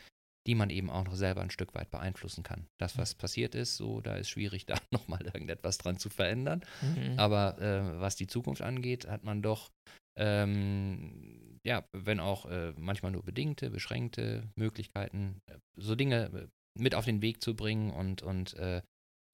die 0.46 0.54
man 0.54 0.70
eben 0.70 0.90
auch 0.90 1.04
noch 1.04 1.14
selber 1.14 1.42
ein 1.42 1.50
Stück 1.50 1.74
weit 1.74 1.90
beeinflussen 1.90 2.42
kann. 2.42 2.66
Das, 2.78 2.96
was 2.98 3.14
passiert 3.14 3.54
ist, 3.54 3.76
so, 3.76 4.00
da 4.00 4.16
ist 4.16 4.28
schwierig, 4.28 4.66
da 4.66 4.76
nochmal 4.90 5.22
irgendetwas 5.22 5.78
dran 5.78 5.98
zu 5.98 6.08
verändern. 6.08 6.62
Mhm. 6.82 7.18
Aber 7.18 7.60
äh, 7.60 8.00
was 8.00 8.16
die 8.16 8.26
Zukunft 8.26 8.62
angeht, 8.62 9.08
hat 9.08 9.24
man 9.24 9.42
doch, 9.42 9.70
ähm, 10.18 11.58
ja, 11.64 11.84
wenn 11.92 12.20
auch 12.20 12.46
äh, 12.46 12.72
manchmal 12.76 13.12
nur 13.12 13.24
bedingte, 13.24 13.70
beschränkte 13.70 14.44
Möglichkeiten, 14.54 15.40
so 15.76 15.94
Dinge 15.94 16.26
äh, 16.26 16.46
mit 16.78 16.94
auf 16.94 17.04
den 17.04 17.22
Weg 17.22 17.42
zu 17.42 17.56
bringen 17.56 17.90
und, 17.90 18.22
und 18.22 18.54
äh, 18.54 18.82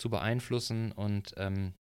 zu 0.01 0.11
beeinflussen 0.11 0.93
und 0.93 1.35
ähm, 1.37 1.75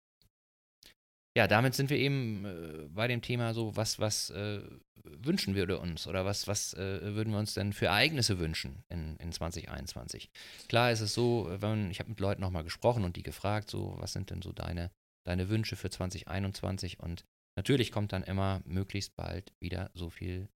ja, 1.36 1.48
damit 1.48 1.74
sind 1.74 1.90
wir 1.90 1.96
eben 1.96 2.44
äh, 2.44 2.88
bei 2.88 3.08
dem 3.08 3.22
Thema 3.22 3.54
so, 3.54 3.74
was, 3.74 3.98
was 3.98 4.30
äh, 4.30 4.60
wünschen 5.04 5.54
wir 5.54 5.80
uns 5.80 6.06
oder 6.06 6.24
was, 6.24 6.46
was 6.46 6.74
äh, 6.74 7.14
würden 7.14 7.32
wir 7.32 7.38
uns 7.38 7.54
denn 7.54 7.72
für 7.72 7.86
Ereignisse 7.86 8.38
wünschen 8.38 8.84
in, 8.88 9.16
in 9.16 9.32
2021? 9.32 10.30
Klar 10.68 10.92
ist 10.92 11.00
es 11.00 11.14
so, 11.14 11.48
wenn, 11.50 11.90
ich 11.90 12.00
habe 12.00 12.10
mit 12.10 12.20
Leuten 12.20 12.40
nochmal 12.40 12.64
gesprochen 12.64 13.04
und 13.04 13.16
die 13.16 13.22
gefragt, 13.22 13.70
so, 13.70 13.94
was 13.98 14.12
sind 14.12 14.30
denn 14.30 14.42
so 14.42 14.52
deine, 14.52 14.90
deine 15.24 15.48
Wünsche 15.48 15.76
für 15.76 15.90
2021? 15.90 17.00
Und 17.00 17.24
natürlich 17.56 17.92
kommt 17.92 18.12
dann 18.12 18.22
immer 18.22 18.60
möglichst 18.64 19.16
bald 19.16 19.52
wieder 19.60 19.90
so 19.94 20.10
viel 20.10 20.48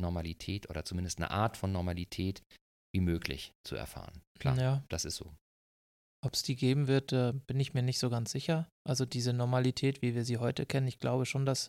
Normalität 0.00 0.68
oder 0.70 0.84
zumindest 0.84 1.18
eine 1.18 1.30
Art 1.30 1.56
von 1.56 1.72
Normalität 1.72 2.42
wie 2.92 3.00
möglich 3.00 3.54
zu 3.64 3.76
erfahren. 3.76 4.22
Klar, 4.38 4.58
ja. 4.58 4.82
das 4.88 5.04
ist 5.04 5.16
so. 5.16 5.32
Ob 6.24 6.34
es 6.34 6.42
die 6.42 6.56
geben 6.56 6.86
wird, 6.86 7.12
äh, 7.12 7.32
bin 7.46 7.58
ich 7.58 7.74
mir 7.74 7.82
nicht 7.82 7.98
so 7.98 8.08
ganz 8.10 8.30
sicher. 8.30 8.68
Also 8.88 9.04
diese 9.04 9.32
Normalität, 9.32 10.02
wie 10.02 10.14
wir 10.14 10.24
sie 10.24 10.38
heute 10.38 10.66
kennen, 10.66 10.86
ich 10.86 10.98
glaube 10.98 11.26
schon, 11.26 11.44
dass 11.46 11.68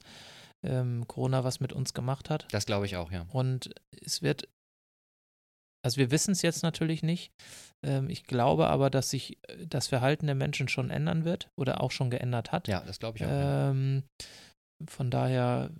ähm, 0.64 1.08
Corona 1.08 1.44
was 1.44 1.60
mit 1.60 1.74
uns 1.74 1.94
gemacht 1.94 2.30
hat. 2.30 2.48
Das 2.52 2.66
glaube 2.66 2.86
ich 2.86 2.96
auch, 2.96 3.12
ja. 3.12 3.26
Und 3.32 3.74
es 4.06 4.22
wird 4.22 4.48
Also 5.86 5.98
wir 5.98 6.12
wissen 6.12 6.32
es 6.32 6.42
jetzt 6.42 6.64
natürlich 6.64 7.04
nicht. 7.04 7.34
Ähm, 7.86 8.10
ich 8.10 8.24
glaube 8.24 8.68
aber, 8.68 8.90
dass 8.90 9.10
sich 9.10 9.38
äh, 9.50 9.66
das 9.68 9.88
Verhalten 9.88 10.28
der 10.28 10.36
Menschen 10.36 10.68
schon 10.70 10.90
ändern 10.92 11.26
wird 11.26 11.50
oder 11.60 11.82
auch 11.82 11.92
schon 11.92 12.10
geändert 12.10 12.52
hat. 12.52 12.68
Ja, 12.68 12.82
das 12.86 13.00
glaube 13.00 13.18
ich 13.18 13.26
auch. 13.26 13.30
Ähm, 13.32 14.04
von 14.88 15.10
daher 15.10 15.72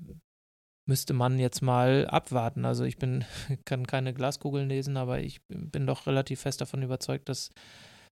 müsste 0.90 1.14
man 1.14 1.40
jetzt 1.40 1.62
mal 1.62 2.08
abwarten. 2.08 2.66
Also 2.66 2.84
ich 2.84 2.98
bin, 2.98 3.24
kann 3.66 3.88
keine 3.88 4.14
Glaskugeln 4.14 4.68
lesen, 4.68 4.98
aber 4.98 5.20
ich 5.20 5.42
bin 5.48 5.88
doch 5.88 6.08
relativ 6.08 6.42
fest 6.42 6.60
davon 6.60 6.82
überzeugt, 6.82 7.30
dass 7.30 7.52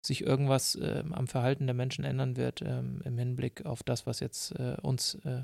sich 0.05 0.23
irgendwas 0.23 0.75
äh, 0.75 1.05
am 1.11 1.27
Verhalten 1.27 1.67
der 1.67 1.75
Menschen 1.75 2.05
ändern 2.05 2.37
wird 2.37 2.63
ähm, 2.63 3.03
im 3.05 3.19
Hinblick 3.19 3.67
auf 3.67 3.83
das, 3.83 4.07
was 4.07 4.21
jetzt 4.21 4.53
äh, 4.53 4.77
uns 4.83 5.15
äh, 5.25 5.43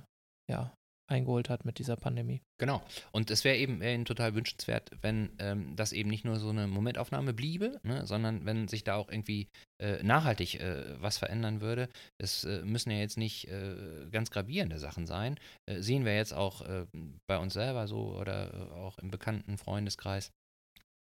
ja, 0.50 0.76
eingeholt 1.06 1.50
hat 1.50 1.64
mit 1.64 1.78
dieser 1.78 1.96
Pandemie. 1.96 2.42
Genau. 2.58 2.82
Und 3.12 3.30
es 3.30 3.44
wäre 3.44 3.56
eben, 3.56 3.80
wär 3.80 4.04
total 4.04 4.34
wünschenswert, 4.34 4.90
wenn 5.02 5.30
ähm, 5.38 5.76
das 5.76 5.92
eben 5.92 6.08
nicht 6.08 6.24
nur 6.24 6.38
so 6.38 6.48
eine 6.48 6.66
Momentaufnahme 6.66 7.34
bliebe, 7.34 7.80
ne, 7.82 8.06
sondern 8.06 8.46
wenn 8.46 8.68
sich 8.68 8.84
da 8.84 8.96
auch 8.96 9.08
irgendwie 9.10 9.48
äh, 9.80 10.02
nachhaltig 10.02 10.60
äh, 10.60 11.00
was 11.00 11.18
verändern 11.18 11.60
würde. 11.60 11.88
Es 12.18 12.44
äh, 12.44 12.62
müssen 12.64 12.90
ja 12.90 12.98
jetzt 12.98 13.18
nicht 13.18 13.48
äh, 13.48 14.06
ganz 14.10 14.30
gravierende 14.30 14.78
Sachen 14.78 15.06
sein. 15.06 15.38
Äh, 15.66 15.80
sehen 15.80 16.04
wir 16.04 16.16
jetzt 16.16 16.32
auch 16.32 16.62
äh, 16.62 16.86
bei 17.26 17.38
uns 17.38 17.54
selber 17.54 17.86
so 17.86 18.16
oder 18.16 18.72
auch 18.74 18.98
im 18.98 19.10
bekannten 19.10 19.58
Freundeskreis, 19.58 20.30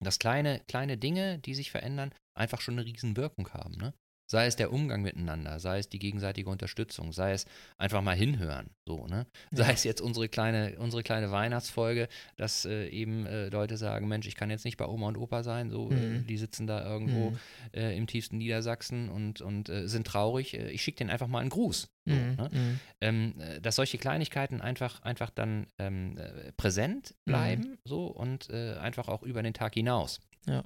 dass 0.03 0.19
kleine, 0.19 0.61
kleine 0.67 0.97
Dinge, 0.97 1.39
die 1.39 1.55
sich 1.55 1.71
verändern, 1.71 2.13
einfach 2.33 2.61
schon 2.61 2.77
eine 2.77 2.85
Riesenwirkung 2.85 3.49
haben. 3.49 3.75
Ne? 3.75 3.93
Sei 4.33 4.47
es 4.47 4.55
der 4.55 4.73
Umgang 4.73 5.03
miteinander, 5.03 5.59
sei 5.59 5.77
es 5.77 5.89
die 5.89 5.99
gegenseitige 5.99 6.49
Unterstützung, 6.49 7.13
sei 7.13 7.33
es 7.33 7.45
einfach 7.77 8.01
mal 8.01 8.15
hinhören, 8.15 8.71
so, 8.83 9.05
ne? 9.05 9.27
Sei 9.51 9.67
ja. 9.67 9.73
es 9.73 9.83
jetzt 9.83 10.01
unsere 10.01 10.27
kleine, 10.27 10.73
unsere 10.79 11.03
kleine 11.03 11.29
Weihnachtsfolge, 11.29 12.07
dass 12.35 12.65
äh, 12.65 12.87
eben 12.87 13.27
äh, 13.27 13.49
Leute 13.49 13.77
sagen, 13.77 14.07
Mensch, 14.07 14.25
ich 14.25 14.33
kann 14.33 14.49
jetzt 14.49 14.65
nicht 14.65 14.77
bei 14.77 14.87
Oma 14.87 15.09
und 15.09 15.17
Opa 15.17 15.43
sein, 15.43 15.69
so, 15.69 15.91
äh, 15.91 15.93
mhm. 15.93 16.15
äh, 16.15 16.19
die 16.23 16.37
sitzen 16.37 16.65
da 16.65 16.83
irgendwo 16.83 17.29
mhm. 17.29 17.39
Äh, 17.73 17.95
im 17.95 18.07
tiefsten 18.07 18.39
Niedersachsen 18.39 19.07
und, 19.09 19.41
und 19.41 19.69
äh, 19.69 19.87
sind 19.87 20.07
traurig. 20.07 20.55
ich 20.55 20.81
schicke 20.81 20.97
denen 20.97 21.11
einfach 21.11 21.27
mal 21.27 21.41
einen 21.41 21.51
Gruß. 21.51 21.89
So, 22.05 22.15
mhm. 22.15 22.35
ne? 22.35 22.49
Mhm. 22.51 22.79
ähm, 23.01 23.33
dass 23.61 23.75
solche 23.75 23.99
Kleinigkeiten 23.99 24.61
einfach, 24.61 25.03
einfach 25.03 25.29
dann 25.29 25.67
ähm, 25.77 26.17
präsent 26.57 27.13
mhm. 27.25 27.31
bleiben, 27.31 27.77
so, 27.85 28.07
und 28.07 28.49
einfach 28.51 29.09
auch 29.09 29.21
über 29.21 29.43
den 29.43 29.53
Tag 29.53 29.75
hinaus. 29.75 30.21
Ja. 30.47 30.63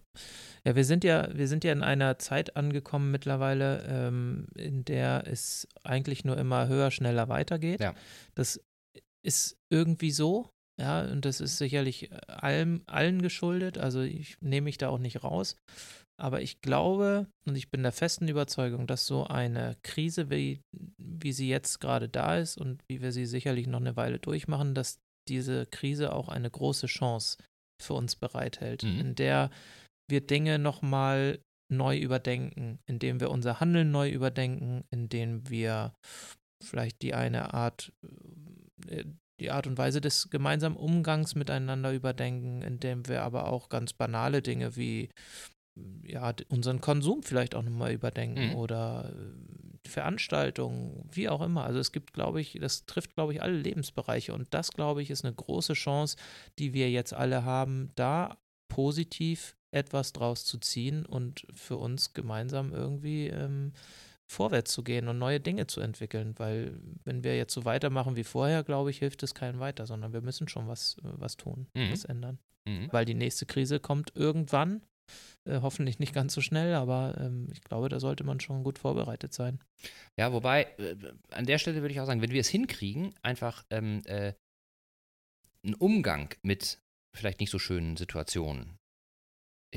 Ja, 0.66 0.76
wir 0.76 0.86
sind 0.86 1.04
ja, 1.04 1.30
wir 1.34 1.48
sind 1.48 1.64
ja 1.64 1.72
in 1.72 1.84
einer 1.84 2.20
Zeit 2.20 2.56
angekommen 2.56 3.12
mittlerweile, 3.12 3.84
ähm, 3.88 4.48
in 4.56 4.84
der 4.86 5.24
es 5.28 5.68
eigentlich 5.84 6.26
nur 6.26 6.38
immer 6.38 6.68
höher, 6.68 6.92
schneller 6.92 7.30
weitergeht. 7.30 7.80
Ja. 7.80 7.94
Das 8.36 8.60
ist 9.24 9.58
irgendwie 9.70 10.12
so, 10.12 10.50
ja, 10.80 11.02
und 11.02 11.26
das 11.26 11.42
ist 11.42 11.58
sicherlich 11.58 12.12
allem, 12.28 12.84
allen 12.86 13.22
geschuldet. 13.22 13.78
Also 13.78 14.02
ich 14.02 14.38
nehme 14.42 14.66
mich 14.66 14.78
da 14.78 14.90
auch 14.90 15.00
nicht 15.00 15.24
raus. 15.24 15.56
Aber 16.20 16.42
ich 16.42 16.62
glaube 16.62 17.28
und 17.48 17.56
ich 17.56 17.70
bin 17.70 17.84
der 17.84 17.92
festen 17.92 18.28
Überzeugung, 18.28 18.88
dass 18.88 19.06
so 19.06 19.26
eine 19.26 19.78
Krise, 19.84 20.30
wie, 20.32 20.62
wie 20.98 21.32
sie 21.32 21.48
jetzt 21.48 21.80
gerade 21.80 22.10
da 22.10 22.38
ist 22.38 22.58
und 22.58 22.82
wie 22.90 23.02
wir 23.02 23.12
sie 23.12 23.28
sicherlich 23.28 23.68
noch 23.68 23.80
eine 23.80 23.96
Weile 23.96 24.18
durchmachen, 24.18 24.74
dass 24.74 24.98
diese 25.28 25.66
Krise 25.68 26.14
auch 26.14 26.30
eine 26.30 26.50
große 26.50 26.88
Chance 26.88 27.38
für 27.82 27.94
uns 27.94 28.16
bereithält, 28.16 28.84
mhm. 28.84 29.00
in 29.00 29.16
der 29.16 29.50
wir 30.10 30.22
Dinge 30.22 30.60
nochmal 30.60 31.40
neu 31.70 31.98
überdenken, 31.98 32.80
indem 32.86 33.20
wir 33.20 33.30
unser 33.30 33.60
Handeln 33.60 33.92
neu 33.92 34.10
überdenken, 34.10 34.84
indem 34.90 35.50
wir 35.50 35.94
vielleicht 36.64 37.02
die 37.02 37.14
eine 37.14 37.54
Art, 37.54 37.92
äh, 38.88 39.04
die 39.40 39.52
Art 39.52 39.68
und 39.68 39.78
Weise 39.78 40.02
des 40.02 40.30
gemeinsamen 40.30 40.78
Umgangs 40.78 41.36
miteinander 41.36 41.94
überdenken, 41.94 42.62
indem 42.62 43.08
wir 43.08 43.22
aber 43.22 43.52
auch 43.52 43.70
ganz 43.70 43.94
banale 43.94 44.42
Dinge 44.42 44.76
wie 44.76 45.10
ja, 46.04 46.34
unseren 46.50 46.82
Konsum 46.82 47.22
vielleicht 47.22 47.54
auch 47.54 47.62
nochmal 47.62 47.94
überdenken 47.94 48.50
mhm. 48.50 48.56
oder 48.56 49.14
äh, 49.14 49.57
Veranstaltungen, 49.86 51.08
wie 51.12 51.30
auch 51.30 51.42
immer. 51.42 51.64
Also 51.64 51.80
es 51.80 51.92
gibt, 51.92 52.14
glaube 52.14 52.42
ich, 52.42 52.58
das 52.60 52.86
trifft, 52.86 53.16
glaube 53.16 53.34
ich, 53.34 53.42
alle 53.42 53.58
Lebensbereiche 53.58 54.34
und 54.34 54.54
das, 54.54 54.72
glaube 54.72 55.02
ich, 55.02 55.10
ist 55.10 55.26
eine 55.26 55.34
große 55.34 55.74
Chance, 55.74 56.18
die 56.60 56.74
wir 56.74 56.90
jetzt 56.90 57.14
alle 57.14 57.44
haben, 57.44 57.92
da 57.96 58.38
positiv 58.68 59.56
etwas 59.72 60.14
draus 60.14 60.46
zu 60.46 60.58
ziehen 60.60 61.06
und 61.06 61.46
für 61.54 61.78
uns 61.78 62.14
gemeinsam 62.14 62.74
irgendwie 62.74 63.28
ähm, 63.28 63.74
vorwärts 64.28 64.72
zu 64.72 64.84
gehen 64.84 65.08
und 65.08 65.18
neue 65.18 65.40
Dinge 65.40 65.68
zu 65.68 65.82
entwickeln, 65.82 66.34
weil 66.38 66.78
wenn 67.06 67.24
wir 67.24 67.38
jetzt 67.38 67.54
so 67.54 67.66
weitermachen 67.66 68.16
wie 68.16 68.24
vorher, 68.24 68.64
glaube 68.64 68.92
ich, 68.92 69.00
hilft 69.00 69.24
es 69.24 69.34
keinem 69.34 69.60
weiter, 69.60 69.86
sondern 69.86 70.14
wir 70.14 70.22
müssen 70.22 70.48
schon 70.48 70.68
was, 70.68 70.98
was 71.02 71.38
tun, 71.38 71.68
mhm. 71.74 71.92
was 71.92 72.06
ändern. 72.06 72.40
Mhm. 72.66 72.90
Weil 72.92 73.06
die 73.06 73.14
nächste 73.14 73.46
Krise 73.46 73.80
kommt 73.80 74.16
irgendwann 74.16 74.82
äh, 75.46 75.62
hoffentlich 75.62 76.00
nicht 76.00 76.14
ganz 76.14 76.34
so 76.34 76.42
schnell, 76.42 76.74
aber 76.74 77.16
ähm, 77.20 77.48
ich 77.52 77.62
glaube, 77.62 77.90
da 77.90 78.00
sollte 78.00 78.24
man 78.24 78.40
schon 78.40 78.64
gut 78.64 78.80
vorbereitet 78.80 79.34
sein. 79.34 79.60
Ja, 80.18 80.34
wobei, 80.34 80.64
äh, 80.78 80.96
an 81.32 81.46
der 81.46 81.58
Stelle 81.58 81.82
würde 81.82 81.94
ich 81.94 82.00
auch 82.00 82.06
sagen, 82.06 82.22
wenn 82.22 82.32
wir 82.32 82.42
es 82.42 82.50
hinkriegen, 82.50 83.14
einfach 83.22 83.64
ähm, 83.70 84.02
äh, 84.06 84.34
einen 85.64 85.76
Umgang 85.76 86.34
mit 86.42 86.80
vielleicht 87.14 87.40
nicht 87.40 87.50
so 87.50 87.60
schönen 87.60 87.98
Situationen 87.98 88.78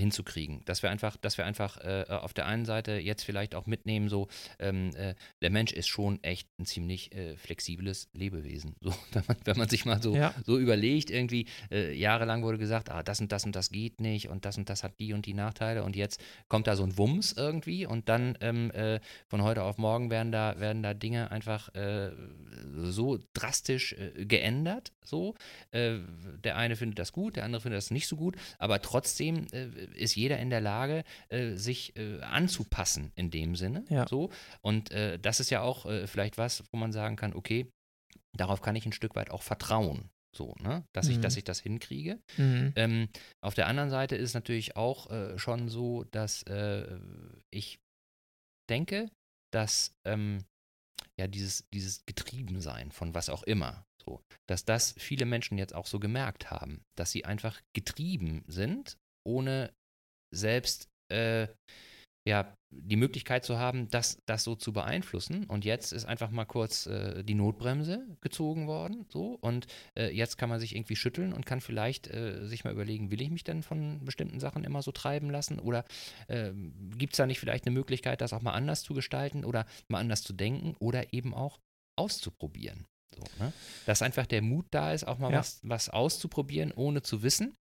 hinzukriegen. 0.01 0.63
Dass 0.65 0.83
wir 0.83 0.91
einfach, 0.91 1.17
dass 1.17 1.39
wir 1.39 1.47
einfach 1.47 1.79
äh, 1.79 2.05
auf 2.09 2.33
der 2.33 2.47
einen 2.47 2.65
Seite 2.65 2.93
jetzt 2.93 3.23
vielleicht 3.23 3.55
auch 3.55 3.67
mitnehmen, 3.67 4.09
so 4.09 4.29
ähm, 4.59 4.91
äh, 4.97 5.15
der 5.43 5.51
Mensch 5.51 5.73
ist 5.73 5.89
schon 5.89 6.23
echt 6.23 6.49
ein 6.59 6.67
ziemlich 6.67 7.15
äh, 7.15 7.37
flexibles 7.37 8.09
Lebewesen. 8.13 8.75
So, 8.81 8.93
wenn, 9.13 9.23
man, 9.29 9.37
wenn 9.45 9.59
man 9.59 9.69
sich 9.69 9.85
mal 9.85 10.03
so, 10.03 10.15
ja. 10.15 10.35
so 10.45 10.59
überlegt, 10.59 11.11
irgendwie 11.11 11.47
äh, 11.71 11.95
jahrelang 11.95 12.43
wurde 12.43 12.59
gesagt, 12.59 12.91
ah, 12.91 13.03
das 13.03 13.21
und 13.21 13.31
das 13.31 13.45
und 13.45 13.55
das 13.55 13.71
geht 13.71 14.01
nicht 14.01 14.29
und 14.29 14.45
das 14.45 14.57
und 14.59 14.69
das 14.69 14.83
hat 14.83 14.99
die 14.99 15.13
und 15.13 15.27
die 15.27 15.35
Nachteile 15.35 15.85
und 15.85 15.95
jetzt 15.95 16.21
kommt 16.49 16.67
da 16.67 16.77
so 16.77 16.83
ein 16.83 16.99
Wumms 16.99 17.33
irgendwie 17.33 17.87
und 17.87 18.09
dann 18.09 18.37
ähm, 18.41 18.71
äh, 18.73 19.01
von 19.29 19.43
heute 19.43 19.63
auf 19.63 19.79
morgen 19.79 20.11
werden 20.11 20.33
da, 20.33 20.59
werden 20.59 20.83
da 20.83 20.95
Dinge 20.95 21.31
einfach 21.31 21.73
äh, 21.75 22.11
so 22.83 23.19
drastisch 23.35 23.95
geändert. 24.17 24.93
So, 25.05 25.35
der 25.73 26.57
eine 26.57 26.77
findet 26.77 26.99
das 26.99 27.13
gut, 27.13 27.37
der 27.37 27.45
andere 27.45 27.61
findet 27.61 27.79
das 27.79 27.91
nicht 27.91 28.07
so 28.07 28.17
gut, 28.17 28.37
aber 28.59 28.81
trotzdem 28.81 29.47
ist 29.94 30.14
jeder 30.14 30.38
in 30.38 30.50
der 30.50 30.61
Lage, 30.61 31.05
äh, 31.29 31.55
sich 31.55 31.96
äh, 31.96 32.20
anzupassen 32.20 33.12
in 33.14 33.31
dem 33.31 33.57
Sinne. 33.57 33.85
Ja. 33.88 34.07
So. 34.07 34.31
Und 34.61 34.90
äh, 34.90 35.18
das 35.18 35.40
ist 35.40 35.50
ja 35.50 35.62
auch 35.62 35.87
äh, 35.87 36.07
vielleicht 36.07 36.38
was, 36.38 36.64
wo 36.72 36.79
man 36.79 36.92
sagen 36.92 37.16
kann, 37.16 37.35
okay, 37.35 37.70
darauf 38.33 38.61
kann 38.61 38.76
ich 38.76 38.87
ein 38.87 38.92
Stück 38.92 39.16
weit 39.16 39.31
auch 39.31 39.42
vertrauen. 39.42 40.11
So, 40.33 40.55
ne? 40.61 40.85
Dass 40.92 41.07
mhm. 41.07 41.12
ich, 41.12 41.20
dass 41.20 41.37
ich 41.37 41.44
das 41.44 41.61
hinkriege. 41.61 42.20
Mhm. 42.37 42.72
Ähm, 42.76 43.09
auf 43.40 43.55
der 43.55 43.66
anderen 43.66 43.90
Seite 43.90 44.16
ist 44.16 44.31
es 44.31 44.35
natürlich 44.35 44.76
auch 44.76 45.11
äh, 45.11 45.38
schon 45.38 45.68
so, 45.68 46.05
dass 46.05 46.42
äh, 46.44 46.98
ich 47.50 47.81
denke, 48.68 49.11
dass 49.53 49.92
ähm, 50.05 50.44
ja 51.18 51.26
dieses, 51.26 51.66
dieses 51.74 52.05
Getriebensein 52.07 52.92
von 52.92 53.14
was 53.14 53.29
auch 53.29 53.42
immer, 53.42 53.85
so, 54.05 54.22
dass 54.48 54.64
das 54.64 54.94
viele 54.98 55.26
Menschen 55.26 55.59
jetzt 55.59 55.74
auch 55.74 55.87
so 55.87 55.98
gemerkt 55.98 56.50
haben, 56.50 56.83
dass 56.96 57.11
sie 57.11 57.24
einfach 57.24 57.61
getrieben 57.74 58.44
sind 58.46 58.96
ohne 59.26 59.72
selbst 60.35 60.88
äh, 61.11 61.49
ja, 62.29 62.55
die 62.73 62.97
Möglichkeit 62.97 63.45
zu 63.45 63.59
haben, 63.59 63.88
das, 63.90 64.19
das 64.27 64.45
so 64.45 64.55
zu 64.55 64.73
beeinflussen. 64.73 65.45
Und 65.45 65.64
jetzt 65.64 65.93
ist 65.93 66.05
einfach 66.05 66.31
mal 66.31 66.45
kurz 66.45 66.87
äh, 66.87 67.25
die 67.25 67.35
Notbremse 67.35 68.07
gezogen 68.21 68.66
worden. 68.66 69.07
So. 69.09 69.38
Und 69.40 69.66
äh, 69.99 70.14
jetzt 70.14 70.37
kann 70.37 70.49
man 70.49 70.61
sich 70.61 70.77
irgendwie 70.77 70.97
schütteln 70.97 71.33
und 71.33 71.47
kann 71.47 71.61
vielleicht 71.61 72.09
äh, 72.09 72.47
sich 72.47 72.64
mal 72.64 72.73
überlegen, 72.73 73.11
will 73.11 73.23
ich 73.23 73.31
mich 73.31 73.43
denn 73.43 73.62
von 73.62 74.05
bestimmten 74.05 74.38
Sachen 74.38 74.64
immer 74.64 74.83
so 74.83 74.93
treiben 74.93 75.31
lassen? 75.31 75.59
Oder 75.59 75.85
ähm, 76.29 76.75
gibt 76.97 77.14
es 77.14 77.16
da 77.16 77.27
nicht 77.27 77.40
vielleicht 77.40 77.66
eine 77.66 77.75
Möglichkeit, 77.75 78.21
das 78.21 78.33
auch 78.33 78.43
mal 78.43 78.53
anders 78.53 78.83
zu 78.83 78.95
gestalten 78.95 79.45
oder 79.45 79.66
mal 79.88 79.99
anders 79.99 80.23
zu 80.23 80.33
denken 80.33 80.77
oder 80.79 81.12
eben 81.12 81.35
auch 81.35 81.59
auszuprobieren? 81.99 82.87
So, 83.16 83.23
ne? 83.43 83.53
Dass 83.87 84.03
einfach 84.03 84.27
der 84.27 84.43
Mut 84.43 84.66
da 84.71 84.93
ist, 84.93 85.09
auch 85.09 85.19
mal 85.19 85.33
ja. 85.33 85.38
was, 85.38 85.59
was 85.64 85.88
auszuprobieren, 85.88 86.71
ohne 86.71 87.03
zu 87.03 87.25
wissen, 87.25 87.57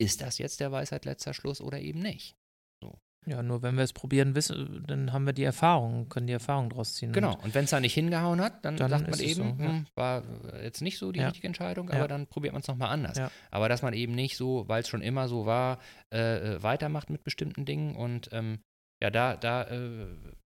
ist 0.00 0.22
das 0.22 0.38
jetzt 0.38 0.60
der 0.60 0.72
Weisheit 0.72 1.04
letzter 1.04 1.34
Schluss 1.34 1.60
oder 1.60 1.78
eben 1.78 2.00
nicht? 2.00 2.36
So. 2.80 2.98
Ja, 3.26 3.42
nur 3.42 3.62
wenn 3.62 3.76
wir 3.76 3.84
es 3.84 3.92
probieren, 3.92 4.34
wissen, 4.34 4.82
dann 4.86 5.12
haben 5.12 5.26
wir 5.26 5.34
die 5.34 5.44
Erfahrung, 5.44 6.08
können 6.08 6.26
die 6.26 6.32
Erfahrung 6.32 6.70
draus 6.70 6.94
ziehen. 6.94 7.12
Genau, 7.12 7.36
und 7.42 7.54
wenn 7.54 7.64
es 7.64 7.70
da 7.70 7.78
nicht 7.78 7.92
hingehauen 7.92 8.40
hat, 8.40 8.64
dann, 8.64 8.76
dann 8.76 8.88
sagt 8.88 9.10
man 9.10 9.20
eben, 9.20 9.34
so, 9.34 9.62
ja. 9.62 9.68
Hm, 9.68 9.86
war 9.94 10.22
jetzt 10.62 10.80
nicht 10.80 10.96
so 10.96 11.12
die 11.12 11.20
ja. 11.20 11.26
richtige 11.26 11.46
Entscheidung, 11.46 11.90
aber 11.90 11.98
ja. 11.98 12.08
dann 12.08 12.26
probiert 12.26 12.54
man 12.54 12.62
es 12.62 12.68
nochmal 12.68 12.88
anders. 12.88 13.20
Aber 13.50 13.68
dass 13.68 13.82
man 13.82 13.92
eben 13.92 14.14
nicht 14.14 14.36
so, 14.38 14.66
weil 14.68 14.80
es 14.80 14.88
schon 14.88 15.02
immer 15.02 15.28
so 15.28 15.44
war, 15.44 15.78
äh, 16.12 16.54
äh, 16.54 16.62
weitermacht 16.62 17.10
mit 17.10 17.22
bestimmten 17.22 17.66
Dingen 17.66 17.94
und 17.94 18.30
ähm, 18.32 18.60
ja, 19.02 19.10
da, 19.10 19.36
da 19.36 19.64
äh, 19.64 20.06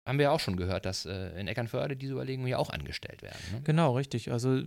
haben 0.07 0.19
wir 0.19 0.25
ja 0.25 0.31
auch 0.33 0.41
schon 0.41 0.57
gehört, 0.57 0.85
dass 0.85 1.07
äh, 1.07 1.31
in 1.41 1.49
Eckernförde 1.49 1.97
diese 1.97 2.13
Überlegungen 2.13 2.49
ja 2.49 2.59
auch 2.59 2.69
angestellt 2.69 3.23
werden. 3.23 3.39
Ne? 3.53 3.61
Genau, 3.65 3.97
richtig. 3.97 4.31
Also 4.31 4.61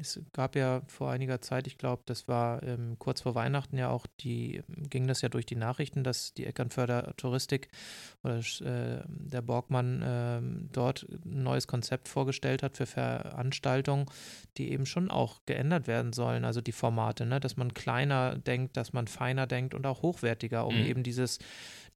es 0.00 0.20
gab 0.32 0.56
ja 0.56 0.82
vor 0.88 1.10
einiger 1.10 1.40
Zeit, 1.40 1.68
ich 1.68 1.78
glaube, 1.78 2.02
das 2.06 2.26
war 2.26 2.62
ähm, 2.64 2.96
kurz 2.98 3.20
vor 3.20 3.36
Weihnachten 3.36 3.78
ja 3.78 3.90
auch, 3.90 4.06
die 4.18 4.62
ging 4.68 5.06
das 5.06 5.22
ja 5.22 5.28
durch 5.28 5.46
die 5.46 5.54
Nachrichten, 5.54 6.02
dass 6.02 6.34
die 6.34 6.46
Eckernförder 6.46 7.14
Touristik 7.16 7.68
oder 8.24 8.38
äh, 8.38 9.02
der 9.06 9.42
Borgmann 9.42 10.02
äh, 10.02 10.68
dort 10.72 11.06
ein 11.24 11.44
neues 11.44 11.68
Konzept 11.68 12.08
vorgestellt 12.08 12.64
hat 12.64 12.76
für 12.76 12.86
Veranstaltungen, 12.86 14.06
die 14.56 14.72
eben 14.72 14.84
schon 14.84 15.12
auch 15.12 15.42
geändert 15.46 15.86
werden 15.86 16.12
sollen. 16.12 16.44
Also 16.44 16.60
die 16.60 16.72
Formate, 16.72 17.24
ne? 17.24 17.38
dass 17.38 17.56
man 17.56 17.72
kleiner 17.72 18.36
denkt, 18.36 18.76
dass 18.76 18.92
man 18.92 19.06
feiner 19.06 19.46
denkt 19.46 19.74
und 19.74 19.86
auch 19.86 20.02
hochwertiger, 20.02 20.66
um 20.66 20.76
mhm. 20.76 20.86
eben 20.86 21.02
dieses 21.04 21.38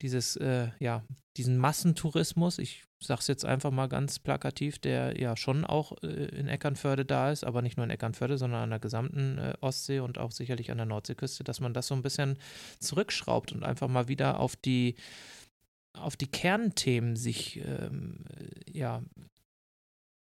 dieses, 0.03 0.37
äh, 0.37 0.69
ja, 0.79 1.05
diesen 1.37 1.59
Massentourismus, 1.59 2.59
ich 2.59 2.85
sage 3.01 3.21
es 3.21 3.27
jetzt 3.27 3.45
einfach 3.45 3.71
mal 3.71 3.89
ganz 3.89 4.19
plakativ, 4.19 4.79
der 4.79 5.21
ja 5.21 5.37
schon 5.37 5.65
auch 5.65 5.93
äh, 6.03 6.07
in 6.07 6.49
Eckernförde 6.49 7.05
da 7.05 7.31
ist, 7.31 7.45
aber 7.45 7.63
nicht 7.63 7.77
nur 7.77 7.85
in 7.85 7.91
Eckernförde, 7.91 8.39
sondern 8.39 8.63
an 8.63 8.71
der 8.71 8.79
gesamten 8.79 9.39
äh, 9.39 9.55
Ostsee 9.61 10.01
und 10.01 10.19
auch 10.19 10.31
sicherlich 10.31 10.71
an 10.71 10.79
der 10.79 10.87
Nordseeküste, 10.87 11.45
dass 11.45 11.61
man 11.61 11.75
das 11.75 11.89
so 11.89 11.95
ein 11.95 12.03
bisschen 12.03 12.39
zurückschraubt 12.79 13.53
und 13.53 13.65
einfach 13.65 13.89
mal 13.89 14.09
wieder 14.09 14.41
auf 14.41 14.57
die 14.57 14.97
auf 15.93 16.17
die 16.17 16.27
Kernthemen 16.27 17.15
sich 17.15 17.65
ähm, 17.65 18.25
ja 18.69 19.01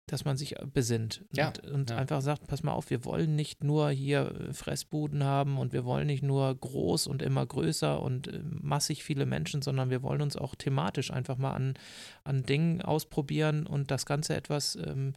dass 0.08 0.26
man 0.26 0.36
sich 0.36 0.56
besinnt 0.74 1.24
ja, 1.34 1.48
und, 1.48 1.66
und 1.70 1.90
ja. 1.90 1.98
einfach 1.98 2.22
sagt, 2.22 2.48
pass 2.48 2.64
mal 2.64 2.74
auf, 2.74 2.90
wir 2.90 3.06
wollen 3.06 3.36
nicht 3.36 3.64
nur 3.64 3.90
hier 3.92 4.50
äh, 4.50 4.54
Fressbuden 4.54 5.24
haben 5.24 5.58
und 5.58 5.74
wir 5.74 5.86
wollen 5.86 6.08
nicht 6.08 6.24
nur 6.24 6.54
groß 6.54 7.08
und 7.08 7.22
immer 7.22 7.46
größer 7.46 8.02
und 8.02 8.28
äh, 8.28 8.42
massig 8.44 9.04
viele 9.04 9.26
Menschen, 9.26 9.62
sondern 9.62 9.90
wir 9.90 10.04
wollen 10.04 10.22
uns 10.22 10.36
auch 10.36 10.56
thematisch 10.56 11.12
einfach 11.12 11.38
mal 11.38 11.54
an, 11.54 11.76
an 12.24 12.44
Dingen 12.44 12.82
ausprobieren 12.82 13.66
und 13.66 13.92
das 13.92 14.06
Ganze 14.06 14.36
etwas 14.36 14.76
ähm, 14.76 15.14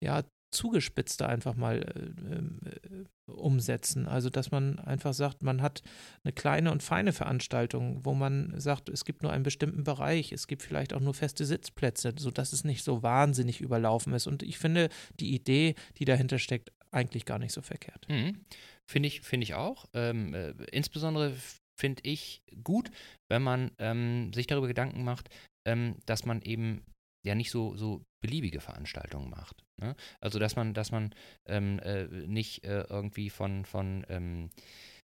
ja, 0.00 0.22
zugespitzter 0.50 1.28
einfach 1.28 1.54
mal 1.54 1.82
äh, 1.82 2.68
äh, 2.68 3.04
umsetzen. 3.30 4.06
Also, 4.06 4.30
dass 4.30 4.50
man 4.50 4.78
einfach 4.78 5.12
sagt, 5.12 5.42
man 5.42 5.62
hat 5.62 5.82
eine 6.24 6.32
kleine 6.32 6.72
und 6.72 6.82
feine 6.82 7.12
Veranstaltung, 7.12 8.04
wo 8.04 8.14
man 8.14 8.58
sagt, 8.58 8.88
es 8.88 9.04
gibt 9.04 9.22
nur 9.22 9.32
einen 9.32 9.42
bestimmten 9.42 9.84
Bereich, 9.84 10.32
es 10.32 10.46
gibt 10.46 10.62
vielleicht 10.62 10.92
auch 10.92 11.00
nur 11.00 11.14
feste 11.14 11.44
Sitzplätze, 11.44 12.14
sodass 12.16 12.52
es 12.52 12.64
nicht 12.64 12.84
so 12.84 13.02
wahnsinnig 13.02 13.60
überlaufen 13.60 14.12
ist. 14.14 14.26
Und 14.26 14.42
ich 14.42 14.58
finde 14.58 14.88
die 15.20 15.34
Idee, 15.34 15.74
die 15.98 16.04
dahinter 16.04 16.38
steckt, 16.38 16.72
eigentlich 16.90 17.24
gar 17.24 17.38
nicht 17.38 17.52
so 17.52 17.62
verkehrt. 17.62 18.08
Mhm. 18.08 18.40
Finde 18.88 19.08
ich, 19.08 19.20
find 19.20 19.42
ich 19.42 19.54
auch. 19.54 19.86
Ähm, 19.92 20.32
äh, 20.32 20.54
insbesondere 20.70 21.34
finde 21.78 22.02
ich 22.04 22.42
gut, 22.64 22.90
wenn 23.28 23.42
man 23.42 23.70
ähm, 23.78 24.32
sich 24.32 24.46
darüber 24.46 24.68
Gedanken 24.68 25.04
macht, 25.04 25.28
ähm, 25.66 25.96
dass 26.06 26.24
man 26.24 26.40
eben 26.42 26.82
ja 27.26 27.34
nicht 27.34 27.50
so, 27.50 27.76
so 27.76 28.02
beliebige 28.26 28.60
Veranstaltungen 28.60 29.30
macht. 29.30 29.64
Ne? 29.76 29.94
Also 30.20 30.40
dass 30.40 30.56
man, 30.56 30.74
dass 30.74 30.90
man 30.90 31.14
ähm, 31.46 31.78
äh, 31.78 32.06
nicht 32.26 32.64
äh, 32.64 32.84
irgendwie 32.88 33.30
von, 33.30 33.64
von 33.64 34.04
ähm, 34.08 34.50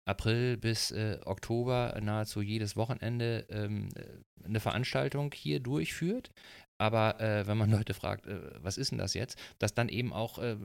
April 0.03 0.57
bis 0.57 0.91
äh, 0.91 1.19
Oktober 1.25 1.97
nahezu 2.01 2.41
jedes 2.41 2.75
Wochenende 2.75 3.45
ähm, 3.49 3.87
äh, 3.95 4.45
eine 4.45 4.59
Veranstaltung 4.59 5.31
hier 5.33 5.61
durchführt, 5.61 6.31
aber 6.77 7.19
äh, 7.19 7.47
wenn 7.47 7.57
man 7.57 7.69
Leute 7.71 7.93
fragt, 7.93 8.27
äh, 8.27 8.39
was 8.61 8.77
ist 8.77 8.91
denn 8.91 8.97
das 8.97 9.13
jetzt, 9.13 9.39
dass 9.59 9.73
dann 9.73 9.89
eben 9.89 10.13
auch 10.13 10.39
äh, 10.39 10.55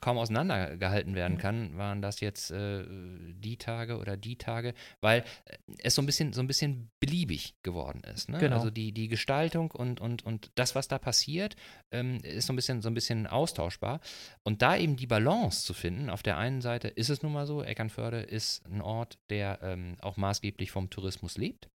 kaum 0.00 0.18
auseinandergehalten 0.18 1.14
werden 1.14 1.38
kann, 1.38 1.76
waren 1.76 2.02
das 2.02 2.20
jetzt 2.20 2.50
äh, 2.50 2.84
die 3.32 3.56
Tage 3.56 3.98
oder 3.98 4.16
die 4.16 4.36
Tage, 4.36 4.74
weil 5.00 5.20
äh, 5.44 5.56
es 5.78 5.94
so 5.94 6.02
ein 6.02 6.06
bisschen 6.06 6.32
so 6.32 6.40
ein 6.40 6.46
bisschen 6.46 6.90
beliebig 7.00 7.54
geworden 7.62 8.02
ist. 8.04 8.28
Ne? 8.28 8.38
Genau. 8.38 8.56
Also 8.56 8.70
die, 8.70 8.92
die 8.92 9.08
Gestaltung 9.08 9.70
und, 9.70 10.00
und, 10.00 10.24
und 10.24 10.50
das, 10.54 10.74
was 10.74 10.88
da 10.88 10.98
passiert, 10.98 11.56
ähm, 11.90 12.18
ist 12.22 12.46
so 12.46 12.52
ein 12.52 12.56
bisschen 12.56 12.82
so 12.82 12.88
ein 12.88 12.94
bisschen 12.94 13.26
austauschbar. 13.26 14.00
Und 14.42 14.62
da 14.62 14.76
eben 14.76 14.96
die 14.96 15.06
Balance 15.06 15.64
zu 15.64 15.74
finden, 15.74 16.10
auf 16.10 16.22
der 16.22 16.38
einen 16.38 16.60
Seite 16.60 16.88
ist 16.88 17.10
es 17.10 17.22
nun 17.22 17.32
mal 17.32 17.46
so, 17.46 17.62
Eckernförde 17.62 18.20
ist 18.20 18.64
ein 18.66 18.80
Ort, 18.80 19.18
der 19.30 19.60
ähm, 19.62 19.96
auch 20.00 20.16
maßgeblich 20.16 20.70
vom 20.70 20.90
Tourismus 20.90 21.36
lebt. 21.36 21.68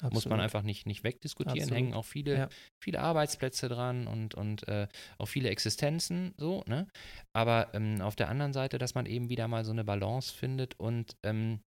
Absolut. 0.00 0.14
Muss 0.14 0.26
man 0.26 0.40
einfach 0.40 0.62
nicht, 0.62 0.86
nicht 0.86 1.04
wegdiskutieren. 1.04 1.60
Absolut. 1.60 1.76
Hängen 1.76 1.94
auch 1.94 2.04
viele, 2.04 2.34
ja. 2.36 2.48
viele 2.78 3.00
Arbeitsplätze 3.00 3.68
dran 3.68 4.06
und, 4.06 4.34
und 4.34 4.66
äh, 4.66 4.88
auch 5.18 5.26
viele 5.26 5.50
Existenzen 5.50 6.32
so, 6.38 6.64
ne? 6.66 6.86
Aber 7.32 7.68
ähm, 7.74 8.00
auf 8.00 8.16
der 8.16 8.28
anderen 8.28 8.52
Seite, 8.52 8.78
dass 8.78 8.94
man 8.94 9.04
eben 9.06 9.28
wieder 9.28 9.46
mal 9.46 9.64
so 9.64 9.72
eine 9.72 9.84
Balance 9.84 10.34
findet 10.34 10.78
und 10.80 11.16
ähm, 11.22 11.60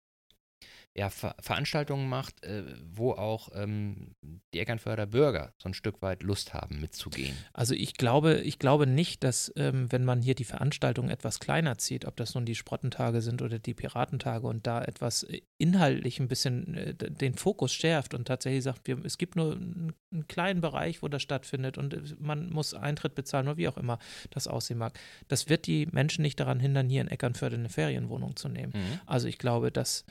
ja, 0.94 1.08
Ver 1.08 1.34
Veranstaltungen 1.40 2.08
macht, 2.08 2.44
äh, 2.44 2.64
wo 2.84 3.12
auch 3.12 3.48
ähm, 3.54 4.14
die 4.52 4.60
Eckernförder 4.60 5.06
Bürger 5.06 5.54
so 5.56 5.68
ein 5.68 5.74
Stück 5.74 6.02
weit 6.02 6.22
Lust 6.22 6.52
haben, 6.52 6.80
mitzugehen. 6.80 7.34
Also 7.54 7.74
ich 7.74 7.94
glaube, 7.94 8.40
ich 8.40 8.58
glaube 8.58 8.86
nicht, 8.86 9.24
dass 9.24 9.52
ähm, 9.56 9.90
wenn 9.90 10.04
man 10.04 10.20
hier 10.20 10.34
die 10.34 10.44
Veranstaltung 10.44 11.08
etwas 11.08 11.40
kleiner 11.40 11.78
zieht, 11.78 12.04
ob 12.04 12.16
das 12.16 12.34
nun 12.34 12.44
die 12.44 12.54
Sprottentage 12.54 13.22
sind 13.22 13.40
oder 13.40 13.58
die 13.58 13.72
Piratentage 13.72 14.46
und 14.46 14.66
da 14.66 14.82
etwas 14.82 15.22
äh, 15.22 15.40
inhaltlich 15.56 16.20
ein 16.20 16.28
bisschen 16.28 16.74
äh, 16.74 16.94
den 16.94 17.34
Fokus 17.34 17.72
schärft 17.72 18.12
und 18.12 18.28
tatsächlich 18.28 18.64
sagt, 18.64 18.86
wir, 18.86 19.02
es 19.04 19.16
gibt 19.16 19.34
nur 19.34 19.52
einen, 19.52 19.94
einen 20.12 20.28
kleinen 20.28 20.60
Bereich, 20.60 21.02
wo 21.02 21.08
das 21.08 21.22
stattfindet 21.22 21.78
und 21.78 21.94
äh, 21.94 22.02
man 22.18 22.50
muss 22.50 22.74
Eintritt 22.74 23.14
bezahlen 23.14 23.48
oder 23.48 23.56
wie 23.56 23.68
auch 23.68 23.78
immer 23.78 23.98
das 24.28 24.46
aussehen 24.46 24.78
mag. 24.78 24.98
Das 25.28 25.48
wird 25.48 25.66
die 25.66 25.86
Menschen 25.86 26.20
nicht 26.20 26.38
daran 26.38 26.60
hindern, 26.60 26.90
hier 26.90 27.00
in 27.00 27.08
Eckernförde 27.08 27.56
eine 27.56 27.70
Ferienwohnung 27.70 28.36
zu 28.36 28.50
nehmen. 28.50 28.72
Mhm. 28.74 29.00
Also 29.06 29.26
ich 29.26 29.38
glaube, 29.38 29.72
dass 29.72 30.04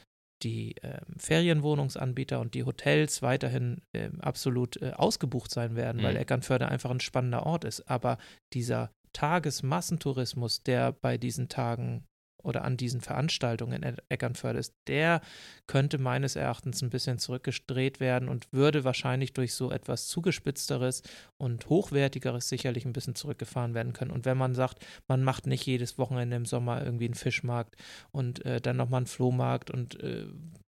die 0.43 0.77
äh, 0.77 0.99
Ferienwohnungsanbieter 1.17 2.39
und 2.39 2.53
die 2.53 2.63
Hotels 2.63 3.21
weiterhin 3.21 3.81
äh, 3.93 4.09
absolut 4.19 4.81
äh, 4.81 4.91
ausgebucht 4.91 5.51
sein 5.51 5.75
werden, 5.75 6.01
mhm. 6.01 6.05
weil 6.05 6.17
Eckernförde 6.17 6.67
einfach 6.67 6.89
ein 6.91 6.99
spannender 6.99 7.45
Ort 7.45 7.63
ist. 7.63 7.89
Aber 7.89 8.17
dieser 8.53 8.91
Tagesmassentourismus, 9.13 10.63
der 10.63 10.91
bei 10.91 11.17
diesen 11.17 11.49
Tagen 11.49 12.05
oder 12.43 12.63
an 12.63 12.77
diesen 12.77 13.01
Veranstaltungen 13.01 13.83
in 13.83 13.95
Eckernförde 14.09 14.59
ist, 14.59 14.73
der 14.87 15.21
könnte 15.67 15.97
meines 15.97 16.35
Erachtens 16.35 16.81
ein 16.81 16.89
bisschen 16.89 17.17
zurückgedreht 17.17 17.99
werden 17.99 18.29
und 18.29 18.51
würde 18.51 18.83
wahrscheinlich 18.83 19.33
durch 19.33 19.53
so 19.53 19.71
etwas 19.71 20.07
zugespitzteres 20.07 21.03
und 21.37 21.69
hochwertigeres 21.69 22.49
sicherlich 22.49 22.85
ein 22.85 22.93
bisschen 22.93 23.15
zurückgefahren 23.15 23.73
werden 23.73 23.93
können. 23.93 24.11
Und 24.11 24.25
wenn 24.25 24.37
man 24.37 24.53
sagt, 24.53 24.85
man 25.07 25.23
macht 25.23 25.47
nicht 25.47 25.65
jedes 25.65 25.97
Wochenende 25.97 26.35
im 26.35 26.45
Sommer 26.45 26.83
irgendwie 26.83 27.05
einen 27.05 27.13
Fischmarkt 27.13 27.75
und 28.11 28.45
äh, 28.45 28.61
dann 28.61 28.77
nochmal 28.77 28.99
einen 28.99 29.07
Flohmarkt 29.07 29.71
und 29.71 29.99
äh, 30.01 30.25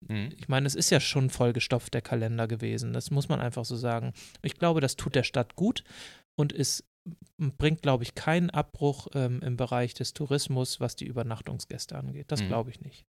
mhm. 0.07 0.30
ich 0.38 0.47
meine, 0.47 0.67
es 0.67 0.76
ist 0.76 0.89
ja 0.89 0.99
schon 0.99 1.30
vollgestopft 1.30 1.93
der 1.93 2.01
Kalender 2.01 2.47
gewesen, 2.47 2.93
das 2.93 3.11
muss 3.11 3.30
man 3.30 3.39
einfach 3.39 3.65
so 3.65 3.76
sagen. 3.76 4.13
Ich 4.41 4.55
glaube, 4.55 4.82
das 4.82 4.95
tut 4.95 5.15
der 5.15 5.24
Stadt 5.24 5.55
gut 5.55 5.84
und 6.36 6.51
ist 6.51 6.84
bringt, 7.37 7.81
glaube 7.81 8.03
ich, 8.03 8.15
keinen 8.15 8.49
Abbruch 8.49 9.07
ähm, 9.13 9.41
im 9.41 9.57
Bereich 9.57 9.93
des 9.93 10.13
Tourismus, 10.13 10.79
was 10.79 10.95
die 10.95 11.05
Übernachtungsgäste 11.05 11.97
angeht. 11.97 12.31
Das 12.31 12.41
mhm. 12.41 12.47
glaube 12.47 12.69
ich 12.69 12.81
nicht. 12.81 13.05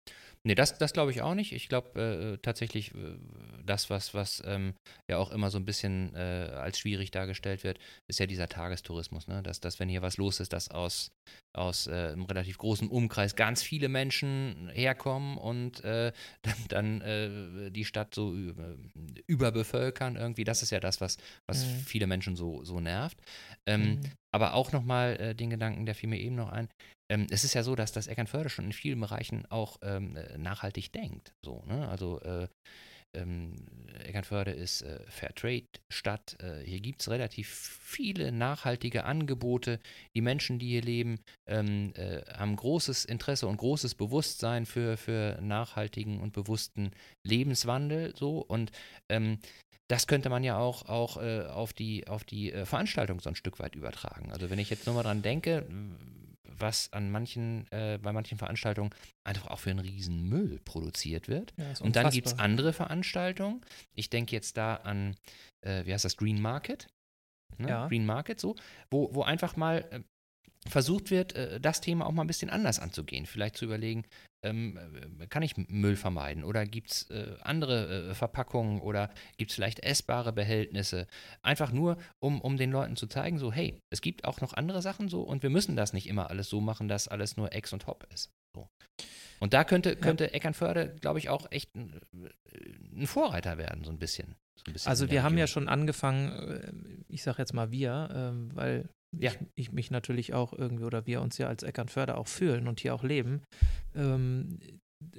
Nee, 0.45 0.55
das, 0.55 0.77
das 0.77 0.93
glaube 0.93 1.11
ich 1.11 1.21
auch 1.21 1.35
nicht. 1.35 1.51
Ich 1.51 1.67
glaube 1.67 1.99
äh, 1.99 2.37
tatsächlich, 2.37 2.95
äh, 2.95 3.17
das, 3.65 3.89
was, 3.89 4.13
was 4.13 4.41
ähm, 4.45 4.73
ja 5.09 5.17
auch 5.17 5.31
immer 5.31 5.51
so 5.51 5.57
ein 5.57 5.65
bisschen 5.65 6.15
äh, 6.15 6.49
als 6.53 6.79
schwierig 6.79 7.11
dargestellt 7.11 7.65
wird, 7.65 7.77
ist 8.07 8.19
ja 8.19 8.25
dieser 8.25 8.47
Tagestourismus. 8.47 9.27
Ne? 9.27 9.43
Dass, 9.43 9.59
dass, 9.59 9.79
wenn 9.79 9.89
hier 9.89 10.01
was 10.01 10.15
los 10.15 10.39
ist, 10.39 10.53
dass 10.53 10.71
aus, 10.71 11.11
aus 11.53 11.87
äh, 11.87 12.11
einem 12.13 12.23
relativ 12.23 12.57
großen 12.57 12.87
Umkreis 12.87 13.35
ganz 13.35 13.61
viele 13.61 13.89
Menschen 13.89 14.69
herkommen 14.73 15.37
und 15.37 15.83
äh, 15.83 16.13
dann, 16.41 16.55
dann 16.69 17.01
äh, 17.01 17.71
die 17.71 17.83
Stadt 17.83 18.15
so 18.15 18.33
überbevölkern 19.27 20.15
irgendwie. 20.15 20.45
Das 20.45 20.63
ist 20.63 20.69
ja 20.69 20.79
das, 20.79 21.01
was, 21.01 21.17
was 21.47 21.65
mhm. 21.65 21.79
viele 21.85 22.07
Menschen 22.07 22.37
so, 22.37 22.63
so 22.63 22.79
nervt. 22.79 23.17
Ähm, 23.65 23.81
mhm. 23.81 24.01
Aber 24.31 24.53
auch 24.53 24.71
nochmal 24.71 25.33
den 25.35 25.49
Gedanken, 25.49 25.85
der 25.85 25.95
fiel 25.95 26.09
mir 26.09 26.19
eben 26.19 26.35
noch 26.35 26.49
ein, 26.49 26.69
ähm, 27.09 27.27
es 27.31 27.43
ist 27.43 27.55
ja 27.55 27.63
so, 27.63 27.75
dass 27.75 27.91
das 27.91 28.07
Eckernförde 28.07 28.49
schon 28.49 28.65
in 28.65 28.73
vielen 28.73 28.99
Bereichen 28.99 29.45
auch 29.47 29.77
ähm, 29.81 30.15
äh, 30.15 30.37
nachhaltig 30.37 30.93
denkt. 30.93 31.33
So, 31.43 31.63
ne? 31.65 31.89
Also 31.89 32.21
äh, 32.21 32.47
ähm, 33.15 33.55
Eckernförde 34.05 34.51
ist 34.51 34.83
äh, 34.83 34.99
Fairtrade-Stadt. 35.07 36.37
Äh, 36.39 36.63
hier 36.63 36.79
gibt 36.79 37.01
es 37.01 37.09
relativ 37.09 37.49
viele 37.81 38.31
nachhaltige 38.31 39.05
Angebote. 39.05 39.79
Die 40.15 40.21
Menschen, 40.21 40.59
die 40.59 40.67
hier 40.67 40.83
leben, 40.83 41.19
ähm, 41.47 41.91
äh, 41.95 42.21
haben 42.31 42.55
großes 42.55 43.05
Interesse 43.05 43.47
und 43.47 43.57
großes 43.57 43.95
Bewusstsein 43.95 44.67
für, 44.67 44.95
für 44.95 45.39
nachhaltigen 45.41 46.19
und 46.19 46.33
bewussten 46.33 46.91
Lebenswandel. 47.25 48.15
So 48.15 48.39
und 48.39 48.71
ähm, 49.09 49.39
das 49.89 50.07
könnte 50.07 50.29
man 50.29 50.43
ja 50.43 50.57
auch, 50.57 50.87
auch 50.87 51.17
äh, 51.17 51.45
auf 51.45 51.73
die, 51.73 52.07
auf 52.07 52.23
die 52.23 52.53
äh, 52.53 52.65
Veranstaltung 52.65 53.19
so 53.19 53.29
ein 53.29 53.35
Stück 53.35 53.59
weit 53.59 53.75
übertragen. 53.75 54.31
Also 54.31 54.49
wenn 54.49 54.59
ich 54.59 54.69
jetzt 54.69 54.85
nur 54.85 54.95
mal 54.95 55.03
dran 55.03 55.21
denke, 55.21 55.65
was 56.43 56.93
an 56.93 57.09
manchen, 57.09 57.65
äh, 57.71 57.97
bei 58.01 58.13
manchen 58.13 58.37
Veranstaltungen 58.37 58.91
einfach 59.23 59.47
auch 59.47 59.59
für 59.59 59.71
einen 59.71 59.79
riesen 59.79 60.29
Müll 60.29 60.59
produziert 60.63 61.27
wird. 61.27 61.53
Ja, 61.57 61.65
und 61.81 61.95
dann 61.95 62.11
gibt 62.11 62.27
es 62.27 62.37
andere 62.37 62.71
Veranstaltungen. 62.71 63.61
Ich 63.95 64.09
denke 64.09 64.35
jetzt 64.35 64.57
da 64.57 64.75
an, 64.75 65.15
äh, 65.61 65.85
wie 65.85 65.93
heißt 65.93 66.05
das, 66.05 66.17
Green 66.17 66.41
Market? 66.41 66.87
Ne? 67.57 67.69
Ja. 67.69 67.87
Green 67.87 68.05
Market 68.05 68.39
so, 68.39 68.55
wo, 68.91 69.13
wo 69.13 69.23
einfach 69.23 69.55
mal 69.55 69.85
äh, 69.89 70.01
versucht 70.67 71.11
wird, 71.11 71.33
äh, 71.33 71.59
das 71.59 71.81
Thema 71.81 72.05
auch 72.05 72.11
mal 72.11 72.23
ein 72.23 72.27
bisschen 72.27 72.49
anders 72.49 72.79
anzugehen. 72.79 73.25
Vielleicht 73.25 73.57
zu 73.57 73.65
überlegen, 73.65 74.03
ähm, 74.43 74.77
äh, 75.19 75.27
kann 75.27 75.43
ich 75.43 75.55
Müll 75.57 75.95
vermeiden 75.95 76.43
oder 76.43 76.65
gibt 76.65 76.91
es 76.91 77.09
äh, 77.09 77.35
andere 77.41 78.13
Verpackungen 78.15 78.81
oder 78.81 79.09
gibt 79.37 79.51
es 79.51 79.55
vielleicht 79.55 79.79
essbare 79.83 80.33
Behältnisse? 80.33 81.07
Einfach 81.41 81.71
nur, 81.71 81.97
um, 82.19 82.41
um 82.41 82.57
den 82.57 82.71
Leuten 82.71 82.95
zu 82.95 83.07
zeigen, 83.07 83.37
so, 83.37 83.51
hey, 83.51 83.79
es 83.89 84.01
gibt 84.01 84.25
auch 84.25 84.41
noch 84.41 84.53
andere 84.53 84.81
Sachen 84.81 85.09
so 85.09 85.21
und 85.21 85.43
wir 85.43 85.49
müssen 85.49 85.75
das 85.75 85.93
nicht 85.93 86.07
immer 86.07 86.29
alles 86.29 86.49
so 86.49 86.61
machen, 86.61 86.87
dass 86.87 87.07
alles 87.07 87.37
nur 87.37 87.53
Ex 87.53 87.73
und 87.73 87.87
Hop 87.87 88.05
ist. 88.13 88.29
So. 88.55 88.67
Und 89.39 89.53
da 89.53 89.63
könnte, 89.63 89.95
könnte 89.95 90.25
ja. 90.25 90.31
Eckernförde, 90.31 90.95
glaube 90.99 91.19
ich, 91.19 91.29
auch 91.29 91.49
echt 91.51 91.73
ein, 91.73 92.01
ein, 92.93 93.07
Vorreiter 93.07 93.57
werden, 93.57 93.85
so 93.85 93.91
ein 93.91 93.99
bisschen. 93.99 94.35
So 94.57 94.63
ein 94.67 94.73
bisschen 94.73 94.89
also 94.89 95.09
wir 95.09 95.23
haben 95.23 95.37
ja 95.37 95.47
schon 95.47 95.69
angefangen, 95.69 97.05
ich 97.07 97.23
sage 97.23 97.37
jetzt 97.37 97.53
mal 97.53 97.71
wir, 97.71 98.09
ähm, 98.13 98.49
weil 98.53 98.89
ja. 99.17 99.31
ich, 99.31 99.39
ich, 99.55 99.71
mich 99.71 99.91
natürlich 99.91 100.33
auch 100.33 100.53
irgendwie 100.53 100.83
oder 100.83 101.05
wir 101.05 101.21
uns 101.21 101.37
ja 101.37 101.47
als 101.47 101.63
Eckernförde 101.63 102.17
auch 102.17 102.27
fühlen 102.27 102.67
und 102.67 102.79
hier 102.79 102.93
auch 102.93 103.03
leben. 103.03 103.41
Ähm, 103.95 104.59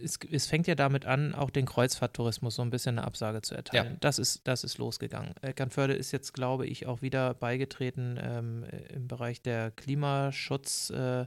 es, 0.03 0.18
es, 0.30 0.47
fängt 0.47 0.66
ja 0.66 0.74
damit 0.74 1.07
an, 1.07 1.34
auch 1.34 1.51
den 1.51 1.64
Kreuzfahrttourismus 1.64 2.55
so 2.55 2.62
ein 2.62 2.70
bisschen 2.70 2.99
eine 2.99 3.07
Absage 3.07 3.41
zu 3.41 3.55
erteilen. 3.55 3.93
Ja. 3.93 3.97
Das, 4.01 4.18
ist, 4.18 4.47
das 4.47 4.62
ist 4.62 4.78
losgegangen. 4.78 5.34
Eckernförde 5.41 5.95
ist 5.95 6.12
jetzt, 6.12 6.34
glaube 6.34 6.66
ich, 6.66 6.86
auch 6.86 7.01
wieder 7.01 7.34
beigetreten 7.34 8.18
ähm, 8.22 8.64
im 8.95 9.09
Bereich 9.09 9.41
der 9.41 9.70
Klimaschutz 9.70 10.91
äh, 10.91 11.22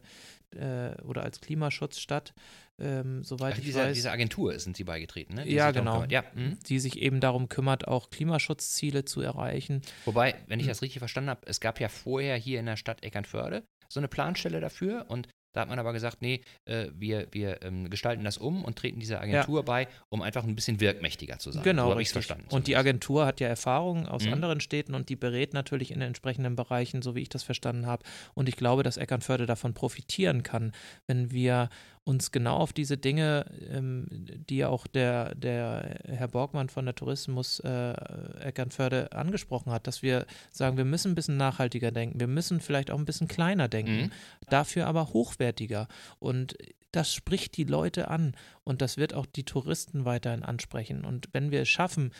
äh, 0.56 1.02
oder 1.04 1.24
als 1.24 1.42
Klimaschutzstadt. 1.42 2.34
Ähm, 2.82 3.24
soweit 3.24 3.54
Ach, 3.54 3.58
ich 3.60 3.66
dieser, 3.66 3.86
weiß. 3.86 3.94
Diese 3.94 4.12
Agentur 4.12 4.58
sind 4.60 4.76
sie 4.76 4.84
beigetreten, 4.84 5.36
ne? 5.36 5.46
Die 5.46 5.54
ja, 5.54 5.72
genau. 5.72 6.06
Ja. 6.06 6.24
Mhm. 6.34 6.58
Die 6.68 6.80
sich 6.80 7.00
eben 7.00 7.20
darum 7.20 7.48
kümmert, 7.50 7.88
auch 7.88 8.10
Klimaschutzziele 8.10 9.06
zu 9.06 9.22
erreichen. 9.22 9.82
Wobei, 10.06 10.36
wenn 10.48 10.60
ich 10.60 10.66
mhm. 10.66 10.70
das 10.70 10.82
richtig 10.82 11.00
verstanden 11.00 11.30
habe, 11.30 11.42
es 11.46 11.60
gab 11.60 11.80
ja 11.80 11.90
vorher 11.90 12.36
hier 12.36 12.60
in 12.60 12.66
der 12.66 12.78
Stadt 12.78 13.04
Eckernförde 13.04 13.64
so 13.90 14.00
eine 14.00 14.08
Planstelle 14.08 14.60
dafür 14.60 15.06
und 15.08 15.28
da 15.54 15.62
hat 15.62 15.70
man 15.70 15.78
aber 15.78 15.94
gesagt, 15.94 16.18
nee, 16.22 16.42
äh, 16.66 16.88
wir, 16.96 17.28
wir 17.32 17.62
ähm, 17.62 17.92
gestalten 17.92 18.24
das 18.24 18.40
um 18.40 18.66
und 18.66 18.76
treten 18.76 19.00
dieser 19.00 19.22
Agentur 19.22 19.60
ja. 19.60 19.62
bei, 19.62 19.88
um 20.10 20.24
einfach 20.24 20.44
ein 20.44 20.56
bisschen 20.56 20.80
wirkmächtiger 20.80 21.38
zu 21.38 21.52
sein. 21.52 21.62
Genau, 21.62 21.94
so 21.94 22.00
ich 22.00 22.10
verstanden. 22.10 22.48
Und 22.50 22.66
die 22.66 22.76
Agentur 22.76 23.28
hat 23.28 23.40
ja 23.40 23.48
Erfahrungen 23.48 24.08
aus 24.08 24.26
mhm. 24.26 24.34
anderen 24.34 24.62
Städten 24.62 24.96
und 24.96 25.10
die 25.10 25.16
berät 25.16 25.54
natürlich 25.54 25.92
in 25.92 26.00
den 26.00 26.08
entsprechenden 26.08 26.56
Bereichen, 26.56 27.04
so 27.04 27.14
wie 27.14 27.22
ich 27.22 27.30
das 27.30 27.44
verstanden 27.44 27.86
habe. 27.86 28.04
Und 28.34 28.50
ich 28.50 28.56
glaube, 28.56 28.82
dass 28.82 28.98
Eckernförde 28.98 29.46
davon 29.46 29.76
profitieren 29.76 30.42
kann, 30.42 30.72
wenn 31.06 31.32
wir 31.32 31.70
uns 32.06 32.32
genau 32.32 32.58
auf 32.58 32.74
diese 32.74 32.98
Dinge, 32.98 33.46
ähm, 33.72 34.08
die 34.50 34.66
auch 34.66 34.88
der, 34.88 35.36
der 35.36 36.00
Herr 36.06 36.28
Borgmann 36.28 36.70
von 36.70 36.86
der 36.86 36.96
Tourismus 36.96 37.60
äh, 37.62 37.94
Eckernförde 38.42 39.14
angesprochen 39.14 39.72
hat, 39.72 39.88
dass 39.88 40.02
wir 40.02 40.26
sagen, 40.52 40.78
wir 40.78 40.86
müssen 40.86 41.14
ein 41.14 41.16
bisschen 41.16 41.38
nachhaltiger 41.38 41.92
denken, 41.92 42.20
wir 42.20 42.28
müssen 42.28 42.60
vielleicht 42.60 42.92
auch 42.92 42.98
ein 42.98 43.06
bisschen 43.06 43.28
kleiner 43.28 43.70
denken, 43.70 44.04
mhm. 44.04 44.12
dafür 44.50 44.88
aber 44.88 45.14
hochwertiger. 45.14 45.88
Und 46.20 46.58
das 46.92 47.14
spricht 47.14 47.58
die 47.58 47.64
Leute 47.64 48.10
an 48.10 48.36
und 48.64 48.82
das 48.82 48.98
wird 48.98 49.14
auch 49.14 49.26
die 49.26 49.46
Touristen 49.46 50.06
weiterhin 50.06 50.44
ansprechen. 50.44 51.06
Und 51.06 51.30
wenn 51.32 51.52
wir 51.52 51.62
es 51.62 51.70
schaffen, 51.70 52.12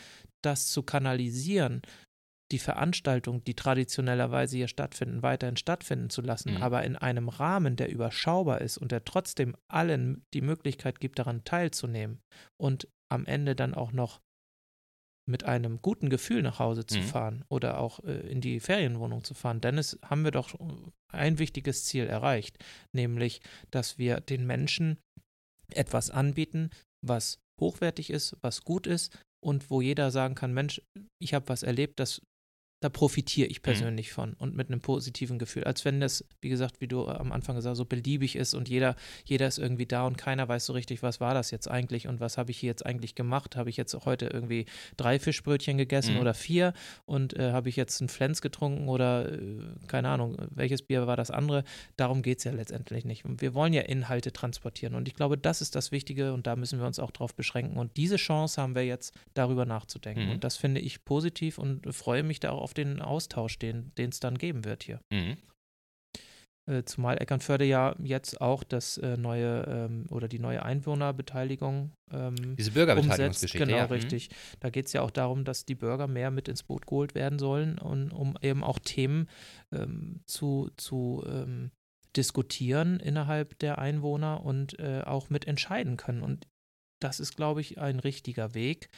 das 0.42 0.68
zu 0.68 0.82
kanalisieren, 0.82 1.82
die 2.52 2.58
Veranstaltung, 2.58 3.42
die 3.44 3.54
traditionellerweise 3.54 4.56
hier 4.56 4.68
stattfinden, 4.68 5.22
weiterhin 5.22 5.56
stattfinden 5.56 6.10
zu 6.10 6.20
lassen, 6.20 6.54
mhm. 6.54 6.62
aber 6.62 6.84
in 6.84 6.96
einem 6.96 7.28
Rahmen, 7.28 7.76
der 7.76 7.90
überschaubar 7.90 8.60
ist 8.60 8.76
und 8.76 8.92
der 8.92 9.04
trotzdem 9.04 9.56
allen 9.68 10.24
die 10.34 10.42
Möglichkeit 10.42 11.00
gibt, 11.00 11.18
daran 11.18 11.44
teilzunehmen 11.44 12.20
und 12.60 12.88
am 13.10 13.26
Ende 13.26 13.56
dann 13.56 13.74
auch 13.74 13.92
noch 13.92 14.20
mit 15.26 15.44
einem 15.44 15.80
guten 15.80 16.10
Gefühl 16.10 16.42
nach 16.42 16.58
Hause 16.58 16.86
zu 16.86 16.98
mhm. 16.98 17.04
fahren 17.04 17.44
oder 17.48 17.80
auch 17.80 18.00
äh, 18.04 18.28
in 18.28 18.40
die 18.40 18.60
Ferienwohnung 18.60 19.24
zu 19.24 19.32
fahren. 19.34 19.60
Denn 19.60 19.78
es 19.78 19.98
haben 20.04 20.22
wir 20.22 20.30
doch 20.30 20.54
ein 21.10 21.38
wichtiges 21.38 21.84
Ziel 21.84 22.04
erreicht, 22.04 22.62
nämlich, 22.92 23.40
dass 23.70 23.96
wir 23.96 24.20
den 24.20 24.46
Menschen 24.46 24.98
etwas 25.72 26.10
anbieten, 26.10 26.70
was 27.02 27.38
hochwertig 27.58 28.10
ist, 28.10 28.36
was 28.42 28.64
gut 28.64 28.86
ist 28.86 29.18
und 29.42 29.70
wo 29.70 29.80
jeder 29.80 30.10
sagen 30.10 30.34
kann, 30.34 30.52
Mensch, 30.52 30.82
ich 31.18 31.32
habe 31.32 31.48
was 31.48 31.62
erlebt, 31.62 32.00
das 32.00 32.20
da 32.84 32.90
profitiere 32.90 33.48
ich 33.48 33.60
mhm. 33.60 33.62
persönlich 33.62 34.10
mhm. 34.10 34.14
von 34.14 34.32
und 34.34 34.54
mit 34.54 34.68
einem 34.68 34.80
positiven 34.80 35.38
Gefühl. 35.38 35.64
Als 35.64 35.86
wenn 35.86 36.00
das, 36.00 36.22
wie 36.42 36.50
gesagt, 36.50 36.82
wie 36.82 36.86
du 36.86 37.08
am 37.08 37.32
Anfang 37.32 37.56
gesagt 37.56 37.70
hast, 37.70 37.78
so 37.78 37.86
beliebig 37.86 38.36
ist 38.36 38.52
und 38.52 38.68
jeder, 38.68 38.94
jeder 39.24 39.46
ist 39.46 39.58
irgendwie 39.58 39.86
da 39.86 40.06
und 40.06 40.18
keiner 40.18 40.46
weiß 40.46 40.66
so 40.66 40.74
richtig, 40.74 41.02
was 41.02 41.18
war 41.18 41.32
das 41.32 41.50
jetzt 41.50 41.70
eigentlich 41.70 42.08
und 42.08 42.20
was 42.20 42.36
habe 42.36 42.50
ich 42.50 42.58
hier 42.58 42.68
jetzt 42.68 42.84
eigentlich 42.84 43.14
gemacht. 43.14 43.56
Habe 43.56 43.70
ich 43.70 43.78
jetzt 43.78 43.94
heute 44.04 44.26
irgendwie 44.26 44.66
drei 44.98 45.18
Fischbrötchen 45.18 45.78
gegessen 45.78 46.14
mhm. 46.14 46.20
oder 46.20 46.34
vier 46.34 46.74
und 47.06 47.34
äh, 47.38 47.52
habe 47.52 47.70
ich 47.70 47.76
jetzt 47.76 48.02
einen 48.02 48.10
Flens 48.10 48.42
getrunken 48.42 48.86
oder 48.88 49.32
äh, 49.32 49.38
keine 49.86 50.10
Ahnung, 50.10 50.36
welches 50.50 50.82
Bier 50.82 51.06
war 51.06 51.16
das 51.16 51.30
andere. 51.30 51.64
Darum 51.96 52.20
geht 52.20 52.38
es 52.38 52.44
ja 52.44 52.52
letztendlich 52.52 53.06
nicht. 53.06 53.24
Wir 53.24 53.54
wollen 53.54 53.72
ja 53.72 53.80
Inhalte 53.80 54.30
transportieren 54.30 54.94
und 54.94 55.08
ich 55.08 55.14
glaube, 55.14 55.38
das 55.38 55.62
ist 55.62 55.74
das 55.74 55.90
Wichtige 55.90 56.34
und 56.34 56.46
da 56.46 56.54
müssen 56.54 56.78
wir 56.80 56.86
uns 56.86 56.98
auch 56.98 57.12
drauf 57.12 57.34
beschränken. 57.34 57.78
Und 57.78 57.96
diese 57.96 58.16
Chance 58.16 58.60
haben 58.60 58.74
wir 58.74 58.84
jetzt, 58.84 59.14
darüber 59.32 59.64
nachzudenken. 59.64 60.26
Mhm. 60.26 60.32
Und 60.32 60.44
das 60.44 60.58
finde 60.58 60.82
ich 60.82 61.06
positiv 61.06 61.56
und 61.56 61.94
freue 61.94 62.22
mich 62.22 62.40
da 62.40 62.50
auch 62.50 62.60
auf 62.60 62.73
den 62.74 63.00
Austausch, 63.00 63.58
den 63.58 63.92
es 63.96 64.20
dann 64.20 64.38
geben 64.38 64.64
wird 64.64 64.82
hier. 64.82 65.00
Mhm. 65.12 65.36
Äh, 66.66 66.84
zumal 66.84 67.20
Eckernförde 67.20 67.64
ja 67.66 67.94
jetzt 68.02 68.40
auch 68.40 68.64
das 68.64 68.96
äh, 68.96 69.18
neue 69.18 69.64
ähm, 69.68 70.06
oder 70.08 70.28
die 70.28 70.38
neue 70.38 70.62
Einwohnerbeteiligung 70.62 71.92
ähm, 72.10 72.56
Diese 72.56 72.70
Bürgerbeteiligungsgeschichte. 72.70 73.66
Genau, 73.66 73.76
ja. 73.76 73.86
Mhm. 73.86 73.92
richtig. 73.92 74.30
Mhm. 74.30 74.34
Da 74.60 74.70
geht 74.70 74.86
es 74.86 74.94
ja 74.94 75.02
auch 75.02 75.10
darum, 75.10 75.44
dass 75.44 75.66
die 75.66 75.74
Bürger 75.74 76.06
mehr 76.06 76.30
mit 76.30 76.48
ins 76.48 76.62
Boot 76.62 76.86
geholt 76.86 77.14
werden 77.14 77.38
sollen, 77.38 77.78
und, 77.78 78.12
um 78.12 78.38
eben 78.40 78.64
auch 78.64 78.78
Themen 78.78 79.28
ähm, 79.72 80.22
zu, 80.26 80.70
zu 80.78 81.22
ähm, 81.26 81.70
diskutieren 82.16 82.98
innerhalb 82.98 83.58
der 83.58 83.78
Einwohner 83.78 84.42
und 84.42 84.78
äh, 84.78 85.02
auch 85.04 85.28
mit 85.28 85.46
entscheiden 85.46 85.98
können. 85.98 86.22
Und 86.22 86.46
das 87.02 87.20
ist, 87.20 87.36
glaube 87.36 87.60
ich, 87.60 87.78
ein 87.78 88.00
richtiger 88.00 88.54
Weg, 88.54 88.88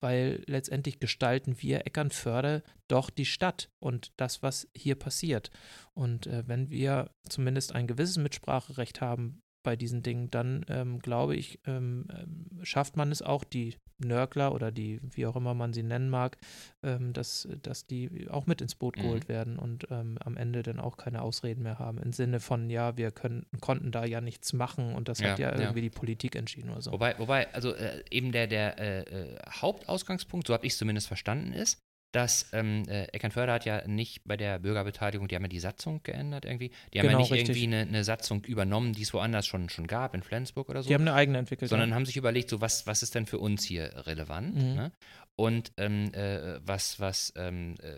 weil 0.00 0.42
letztendlich 0.46 1.00
gestalten 1.00 1.56
wir 1.60 1.86
Eckernförde 1.86 2.62
doch 2.88 3.10
die 3.10 3.24
Stadt 3.24 3.70
und 3.78 4.12
das, 4.16 4.42
was 4.42 4.68
hier 4.74 4.94
passiert. 4.94 5.50
Und 5.92 6.26
äh, 6.26 6.44
wenn 6.46 6.70
wir 6.70 7.10
zumindest 7.28 7.74
ein 7.74 7.86
gewisses 7.86 8.18
Mitspracherecht 8.18 9.00
haben 9.00 9.42
bei 9.62 9.76
diesen 9.76 10.02
Dingen, 10.02 10.30
dann 10.30 10.64
ähm, 10.68 10.98
glaube 11.00 11.36
ich, 11.36 11.60
ähm, 11.66 12.06
ähm, 12.10 12.46
schafft 12.62 12.96
man 12.96 13.10
es 13.10 13.22
auch, 13.22 13.44
die 13.44 13.76
Nörgler 13.98 14.54
oder 14.54 14.72
die, 14.72 15.00
wie 15.02 15.26
auch 15.26 15.36
immer 15.36 15.54
man 15.54 15.72
sie 15.72 15.82
nennen 15.82 16.10
mag, 16.10 16.36
ähm, 16.82 17.12
dass, 17.12 17.48
dass 17.62 17.86
die 17.86 18.28
auch 18.30 18.46
mit 18.46 18.60
ins 18.60 18.74
Boot 18.74 18.96
geholt 18.96 19.24
mhm. 19.24 19.32
werden 19.32 19.58
und 19.58 19.86
ähm, 19.90 20.18
am 20.24 20.36
Ende 20.36 20.62
dann 20.62 20.80
auch 20.80 20.96
keine 20.96 21.22
Ausreden 21.22 21.62
mehr 21.62 21.78
haben. 21.78 21.98
Im 21.98 22.12
Sinne 22.12 22.40
von, 22.40 22.70
ja, 22.70 22.96
wir 22.96 23.10
können, 23.10 23.46
konnten 23.60 23.92
da 23.92 24.04
ja 24.04 24.20
nichts 24.20 24.52
machen 24.52 24.94
und 24.94 25.08
das 25.08 25.20
ja, 25.20 25.30
hat 25.30 25.38
ja 25.38 25.52
irgendwie 25.52 25.80
ja. 25.80 25.90
die 25.90 25.90
Politik 25.90 26.36
entschieden 26.36 26.70
oder 26.70 26.82
so. 26.82 26.92
Wobei, 26.92 27.18
wobei 27.18 27.52
also 27.54 27.74
äh, 27.74 28.02
eben 28.10 28.32
der, 28.32 28.46
der 28.46 28.78
äh, 28.78 29.00
äh 29.02 29.38
Hauptausgangspunkt, 29.50 30.46
so 30.46 30.54
habe 30.54 30.66
ich 30.66 30.72
es 30.72 30.78
zumindest 30.78 31.06
verstanden, 31.06 31.52
ist, 31.52 31.83
dass 32.14 32.48
ähm, 32.52 32.84
äh, 32.88 33.06
Eckernförde 33.06 33.52
hat 33.52 33.64
ja 33.64 33.86
nicht 33.88 34.22
bei 34.24 34.36
der 34.36 34.60
Bürgerbeteiligung, 34.60 35.26
die 35.26 35.34
haben 35.34 35.42
ja 35.42 35.48
die 35.48 35.58
Satzung 35.58 36.00
geändert 36.04 36.44
irgendwie. 36.44 36.70
Die 36.92 37.00
haben 37.00 37.08
genau, 37.08 37.18
ja 37.18 37.22
nicht 37.22 37.32
richtig. 37.32 37.56
irgendwie 37.56 37.76
eine, 37.76 37.88
eine, 37.88 38.04
Satzung 38.04 38.44
übernommen, 38.44 38.92
die 38.92 39.02
es 39.02 39.12
woanders 39.12 39.48
schon, 39.48 39.68
schon 39.68 39.88
gab, 39.88 40.14
in 40.14 40.22
Flensburg 40.22 40.68
oder 40.68 40.84
so. 40.84 40.88
Die 40.88 40.94
haben 40.94 41.02
eine 41.02 41.14
eigene 41.14 41.38
entwickelt. 41.38 41.68
Sondern 41.68 41.90
ja. 41.90 41.96
haben 41.96 42.06
sich 42.06 42.16
überlegt, 42.16 42.50
so 42.50 42.60
was, 42.60 42.86
was 42.86 43.02
ist 43.02 43.16
denn 43.16 43.26
für 43.26 43.40
uns 43.40 43.64
hier 43.64 44.06
relevant? 44.06 44.54
Mhm. 44.54 44.74
Ne? 44.74 44.92
Und 45.34 45.72
ähm, 45.76 46.14
äh, 46.14 46.60
was, 46.64 47.00
was 47.00 47.32
ähm, 47.34 47.74
äh, 47.82 47.96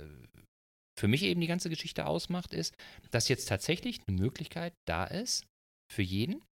für 0.98 1.08
mich 1.08 1.22
eben 1.22 1.42
die 1.42 1.46
ganze 1.46 1.68
Geschichte 1.68 2.06
ausmacht, 2.06 2.54
ist, 2.54 2.74
dass 3.10 3.28
jetzt 3.28 3.50
tatsächlich 3.50 4.00
eine 4.06 4.18
Möglichkeit 4.18 4.72
da 4.86 5.04
ist, 5.04 5.44
für 5.92 6.02
jeden, 6.02 6.42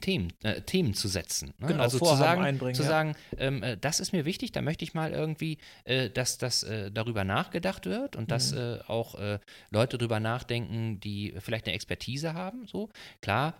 Themen, 0.00 0.32
äh, 0.42 0.62
Themen 0.62 0.94
zu 0.94 1.08
setzen. 1.08 1.52
Ne? 1.58 1.68
Genau, 1.68 1.82
also 1.82 1.98
Vorhaben 1.98 2.18
zu 2.18 2.24
sagen, 2.24 2.42
einbringen, 2.42 2.74
zu 2.74 2.82
ja. 2.82 2.88
sagen 2.88 3.14
ähm, 3.36 3.62
äh, 3.62 3.76
das 3.76 4.00
ist 4.00 4.12
mir 4.12 4.24
wichtig, 4.24 4.52
da 4.52 4.62
möchte 4.62 4.84
ich 4.84 4.94
mal 4.94 5.12
irgendwie, 5.12 5.58
äh, 5.84 6.08
dass 6.08 6.38
das 6.38 6.62
äh, 6.62 6.90
darüber 6.90 7.24
nachgedacht 7.24 7.86
wird 7.86 8.16
und 8.16 8.24
mhm. 8.24 8.28
dass 8.28 8.52
äh, 8.52 8.78
auch 8.86 9.16
äh, 9.16 9.38
Leute 9.70 9.98
darüber 9.98 10.20
nachdenken, 10.20 10.98
die 11.00 11.34
vielleicht 11.38 11.66
eine 11.66 11.74
Expertise 11.74 12.34
haben. 12.34 12.66
So 12.66 12.88
klar 13.20 13.54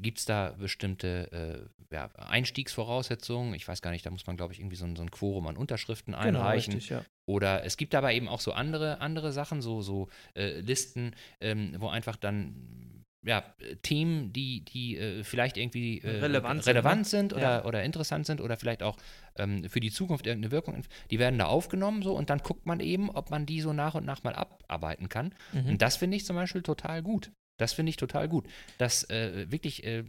gibt 0.00 0.18
es 0.18 0.24
da 0.24 0.54
bestimmte 0.58 1.68
ja, 1.90 2.08
Einstiegsvoraussetzungen. 2.16 3.54
Ich 3.54 3.66
weiß 3.66 3.82
gar 3.82 3.90
nicht, 3.90 4.06
da 4.06 4.10
muss 4.10 4.26
man, 4.26 4.36
glaube 4.36 4.52
ich, 4.52 4.60
irgendwie 4.60 4.76
so 4.76 4.84
ein, 4.84 4.94
so 4.96 5.02
ein 5.02 5.10
Quorum 5.10 5.46
an 5.48 5.56
Unterschriften 5.56 6.12
genau, 6.12 6.24
einreichen. 6.24 6.74
Richtig, 6.74 6.90
ja. 6.90 7.04
Oder 7.26 7.64
es 7.64 7.76
gibt 7.76 7.94
aber 7.94 8.12
eben 8.12 8.28
auch 8.28 8.40
so 8.40 8.52
andere, 8.52 9.00
andere 9.00 9.32
Sachen, 9.32 9.60
so, 9.60 9.82
so 9.82 10.08
Listen, 10.34 11.14
ähm, 11.40 11.74
wo 11.78 11.88
einfach 11.88 12.16
dann 12.16 12.79
ja, 13.22 13.44
Themen, 13.82 14.32
die, 14.32 14.64
die 14.64 14.96
äh, 14.96 15.24
vielleicht 15.24 15.56
irgendwie 15.56 16.00
äh, 16.00 16.20
relevant, 16.20 16.66
relevant, 16.66 17.06
sind, 17.06 17.26
ne? 17.26 17.28
sind 17.28 17.32
oder, 17.34 17.58
ja. 17.58 17.64
oder 17.64 17.82
interessant 17.82 18.26
sind 18.26 18.40
oder 18.40 18.56
vielleicht 18.56 18.82
auch 18.82 18.96
ähm, 19.36 19.68
für 19.68 19.80
die 19.80 19.90
Zukunft 19.90 20.26
irgendeine 20.26 20.52
Wirkung, 20.52 20.82
die 21.10 21.18
werden 21.18 21.38
da 21.38 21.46
aufgenommen 21.46 22.02
so 22.02 22.14
und 22.14 22.30
dann 22.30 22.38
guckt 22.38 22.66
man 22.66 22.80
eben, 22.80 23.10
ob 23.10 23.30
man 23.30 23.46
die 23.46 23.60
so 23.60 23.72
nach 23.72 23.94
und 23.94 24.06
nach 24.06 24.22
mal 24.22 24.34
abarbeiten 24.34 25.08
kann. 25.08 25.34
Mhm. 25.52 25.70
Und 25.70 25.82
das 25.82 25.96
finde 25.96 26.16
ich 26.16 26.24
zum 26.24 26.36
Beispiel 26.36 26.62
total 26.62 27.02
gut. 27.02 27.30
Das 27.58 27.74
finde 27.74 27.90
ich 27.90 27.96
total 27.96 28.26
gut, 28.26 28.46
dass 28.78 29.08
äh, 29.10 29.50
wirklich 29.50 29.84
äh, 29.84 30.02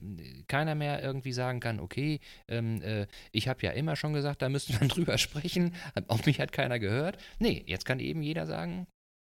keiner 0.47 0.73
mehr 0.73 1.03
irgendwie 1.03 1.33
sagen 1.33 1.59
kann, 1.59 1.81
okay, 1.81 2.21
ähm, 2.47 2.81
äh, 2.81 3.07
ich 3.33 3.49
habe 3.49 3.61
ja 3.63 3.71
immer 3.71 3.97
schon 3.97 4.13
gesagt, 4.13 4.41
da 4.41 4.47
müsste 4.47 4.71
man 4.73 4.87
drüber 4.87 5.17
sprechen, 5.17 5.75
auf 6.07 6.25
mich 6.25 6.39
hat 6.39 6.53
keiner 6.53 6.79
gehört. 6.79 7.17
Nee, 7.39 7.61
jetzt 7.67 7.83
kann 7.83 7.99
eben 7.99 8.21
jeder 8.21 8.45
sagen, 8.45 8.87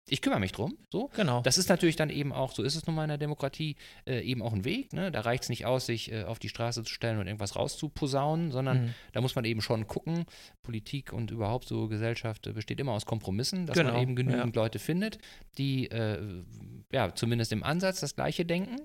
ich 0.09 0.21
kümmere 0.21 0.39
mich 0.39 0.51
drum. 0.51 0.77
So. 0.91 1.09
Genau. 1.15 1.41
Das 1.41 1.57
ist 1.57 1.69
natürlich 1.69 1.95
dann 1.95 2.09
eben 2.09 2.33
auch, 2.33 2.53
so 2.53 2.63
ist 2.63 2.75
es 2.75 2.85
nun 2.87 2.95
mal 2.95 3.03
in 3.03 3.09
der 3.09 3.17
Demokratie, 3.17 3.75
äh, 4.05 4.19
eben 4.21 4.41
auch 4.41 4.51
ein 4.51 4.65
Weg. 4.65 4.93
Ne? 4.93 5.11
Da 5.11 5.21
reicht 5.21 5.43
es 5.43 5.49
nicht 5.49 5.65
aus, 5.65 5.85
sich 5.85 6.11
äh, 6.11 6.23
auf 6.23 6.39
die 6.39 6.49
Straße 6.49 6.83
zu 6.83 6.91
stellen 6.93 7.19
und 7.19 7.27
irgendwas 7.27 7.55
rauszuposaunen, 7.55 8.51
sondern 8.51 8.85
Mhm. 8.85 8.93
da 9.13 9.21
muss 9.21 9.35
man 9.35 9.45
eben 9.45 9.61
schon 9.61 9.87
gucken. 9.87 10.25
Politik 10.63 11.13
und 11.13 11.31
überhaupt 11.31 11.67
so 11.67 11.87
Gesellschaft 11.87 12.47
äh, 12.47 12.53
besteht 12.53 12.79
immer 12.79 12.93
aus 12.93 13.05
Kompromissen, 13.05 13.67
dass 13.67 13.77
Genau, 13.77 13.93
man 13.93 14.01
eben 14.01 14.15
genügend 14.15 14.55
Leute 14.55 14.79
findet, 14.79 15.19
die 15.57 15.89
äh, 15.91 16.43
ja 16.91 17.13
zumindest 17.15 17.51
im 17.51 17.63
Ansatz 17.63 17.99
das 18.01 18.15
Gleiche 18.15 18.43
denken. 18.45 18.81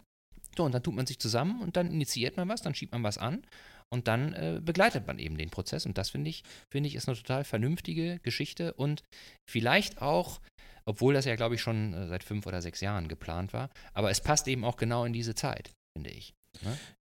So, 0.57 0.65
und 0.65 0.73
dann 0.73 0.83
tut 0.83 0.95
man 0.95 1.07
sich 1.07 1.19
zusammen 1.19 1.61
und 1.61 1.77
dann 1.77 1.91
initiiert 1.91 2.37
man 2.37 2.49
was, 2.49 2.63
dann 2.63 2.75
schiebt 2.75 2.93
man 2.93 3.03
was 3.03 3.19
an 3.19 3.43
und 3.91 4.09
dann 4.09 4.33
äh, 4.33 4.61
begleitet 4.63 5.07
man 5.07 5.19
eben 5.19 5.37
den 5.37 5.51
Prozess. 5.51 5.85
Und 5.87 5.99
das 5.99 6.11
finde 6.11 6.31
ich, 6.31 6.45
finde 6.71 6.89
ich, 6.89 6.95
ist 6.95 7.09
eine 7.09 7.17
total 7.17 7.45
vernünftige 7.45 8.21
Geschichte 8.21 8.73
und 8.75 9.03
vielleicht 9.45 10.01
auch, 10.01 10.41
obwohl 10.87 11.15
das 11.15 11.25
ja, 11.25 11.37
glaube 11.37 11.57
ich, 11.57 11.61
schon 11.61 11.93
äh, 11.93 12.07
seit 12.07 12.25
fünf 12.25 12.47
oder 12.47 12.63
sechs 12.63 12.81
Jahren 12.81 13.09
geplant 13.09 13.53
war, 13.53 13.71
aber 13.93 14.11
es 14.11 14.21
passt 14.21 14.49
eben 14.49 14.65
auch 14.65 14.77
genau 14.77 15.05
in 15.05 15.13
diese 15.13 15.35
Zeit, 15.35 15.73
finde 15.97 16.11
ich. 16.11 16.35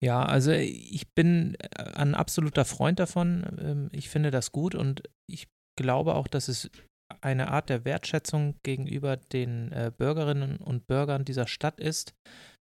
Ja, 0.00 0.24
also 0.24 0.52
ich 0.52 1.12
bin 1.14 1.56
äh, 1.56 1.82
ein 1.94 2.14
absoluter 2.14 2.64
Freund 2.64 2.98
davon. 2.98 3.44
Ähm, 3.60 3.88
Ich 3.92 4.08
finde 4.08 4.30
das 4.30 4.52
gut 4.52 4.74
und 4.74 5.02
ich 5.28 5.48
glaube 5.76 6.14
auch, 6.14 6.26
dass 6.28 6.48
es 6.48 6.70
eine 7.20 7.48
Art 7.48 7.68
der 7.68 7.84
Wertschätzung 7.84 8.54
gegenüber 8.62 9.16
den 9.16 9.70
äh, 9.72 9.92
Bürgerinnen 9.94 10.56
und 10.56 10.86
Bürgern 10.86 11.24
dieser 11.24 11.46
Stadt 11.46 11.78
ist, 11.80 12.14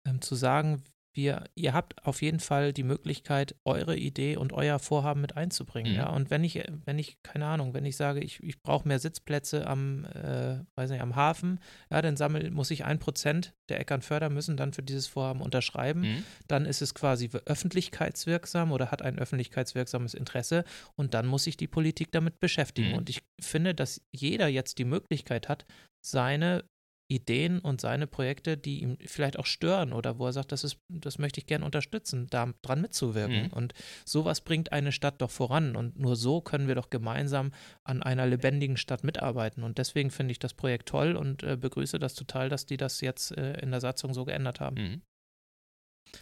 ähm, 0.07 0.23
zu 0.23 0.35
sagen, 0.35 0.83
wir, 1.13 1.45
ihr 1.55 1.73
habt 1.73 2.05
auf 2.07 2.23
jeden 2.23 2.41
Fall 2.41 2.73
die 2.73 2.83
Möglichkeit, 2.83 3.55
eure 3.65 3.97
Idee 3.97 4.37
und 4.37 4.53
euer 4.53 4.79
Vorhaben 4.79 5.21
mit 5.21 5.37
einzubringen. 5.37 5.93
Mhm. 5.93 5.99
Ja, 5.99 6.09
und 6.11 6.31
wenn 6.31 6.45
ich, 6.45 6.63
wenn 6.85 6.99
ich, 6.99 7.23
keine 7.23 7.47
Ahnung, 7.47 7.75
wenn 7.75 7.85
ich 7.85 7.97
sage, 7.97 8.21
ich, 8.21 8.43
ich 8.43 8.63
brauche 8.63 8.87
mehr 8.87 8.99
Sitzplätze 8.99 9.67
am, 9.67 10.05
äh, 10.05 10.59
weiß 10.77 10.91
nicht, 10.91 11.01
am 11.01 11.17
Hafen, 11.17 11.61
ja, 11.91 12.03
dann 12.03 12.17
sammel, 12.17 12.51
muss 12.51 12.71
ich 12.71 12.85
ein 12.85 12.99
Prozent 12.99 13.55
der 13.69 13.81
Eckernförder 13.81 14.31
müssen 14.31 14.57
dann 14.57 14.73
für 14.73 14.83
dieses 14.83 15.07
Vorhaben 15.07 15.41
unterschreiben 15.41 16.01
Mhm. 16.01 16.25
dann 16.49 16.67
ist 16.67 16.83
es 16.83 16.95
quasi 16.95 17.31
öffentlichkeitswirksam 17.45 18.73
oder 18.73 18.91
hat 18.91 19.03
ein 19.03 19.19
öffentlichkeitswirksames 19.19 20.15
Interesse 20.15 20.65
und 20.97 21.15
dann 21.15 21.27
muss 21.27 21.45
sich 21.45 21.57
die 21.57 21.69
Politik 21.69 22.13
damit 22.13 22.41
beschäftigen. 22.41 22.91
Mhm. 22.91 22.95
Und 22.95 23.11
ich 23.11 23.23
finde, 23.41 23.75
dass 23.75 24.03
jeder 24.13 24.49
jetzt 24.49 24.79
die 24.79 24.85
Möglichkeit 24.85 25.49
hat, 25.49 25.67
seine 26.05 26.65
Ideen 27.11 27.59
und 27.59 27.81
seine 27.81 28.07
Projekte, 28.07 28.57
die 28.57 28.83
ihm 28.83 28.97
vielleicht 29.05 29.39
auch 29.39 29.47
stören 29.47 29.93
oder 29.93 30.19
wo 30.19 30.27
er 30.27 30.33
sagt, 30.33 30.53
das, 30.53 30.65
ist, 30.65 30.79
das 30.89 31.19
möchte 31.19 31.41
ich 31.41 31.47
gerne 31.47 31.65
unterstützen, 31.65 32.29
da 32.31 32.53
dran 32.63 32.81
mitzuwirken. 32.81 33.45
Mhm. 33.45 33.53
Und 33.53 33.75
sowas 34.05 34.41
bringt 34.41 34.73
eine 34.73 34.93
Stadt 34.93 35.21
doch 35.21 35.31
voran. 35.31 35.77
Und 35.77 35.99
nur 35.99 36.17
so 36.17 36.41
können 36.41 36.69
wir 36.69 36.75
doch 36.75 36.89
gemeinsam 36.91 37.53
an 37.85 38.03
einer 38.03 38.27
lebendigen 38.27 38.77
Stadt 38.77 39.05
mitarbeiten. 39.05 39.65
Und 39.65 39.79
deswegen 39.79 40.11
finde 40.11 40.33
ich 40.33 40.39
das 40.39 40.55
Projekt 40.55 40.89
toll 40.89 41.17
und 41.17 41.43
äh, 41.43 41.57
begrüße 41.57 41.99
das 41.99 42.15
total, 42.15 42.49
dass 42.49 42.67
die 42.67 42.77
das 42.77 43.01
jetzt 43.01 43.37
äh, 43.37 43.59
in 43.61 43.71
der 43.71 43.81
Satzung 43.81 44.15
so 44.15 44.25
geändert 44.25 44.61
haben. 44.61 44.77
Mhm. 44.77 45.03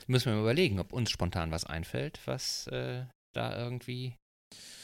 Müssen 0.07 0.27
wir 0.27 0.35
mal 0.35 0.43
überlegen, 0.43 0.81
ob 0.81 0.93
uns 0.93 1.11
spontan 1.11 1.51
was 1.51 1.65
einfällt, 1.65 2.21
was 2.27 2.67
äh, 2.69 3.05
da 3.35 3.59
irgendwie 3.59 4.17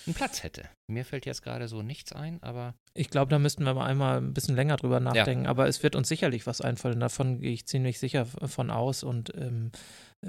einen 0.06 0.14
Platz 0.14 0.42
hätte. 0.42 0.68
Mir 0.86 1.04
fällt 1.04 1.26
jetzt 1.26 1.42
gerade 1.42 1.68
so 1.68 1.82
nichts 1.82 2.12
ein, 2.12 2.42
aber 2.42 2.74
Ich 2.92 3.10
glaube, 3.10 3.30
da 3.30 3.38
müssten 3.38 3.64
wir 3.64 3.74
mal 3.74 3.86
einmal 3.86 4.18
ein 4.18 4.34
bisschen 4.34 4.54
länger 4.54 4.76
drüber 4.76 5.00
nachdenken. 5.00 5.46
Aber 5.46 5.66
es 5.66 5.82
wird 5.82 5.96
uns 5.96 6.08
sicherlich 6.08 6.46
was 6.46 6.60
einfallen. 6.60 7.00
Davon 7.00 7.40
gehe 7.40 7.52
ich 7.52 7.66
ziemlich 7.66 7.98
sicher 7.98 8.26
von 8.26 8.70
aus. 8.70 9.02
Und 9.02 9.34
ähm, 9.34 9.70
äh, 10.22 10.28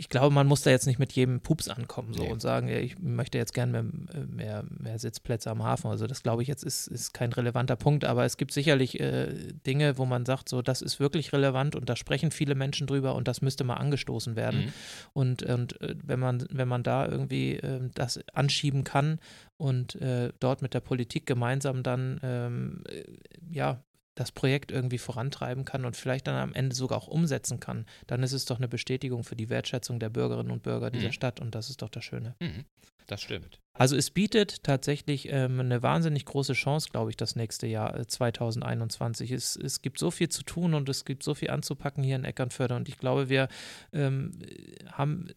ich 0.00 0.08
glaube, 0.08 0.34
man 0.34 0.46
muss 0.46 0.62
da 0.62 0.70
jetzt 0.70 0.86
nicht 0.86 0.98
mit 0.98 1.12
jedem 1.12 1.40
Pups 1.40 1.68
ankommen 1.68 2.14
so 2.14 2.22
Nee. 2.22 2.30
und 2.32 2.40
sagen, 2.40 2.68
ja, 2.68 2.78
ich 2.78 2.98
möchte 3.00 3.36
jetzt 3.36 3.52
gern 3.52 3.70
mehr, 3.70 3.84
mehr, 4.26 4.64
mehr 4.70 4.98
Sitzplätze 4.98 5.50
am 5.50 5.62
Hafen. 5.62 5.88
Also 5.90 6.06
das 6.06 6.22
glaube 6.22 6.40
ich 6.40 6.48
jetzt 6.48 6.64
ist, 6.64 6.86
ist 6.86 7.12
kein 7.12 7.30
relevanter 7.34 7.76
Punkt. 7.76 8.06
Aber 8.06 8.24
es 8.24 8.38
gibt 8.38 8.52
sicherlich 8.54 8.98
äh, 8.98 9.52
Dinge, 9.66 9.98
wo 9.98 10.06
man 10.06 10.24
sagt, 10.24 10.48
so 10.48 10.62
das 10.62 10.80
ist 10.80 11.00
wirklich 11.00 11.34
relevant 11.34 11.76
und 11.76 11.90
da 11.90 11.96
sprechen 11.96 12.30
viele 12.30 12.54
Menschen 12.54 12.86
drüber 12.86 13.14
und 13.14 13.28
das 13.28 13.42
müsste 13.42 13.62
mal 13.62 13.74
angestoßen 13.74 14.36
werden. 14.36 14.60
mhm. 14.60 14.72
Und, 15.12 15.42
und 15.42 15.78
äh, 15.82 15.94
wenn 16.02 16.18
man, 16.18 16.46
wenn 16.50 16.66
man 16.68 16.82
da 16.82 17.06
irgendwie 17.06 17.56
ähm, 17.56 17.90
das 17.94 18.20
anschieben 18.32 18.84
kann 18.84 19.20
und 19.58 19.96
äh, 19.96 20.32
dort 20.40 20.62
mit 20.62 20.72
der 20.72 20.80
Politik 20.80 21.26
gemeinsam 21.26 21.82
dann 21.82 22.18
ähm, 22.22 22.84
äh, 22.88 23.04
ja 23.52 23.82
das 24.16 24.32
Projekt 24.32 24.70
irgendwie 24.72 24.98
vorantreiben 24.98 25.64
kann 25.64 25.84
und 25.84 25.96
vielleicht 25.96 26.26
dann 26.26 26.36
am 26.36 26.52
Ende 26.52 26.74
sogar 26.74 26.98
auch 26.98 27.08
umsetzen 27.08 27.60
kann, 27.60 27.86
dann 28.06 28.22
ist 28.22 28.32
es 28.32 28.44
doch 28.44 28.58
eine 28.58 28.68
Bestätigung 28.68 29.24
für 29.24 29.36
die 29.36 29.48
Wertschätzung 29.48 29.98
der 30.00 30.10
Bürgerinnen 30.10 30.50
und 30.50 30.62
Bürger 30.62 30.90
dieser 30.90 31.08
Mhm. 31.08 31.12
Stadt 31.12 31.40
und 31.40 31.54
das 31.54 31.70
ist 31.70 31.82
doch 31.82 31.88
das 31.88 32.04
Schöne. 32.04 32.34
Mhm. 32.40 32.64
das 33.06 33.22
stimmt. 33.22 33.58
Also 33.72 33.96
es 33.96 34.10
bietet 34.10 34.62
tatsächlich 34.62 35.28
ähm, 35.32 35.58
eine 35.58 35.82
wahnsinnig 35.82 36.24
große 36.26 36.52
Chance, 36.52 36.90
glaube 36.92 37.10
ich, 37.10 37.16
das 37.16 37.34
nächste 37.34 37.66
Jahr 37.66 37.98
äh, 37.98 38.06
2021. 38.06 39.32
Es, 39.32 39.56
es 39.56 39.82
gibt 39.82 39.98
so 39.98 40.10
viel 40.12 40.28
zu 40.28 40.42
tun 40.44 40.74
und 40.74 40.88
es 40.88 41.04
gibt 41.04 41.22
so 41.24 41.34
viel 41.34 41.50
anzupacken 41.50 42.04
hier 42.04 42.14
in 42.16 42.24
Eckernförde 42.24 42.76
und 42.76 42.88
ich 42.88 42.98
glaube, 42.98 43.28
wir 43.28 43.48
ähm, 43.92 44.32
haben, 44.92 45.28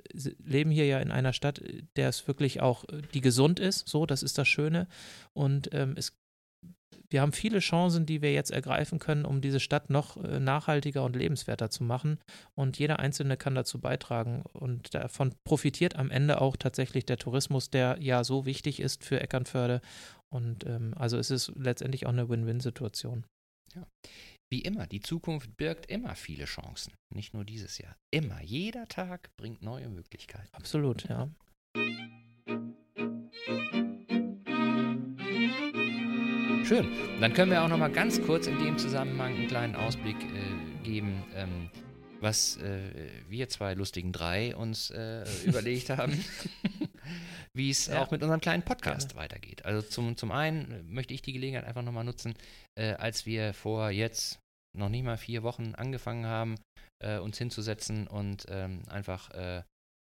leben 0.44 0.70
hier 0.70 0.86
ja 0.86 1.00
in 1.00 1.12
einer 1.12 1.34
Stadt, 1.34 1.60
äh, 1.60 1.84
der 1.96 2.10
es 2.10 2.28
wirklich 2.28 2.62
auch, 2.62 2.84
äh, 2.90 3.02
die 3.14 3.22
gesund 3.22 3.60
ist, 3.60 3.88
so, 3.88 4.06
das 4.06 4.22
ist 4.24 4.38
das 4.38 4.48
Schöne 4.48 4.88
und 5.34 5.70
ähm, 5.74 5.94
es 5.98 6.14
wir 7.10 7.22
haben 7.22 7.32
viele 7.32 7.60
Chancen, 7.60 8.06
die 8.06 8.22
wir 8.22 8.34
jetzt 8.34 8.52
ergreifen 8.52 9.00
können, 9.00 9.26
um 9.26 9.42
diese 9.42 9.60
Stadt 9.60 9.90
noch 9.90 10.18
äh, 10.18 10.40
nachhaltiger 10.40 11.04
und 11.04 11.16
lebenswerter 11.16 11.70
zu 11.70 11.84
machen. 11.84 12.20
Und 12.56 12.80
jeder 12.80 13.00
Einzelne 13.00 13.38
kann 13.38 13.56
dazu 13.56 13.80
beitragen. 13.80 14.44
Und 14.54 14.94
davon 14.94 15.34
profitiert 15.44 15.96
am 15.96 16.12
Ende 16.12 16.42
auch 16.42 16.58
tatsächlich 16.58 17.06
der 17.06 17.18
Tourismus, 17.18 17.70
der 17.70 17.98
ja 18.00 18.24
so 18.24 18.46
wichtig 18.46 18.80
ist 18.80 19.04
für 19.04 19.20
Eckernförde. 19.20 19.82
Und 20.30 20.66
ähm, 20.66 20.94
also 20.98 21.18
es 21.18 21.30
ist 21.32 21.52
letztendlich 21.56 22.06
auch 22.06 22.12
eine 22.12 22.30
Win-Win-Situation. 22.30 23.26
Wie 24.52 24.62
immer, 24.62 24.86
die 24.86 25.02
Zukunft 25.02 25.58
birgt 25.58 25.88
immer 25.88 26.16
viele 26.16 26.46
Chancen. 26.46 26.94
Nicht 27.14 27.34
nur 27.34 27.44
dieses 27.44 27.80
Jahr. 27.80 27.96
Immer. 28.12 28.42
Jeder 28.44 28.88
Tag 28.88 29.36
bringt 29.36 29.64
neue 29.64 29.90
Möglichkeiten. 29.90 30.50
Absolut, 30.52 31.10
ja. 31.10 31.30
Schön. 36.74 36.90
Dann 37.22 37.36
können 37.36 37.52
wir 37.52 37.64
auch 37.64 37.68
noch 37.68 37.78
mal 37.78 37.92
ganz 37.92 38.20
kurz 38.20 38.48
in 38.48 38.58
dem 38.58 38.80
Zusammenhang 38.80 39.36
einen 39.36 39.48
kleinen 39.48 39.76
Ausblick 39.76 40.16
äh, 40.24 40.84
geben, 40.84 41.24
ähm, 41.36 41.70
was 42.20 42.58
äh, 42.58 43.12
wir 43.30 43.48
zwei 43.48 43.76
lustigen 43.76 44.12
drei 44.12 44.56
uns 44.56 44.90
äh, 44.90 45.24
überlegt 45.46 45.92
haben, 45.92 46.26
wie 47.54 47.70
es 47.70 47.86
Ja. 47.86 48.02
auch 48.02 48.10
mit 48.10 48.24
unserem 48.24 48.42
kleinen 48.42 48.64
Podcast 48.64 49.16
weitergeht. 49.16 49.66
Also 49.66 49.88
zum, 49.88 50.18
zum 50.18 50.32
einen 50.32 50.92
möchte 50.92 51.14
ich 51.14 51.22
die 51.22 51.34
Gelegenheit 51.34 51.66
einfach 51.66 51.84
noch 51.84 51.92
mal 51.92 52.04
nutzen, 52.04 52.34
äh, 52.74 52.94
als 52.94 53.28
wir 53.28 53.54
vor 53.54 53.92
jetzt 53.92 54.40
noch 54.76 54.90
nicht 54.90 55.04
mal 55.04 55.18
vier 55.18 55.44
Wochen 55.44 55.76
angefangen 55.76 56.26
haben, 56.26 56.56
äh, 57.04 57.20
uns 57.20 57.38
hinzusetzen 57.38 58.08
und 58.08 58.48
ähm, 58.50 58.82
einfach 58.90 59.30
äh, 59.30 59.62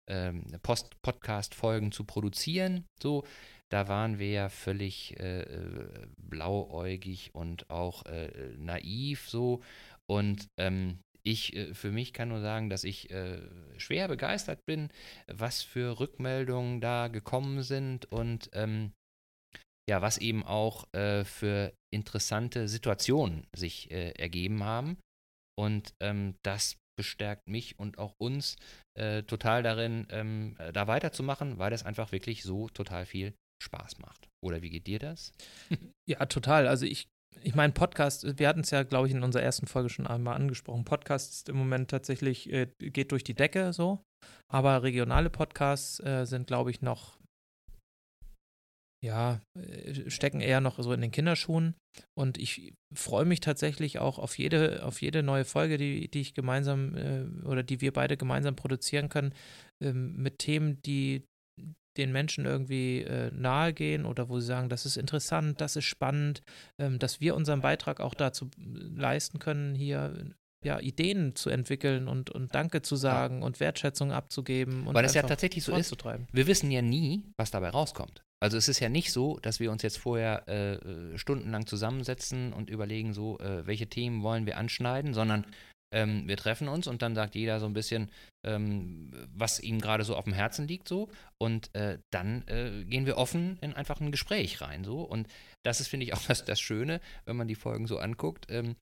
ähm, 0.07 0.43
Post 0.63 1.01
Podcast-Folgen 1.01 1.91
zu 1.91 2.03
produzieren. 2.03 2.85
So, 3.01 3.25
da 3.69 3.87
waren 3.87 4.19
wir 4.19 4.29
ja 4.31 4.49
völlig 4.49 5.19
äh, 5.19 5.41
äh, 5.41 6.07
blauäugig 6.17 7.31
und 7.33 7.69
auch 7.69 8.05
äh, 8.05 8.55
naiv 8.57 9.29
so. 9.29 9.61
Und 10.09 10.47
ähm, 10.57 10.99
ich 11.23 11.55
äh, 11.55 11.73
für 11.73 11.91
mich 11.91 12.13
kann 12.13 12.29
nur 12.29 12.39
sagen, 12.39 12.69
dass 12.69 12.83
ich 12.83 13.09
äh, 13.11 13.41
schwer 13.77 14.07
begeistert 14.07 14.65
bin, 14.65 14.89
was 15.27 15.61
für 15.61 15.99
Rückmeldungen 15.99 16.79
da 16.79 17.09
gekommen 17.09 17.61
sind 17.63 18.05
und 18.11 18.49
ähm, 18.53 18.93
ja, 19.89 20.01
was 20.01 20.17
eben 20.17 20.43
auch 20.43 20.85
äh, 20.93 21.23
für 21.23 21.73
interessante 21.93 22.67
Situationen 22.67 23.47
sich 23.55 23.89
ergeben 23.89 24.63
haben. 24.63 24.97
Und 25.57 25.93
ähm, 26.01 26.35
das 26.43 26.77
bestärkt 26.97 27.47
mich 27.47 27.79
und 27.79 27.97
auch 27.97 28.15
uns 28.17 28.57
äh, 28.97 29.23
total 29.23 29.63
darin, 29.63 30.07
ähm, 30.09 30.55
äh, 30.59 30.73
da 30.73 30.87
weiterzumachen, 30.87 31.57
weil 31.57 31.71
das 31.71 31.85
einfach 31.85 32.11
wirklich 32.11 32.43
so 32.43 32.67
total 32.69 33.05
viel 33.05 33.33
Spaß 33.63 33.99
macht. 33.99 34.27
Oder 34.43 34.61
wie 34.61 34.69
geht 34.69 34.87
dir 34.87 34.99
das? 34.99 35.31
Ja, 36.09 36.25
total. 36.25 36.69
Also 36.69 36.85
ich, 36.85 37.09
ich 37.43 37.53
meine, 37.53 37.73
Podcast, 37.73 38.39
wir 38.39 38.47
hatten 38.47 38.61
es 38.61 38.71
ja, 38.71 38.83
glaube 38.83 39.07
ich, 39.07 39.13
in 39.13 39.23
unserer 39.23 39.43
ersten 39.43 39.67
Folge 39.67 39.89
schon 39.89 40.07
einmal 40.07 40.35
angesprochen. 40.35 40.85
Podcast 40.85 41.33
ist 41.33 41.49
im 41.49 41.57
Moment 41.57 41.89
tatsächlich, 41.89 42.49
äh, 42.49 42.67
geht 42.79 43.11
durch 43.11 43.25
die 43.25 43.33
Decke 43.33 43.73
so. 43.73 44.05
Aber 44.49 44.83
regionale 44.83 45.29
Podcasts 45.29 45.99
äh, 45.99 46.25
sind, 46.25 46.47
glaube 46.47 46.71
ich, 46.71 46.81
noch, 46.81 47.19
ja, 49.03 49.41
äh, 49.55 50.09
stecken 50.09 50.41
eher 50.41 50.61
noch 50.61 50.81
so 50.81 50.91
in 50.93 51.01
den 51.01 51.11
Kinderschuhen. 51.11 51.75
Und 52.17 52.37
ich 52.37 52.73
freue 52.93 53.25
mich 53.25 53.39
tatsächlich 53.39 53.99
auch 53.99 54.19
auf 54.19 54.37
jede, 54.37 54.83
auf 54.85 55.01
jede 55.01 55.23
neue 55.23 55.45
Folge, 55.45 55.77
die, 55.77 56.09
die 56.09 56.21
ich 56.21 56.33
gemeinsam 56.33 56.95
äh, 56.95 57.45
oder 57.45 57.63
die 57.63 57.81
wir 57.81 57.93
beide 57.93 58.17
gemeinsam 58.17 58.55
produzieren 58.55 59.09
können, 59.09 59.33
ähm, 59.83 60.15
mit 60.17 60.39
Themen, 60.39 60.81
die 60.81 61.25
den 61.97 62.11
Menschen 62.11 62.45
irgendwie 62.45 63.01
äh, 63.01 63.31
nahe 63.33 63.73
gehen 63.73 64.05
oder 64.05 64.29
wo 64.29 64.39
sie 64.39 64.45
sagen, 64.45 64.69
das 64.69 64.85
ist 64.85 64.97
interessant, 64.97 65.59
das 65.61 65.75
ist 65.75 65.85
spannend, 65.85 66.43
ähm, 66.79 66.99
dass 66.99 67.19
wir 67.19 67.35
unseren 67.35 67.61
Beitrag 67.61 67.99
auch 67.99 68.13
dazu 68.13 68.49
leisten 68.57 69.39
können, 69.39 69.73
hier 69.73 70.13
ja, 70.63 70.79
Ideen 70.79 71.35
zu 71.35 71.49
entwickeln 71.49 72.07
und, 72.07 72.29
und 72.29 72.53
Danke 72.53 72.81
zu 72.81 72.95
sagen 72.95 73.43
und 73.43 73.59
Wertschätzung 73.59 74.11
abzugeben 74.11 74.87
und 74.87 74.93
Weil 74.93 75.03
das 75.03 75.13
ja 75.13 75.23
tatsächlich 75.23 75.63
so 75.63 75.75
ist, 75.75 75.95
wir 76.31 76.47
wissen 76.47 76.71
ja 76.71 76.81
nie, 76.81 77.23
was 77.37 77.51
dabei 77.51 77.69
rauskommt. 77.69 78.23
Also 78.39 78.57
es 78.57 78.67
ist 78.67 78.79
ja 78.79 78.89
nicht 78.89 79.11
so, 79.11 79.39
dass 79.39 79.59
wir 79.59 79.71
uns 79.71 79.81
jetzt 79.81 79.97
vorher 79.97 80.47
äh, 80.47 80.75
äh, 80.75 81.17
stundenlang 81.17 81.65
zusammensetzen 81.65 82.53
und 82.53 82.69
überlegen, 82.69 83.13
so, 83.13 83.39
äh, 83.39 83.65
welche 83.65 83.87
Themen 83.87 84.21
wollen 84.21 84.45
wir 84.45 84.57
anschneiden, 84.57 85.13
sondern 85.13 85.45
ähm, 85.91 86.27
wir 86.27 86.37
treffen 86.37 86.67
uns 86.67 86.85
und 86.85 87.01
dann 87.01 87.15
sagt 87.15 87.33
jeder 87.33 87.59
so 87.59 87.65
ein 87.65 87.73
bisschen, 87.73 88.11
ähm, 88.45 89.11
was 89.33 89.59
ihm 89.59 89.79
gerade 89.79 90.03
so 90.03 90.15
auf 90.15 90.25
dem 90.25 90.33
Herzen 90.33 90.67
liegt, 90.67 90.87
so. 90.87 91.09
Und 91.39 91.73
äh, 91.73 91.97
dann 92.11 92.43
äh, 92.47 92.83
gehen 92.83 93.05
wir 93.05 93.17
offen 93.17 93.57
in 93.61 93.73
einfach 93.73 93.99
ein 94.01 94.11
Gespräch 94.11 94.61
rein, 94.61 94.83
so. 94.83 95.01
Und 95.01 95.27
das 95.65 95.79
ist, 95.79 95.87
finde 95.87 96.05
ich, 96.05 96.13
auch 96.13 96.21
das, 96.21 96.45
das 96.45 96.59
Schöne, 96.59 96.99
wenn 97.25 97.37
man 97.37 97.47
die 97.47 97.55
Folgen 97.55 97.87
so 97.87 97.97
anguckt. 97.97 98.45
Ähm, 98.49 98.75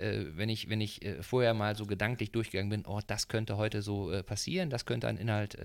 äh, 0.00 0.24
wenn 0.36 0.48
ich, 0.48 0.70
wenn 0.70 0.80
ich 0.80 1.00
vorher 1.20 1.52
mal 1.52 1.76
so 1.76 1.84
gedanklich 1.84 2.30
durchgegangen 2.30 2.70
bin, 2.70 2.86
oh, 2.86 3.00
das 3.06 3.28
könnte 3.28 3.58
heute 3.58 3.82
so 3.82 4.10
passieren, 4.24 4.70
das 4.70 4.86
könnte 4.86 5.08
ein 5.08 5.18
Inhalt 5.18 5.58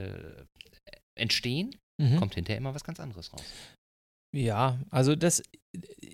entstehen, 1.15 1.71
mhm. 1.97 2.17
kommt 2.17 2.35
hinterher 2.35 2.57
immer 2.57 2.73
was 2.73 2.83
ganz 2.83 2.99
anderes 2.99 3.33
raus. 3.33 3.45
Ja, 4.35 4.79
also 4.89 5.15
das, 5.15 5.41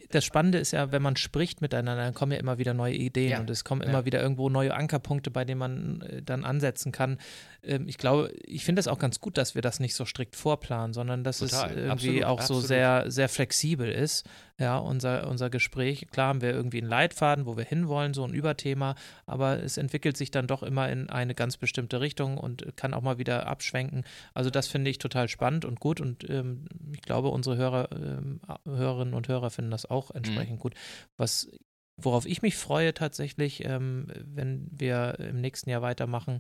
das 0.10 0.26
Spannende 0.26 0.60
ist 0.60 0.72
ja, 0.72 0.92
wenn 0.92 1.02
man 1.02 1.16
spricht 1.16 1.62
miteinander, 1.62 2.04
dann 2.04 2.14
kommen 2.14 2.32
ja 2.32 2.38
immer 2.38 2.58
wieder 2.58 2.74
neue 2.74 2.94
Ideen 2.94 3.32
ja. 3.32 3.40
und 3.40 3.50
es 3.50 3.64
kommen 3.64 3.82
immer 3.82 4.00
ja. 4.00 4.06
wieder 4.06 4.22
irgendwo 4.22 4.50
neue 4.50 4.74
Ankerpunkte, 4.74 5.32
bei 5.32 5.46
denen 5.46 5.60
man 5.60 6.02
äh, 6.02 6.22
dann 6.22 6.46
ansetzen 6.46 6.92
kann. 6.92 7.18
Ähm, 7.64 7.88
ich 7.88 7.98
glaube, 7.98 8.32
ich 8.46 8.64
finde 8.64 8.80
es 8.80 8.88
auch 8.88 9.00
ganz 9.00 9.20
gut, 9.20 9.38
dass 9.38 9.56
wir 9.56 9.62
das 9.62 9.80
nicht 9.80 9.96
so 9.96 10.06
strikt 10.06 10.36
vorplanen, 10.36 10.94
sondern 10.94 11.24
dass 11.24 11.40
Total. 11.40 11.72
es 11.72 11.76
irgendwie 11.78 11.90
absolut, 11.90 12.24
auch 12.26 12.40
absolut. 12.40 12.62
so 12.62 12.68
sehr, 12.68 13.12
sehr 13.12 13.30
flexibel 13.30 13.90
ist. 13.90 14.28
Ja, 14.60 14.78
unser, 14.78 15.28
unser 15.28 15.50
Gespräch, 15.50 16.08
klar 16.12 16.28
haben 16.28 16.42
wir 16.42 16.52
irgendwie 16.52 16.80
einen 16.80 16.90
Leitfaden, 16.90 17.48
wo 17.48 17.58
wir 17.58 17.64
hinwollen, 17.64 18.14
so 18.14 18.24
ein 18.24 18.36
Überthema, 18.36 18.94
aber 19.26 19.64
es 19.64 19.78
entwickelt 19.78 20.16
sich 20.16 20.30
dann 20.30 20.46
doch 20.46 20.62
immer 20.62 20.90
in 20.90 21.10
eine 21.10 21.34
ganz 21.34 21.58
bestimmte 21.58 22.02
Richtung 22.02 22.38
und 22.38 22.78
kann 22.78 22.94
auch 22.94 23.02
mal 23.02 23.18
wieder 23.18 23.48
abschwenken. 23.48 24.04
Also 24.36 24.52
das 24.52 24.68
finde 24.68 24.92
ich 24.92 25.00
total 25.00 25.28
spannend 25.28 25.66
und 25.66 25.80
gut 25.80 26.00
und 26.00 26.30
ähm, 26.30 26.68
ich 26.94 27.02
glaube, 27.02 27.30
unsere 27.30 27.58
Hörer, 27.58 27.90
ähm, 27.94 28.42
Hörerinnen 28.66 29.16
und 29.16 29.28
Hörer 29.28 29.43
finden 29.50 29.72
das 29.72 29.86
auch 29.86 30.12
entsprechend 30.12 30.58
mhm. 30.58 30.62
gut. 30.62 30.76
Was 31.18 31.50
worauf 31.98 32.26
ich 32.26 32.42
mich 32.42 32.56
freue 32.56 32.94
tatsächlich, 32.94 33.64
ähm, 33.66 34.08
wenn 34.24 34.68
wir 34.72 35.20
im 35.20 35.42
nächsten 35.42 35.70
Jahr 35.70 35.82
weitermachen, 35.82 36.40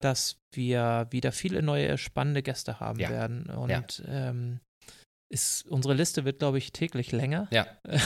dass 0.00 0.40
wir 0.52 1.08
wieder 1.10 1.32
viele 1.32 1.62
neue 1.62 1.98
spannende 1.98 2.42
Gäste 2.42 2.80
haben 2.80 3.00
ja. 3.00 3.10
werden. 3.10 3.46
Und 3.46 3.98
ja. 3.98 4.28
ähm, 4.30 4.60
ist, 5.28 5.66
unsere 5.66 5.94
Liste 5.94 6.24
wird, 6.24 6.38
glaube 6.38 6.58
ich, 6.58 6.72
täglich 6.72 7.12
länger. 7.12 7.48
Ja. 7.50 7.66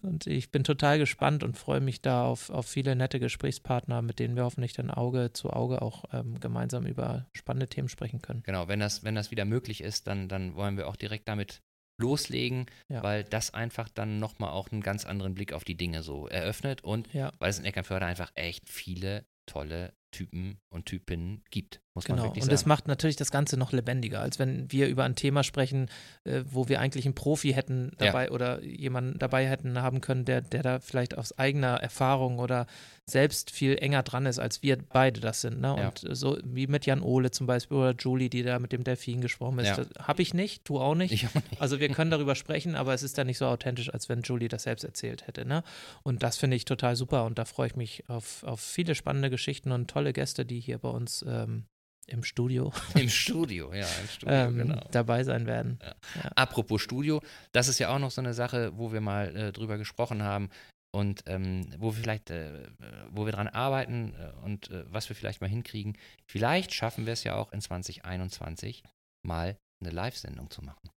Und 0.00 0.28
ich 0.28 0.52
bin 0.52 0.62
total 0.62 0.98
gespannt 1.00 1.42
und 1.42 1.58
freue 1.58 1.80
mich 1.80 2.00
da 2.00 2.24
auf, 2.24 2.50
auf 2.50 2.66
viele 2.66 2.94
nette 2.94 3.18
Gesprächspartner, 3.18 4.00
mit 4.00 4.20
denen 4.20 4.36
wir 4.36 4.44
hoffentlich 4.44 4.72
dann 4.72 4.92
Auge 4.92 5.32
zu 5.32 5.50
Auge 5.50 5.82
auch 5.82 6.04
ähm, 6.12 6.38
gemeinsam 6.38 6.86
über 6.86 7.26
spannende 7.32 7.66
Themen 7.66 7.88
sprechen 7.88 8.22
können. 8.22 8.44
Genau, 8.44 8.68
wenn 8.68 8.78
das, 8.78 9.02
wenn 9.02 9.16
das 9.16 9.32
wieder 9.32 9.44
möglich 9.44 9.82
ist, 9.82 10.06
dann, 10.06 10.28
dann 10.28 10.54
wollen 10.54 10.76
wir 10.76 10.86
auch 10.86 10.94
direkt 10.94 11.26
damit 11.26 11.62
loslegen, 11.98 12.66
ja. 12.88 13.02
weil 13.02 13.24
das 13.24 13.52
einfach 13.52 13.88
dann 13.88 14.18
nochmal 14.18 14.50
auch 14.50 14.70
einen 14.70 14.82
ganz 14.82 15.04
anderen 15.04 15.34
Blick 15.34 15.52
auf 15.52 15.64
die 15.64 15.76
Dinge 15.76 16.02
so 16.02 16.28
eröffnet 16.28 16.82
und 16.82 17.12
ja. 17.12 17.32
weil 17.38 17.50
es 17.50 17.58
in 17.58 17.64
Eckernförde 17.64 18.06
einfach 18.06 18.32
echt 18.34 18.68
viele 18.68 19.26
tolle 19.46 19.92
Typen 20.10 20.58
und 20.68 20.86
Typinnen 20.86 21.42
gibt, 21.50 21.80
muss 21.98 22.04
genau. 22.04 22.18
man 22.18 22.24
wirklich 22.28 22.44
sagen. 22.44 22.52
Und 22.52 22.54
es 22.54 22.66
macht 22.66 22.86
natürlich 22.86 23.16
das 23.16 23.32
Ganze 23.32 23.56
noch 23.56 23.72
lebendiger, 23.72 24.20
als 24.20 24.38
wenn 24.38 24.70
wir 24.70 24.86
über 24.86 25.04
ein 25.04 25.16
Thema 25.16 25.42
sprechen, 25.42 25.90
äh, 26.24 26.42
wo 26.48 26.68
wir 26.68 26.80
eigentlich 26.80 27.04
einen 27.06 27.14
Profi 27.14 27.52
hätten 27.52 27.92
dabei 27.98 28.26
ja. 28.26 28.30
oder 28.30 28.62
jemanden 28.62 29.18
dabei 29.18 29.48
hätten 29.48 29.82
haben 29.82 30.00
können, 30.00 30.24
der, 30.24 30.40
der 30.40 30.62
da 30.62 30.78
vielleicht 30.78 31.18
aus 31.18 31.36
eigener 31.38 31.74
Erfahrung 31.74 32.38
oder 32.38 32.66
selbst 33.04 33.50
viel 33.50 33.78
enger 33.78 34.02
dran 34.02 34.26
ist, 34.26 34.38
als 34.38 34.62
wir 34.62 34.76
beide 34.76 35.20
das 35.20 35.40
sind. 35.40 35.60
Ne? 35.60 35.72
Und 35.72 36.02
ja. 36.02 36.14
so 36.14 36.38
wie 36.44 36.66
mit 36.66 36.86
Jan 36.86 37.00
Ole 37.00 37.30
zum 37.30 37.46
Beispiel 37.46 37.76
oder 37.76 37.94
Julie, 37.98 38.28
die 38.28 38.42
da 38.42 38.58
mit 38.58 38.72
dem 38.72 38.84
Delfin 38.84 39.20
gesprochen 39.20 39.58
ist. 39.58 39.76
Ja. 39.78 39.84
Habe 39.98 40.22
ich 40.22 40.34
nicht, 40.34 40.68
du 40.68 40.78
auch 40.78 40.94
nicht. 40.94 41.12
Ich 41.12 41.26
auch 41.26 41.34
nicht. 41.34 41.60
Also 41.60 41.80
wir 41.80 41.88
können 41.88 42.10
darüber 42.10 42.34
sprechen, 42.34 42.76
aber 42.76 42.94
es 42.94 43.02
ist 43.02 43.18
dann 43.18 43.26
nicht 43.26 43.38
so 43.38 43.46
authentisch, 43.46 43.92
als 43.92 44.08
wenn 44.08 44.22
Julie 44.22 44.48
das 44.48 44.64
selbst 44.64 44.84
erzählt 44.84 45.26
hätte. 45.26 45.46
Ne? 45.46 45.64
Und 46.02 46.22
das 46.22 46.36
finde 46.36 46.56
ich 46.56 46.64
total 46.64 46.96
super 46.96 47.24
und 47.24 47.38
da 47.38 47.44
freue 47.44 47.68
ich 47.68 47.76
mich 47.76 48.08
auf, 48.08 48.44
auf 48.44 48.60
viele 48.60 48.94
spannende 48.94 49.30
Geschichten 49.30 49.72
und 49.72 49.88
tolle 49.90 50.12
Gäste, 50.12 50.44
die 50.44 50.60
hier 50.60 50.78
bei 50.78 50.90
uns 50.90 51.24
ähm, 51.26 51.64
im 52.08 52.24
Studio. 52.24 52.72
Im 52.94 53.08
Studio, 53.08 53.72
ja, 53.72 53.86
im 53.86 54.08
Studio, 54.08 54.34
ähm, 54.34 54.56
genau. 54.56 54.80
Dabei 54.90 55.24
sein 55.24 55.46
werden. 55.46 55.78
Ja. 55.82 55.94
Ja. 56.22 56.30
Apropos 56.34 56.82
Studio, 56.82 57.22
das 57.52 57.68
ist 57.68 57.78
ja 57.78 57.94
auch 57.94 57.98
noch 57.98 58.10
so 58.10 58.20
eine 58.20 58.34
Sache, 58.34 58.76
wo 58.76 58.92
wir 58.92 59.00
mal 59.00 59.34
äh, 59.36 59.52
drüber 59.52 59.78
gesprochen 59.78 60.22
haben 60.22 60.50
und 60.90 61.22
ähm, 61.26 61.68
wo 61.78 61.94
wir 61.94 62.02
vielleicht, 62.02 62.30
äh, 62.30 62.66
wo 63.10 63.26
wir 63.26 63.32
dran 63.32 63.48
arbeiten 63.48 64.14
äh, 64.14 64.44
und 64.44 64.70
äh, 64.70 64.84
was 64.92 65.08
wir 65.08 65.16
vielleicht 65.16 65.40
mal 65.40 65.50
hinkriegen. 65.50 65.96
Vielleicht 66.26 66.74
schaffen 66.74 67.06
wir 67.06 67.12
es 67.12 67.24
ja 67.24 67.34
auch 67.34 67.52
in 67.52 67.60
2021 67.60 68.82
mal 69.22 69.58
eine 69.80 69.90
Live-Sendung 69.90 70.50
zu 70.50 70.62
machen. 70.62 70.90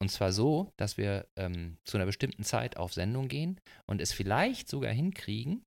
Und 0.00 0.08
zwar 0.08 0.32
so, 0.32 0.72
dass 0.76 0.96
wir 0.96 1.28
ähm, 1.36 1.76
zu 1.84 1.96
einer 1.96 2.06
bestimmten 2.06 2.42
Zeit 2.42 2.76
auf 2.76 2.92
Sendung 2.92 3.28
gehen 3.28 3.60
und 3.86 4.00
es 4.00 4.12
vielleicht 4.12 4.68
sogar 4.68 4.92
hinkriegen, 4.92 5.62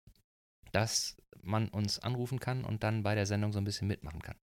dass 0.74 1.16
man 1.46 1.70
uns 1.70 2.00
anrufen 2.00 2.40
kann 2.40 2.64
und 2.64 2.84
dann 2.84 3.04
bei 3.04 3.16
der 3.16 3.26
Sendung 3.26 3.52
so 3.52 3.60
ein 3.60 3.66
bisschen 3.66 3.88
mitmachen 3.88 4.22
kann. 4.22 4.36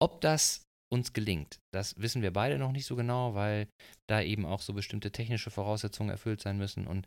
Ob 0.00 0.20
das 0.20 0.62
uns 0.92 1.12
gelingt, 1.12 1.58
das 1.74 1.98
wissen 1.98 2.22
wir 2.22 2.32
beide 2.32 2.58
noch 2.58 2.72
nicht 2.72 2.86
so 2.86 2.96
genau, 2.96 3.34
weil 3.34 3.66
da 4.08 4.20
eben 4.22 4.46
auch 4.46 4.60
so 4.60 4.72
bestimmte 4.72 5.10
technische 5.10 5.50
Voraussetzungen 5.50 6.10
erfüllt 6.10 6.40
sein 6.40 6.58
müssen 6.58 6.86
und 6.86 7.06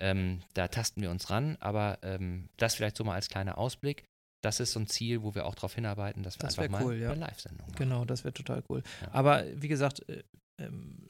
ähm, 0.00 0.42
da 0.54 0.68
tasten 0.68 1.02
wir 1.02 1.10
uns 1.10 1.30
ran, 1.30 1.56
aber 1.60 1.98
ähm, 2.02 2.48
das 2.56 2.76
vielleicht 2.76 2.96
so 2.96 3.04
mal 3.04 3.14
als 3.14 3.28
kleiner 3.28 3.58
Ausblick. 3.58 4.04
Das 4.44 4.60
ist 4.60 4.72
so 4.72 4.78
ein 4.78 4.86
Ziel, 4.86 5.22
wo 5.24 5.34
wir 5.34 5.46
auch 5.46 5.56
darauf 5.56 5.74
hinarbeiten, 5.74 6.22
dass 6.22 6.36
wir 6.36 6.46
das 6.46 6.56
einfach 6.58 6.80
mal 6.80 6.84
cool, 6.84 6.96
ja. 6.96 7.10
eine 7.10 7.20
Live-Sendung 7.20 7.66
machen. 7.66 7.76
Genau, 7.76 8.04
das 8.04 8.22
wäre 8.22 8.32
total 8.32 8.62
cool. 8.68 8.84
Ja. 9.02 9.08
Aber 9.12 9.44
wie 9.60 9.66
gesagt, 9.66 10.08
äh, 10.08 10.22
ähm, 10.60 11.08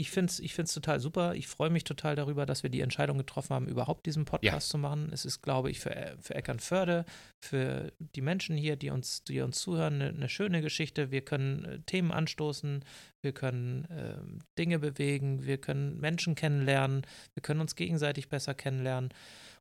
ich 0.00 0.12
finde 0.12 0.30
es 0.30 0.38
ich 0.38 0.54
find's 0.54 0.72
total 0.72 1.00
super. 1.00 1.34
Ich 1.34 1.48
freue 1.48 1.70
mich 1.70 1.82
total 1.82 2.14
darüber, 2.14 2.46
dass 2.46 2.62
wir 2.62 2.70
die 2.70 2.82
Entscheidung 2.82 3.18
getroffen 3.18 3.52
haben, 3.52 3.66
überhaupt 3.66 4.06
diesen 4.06 4.24
Podcast 4.24 4.68
ja. 4.68 4.70
zu 4.70 4.78
machen. 4.78 5.10
Es 5.12 5.24
ist, 5.24 5.42
glaube 5.42 5.72
ich, 5.72 5.80
für, 5.80 6.16
für 6.20 6.36
Eckernförde, 6.36 7.04
für 7.40 7.92
die 7.98 8.20
Menschen 8.20 8.56
hier, 8.56 8.76
die 8.76 8.90
uns, 8.90 9.24
die 9.24 9.40
uns 9.40 9.58
zuhören, 9.58 9.94
eine, 9.94 10.10
eine 10.10 10.28
schöne 10.28 10.62
Geschichte. 10.62 11.10
Wir 11.10 11.22
können 11.22 11.64
äh, 11.64 11.80
Themen 11.80 12.12
anstoßen, 12.12 12.84
wir 13.22 13.32
können 13.32 13.86
äh, 13.86 14.18
Dinge 14.56 14.78
bewegen, 14.78 15.44
wir 15.44 15.58
können 15.58 15.98
Menschen 15.98 16.36
kennenlernen, 16.36 17.04
wir 17.34 17.42
können 17.42 17.60
uns 17.60 17.74
gegenseitig 17.74 18.28
besser 18.28 18.54
kennenlernen. 18.54 19.12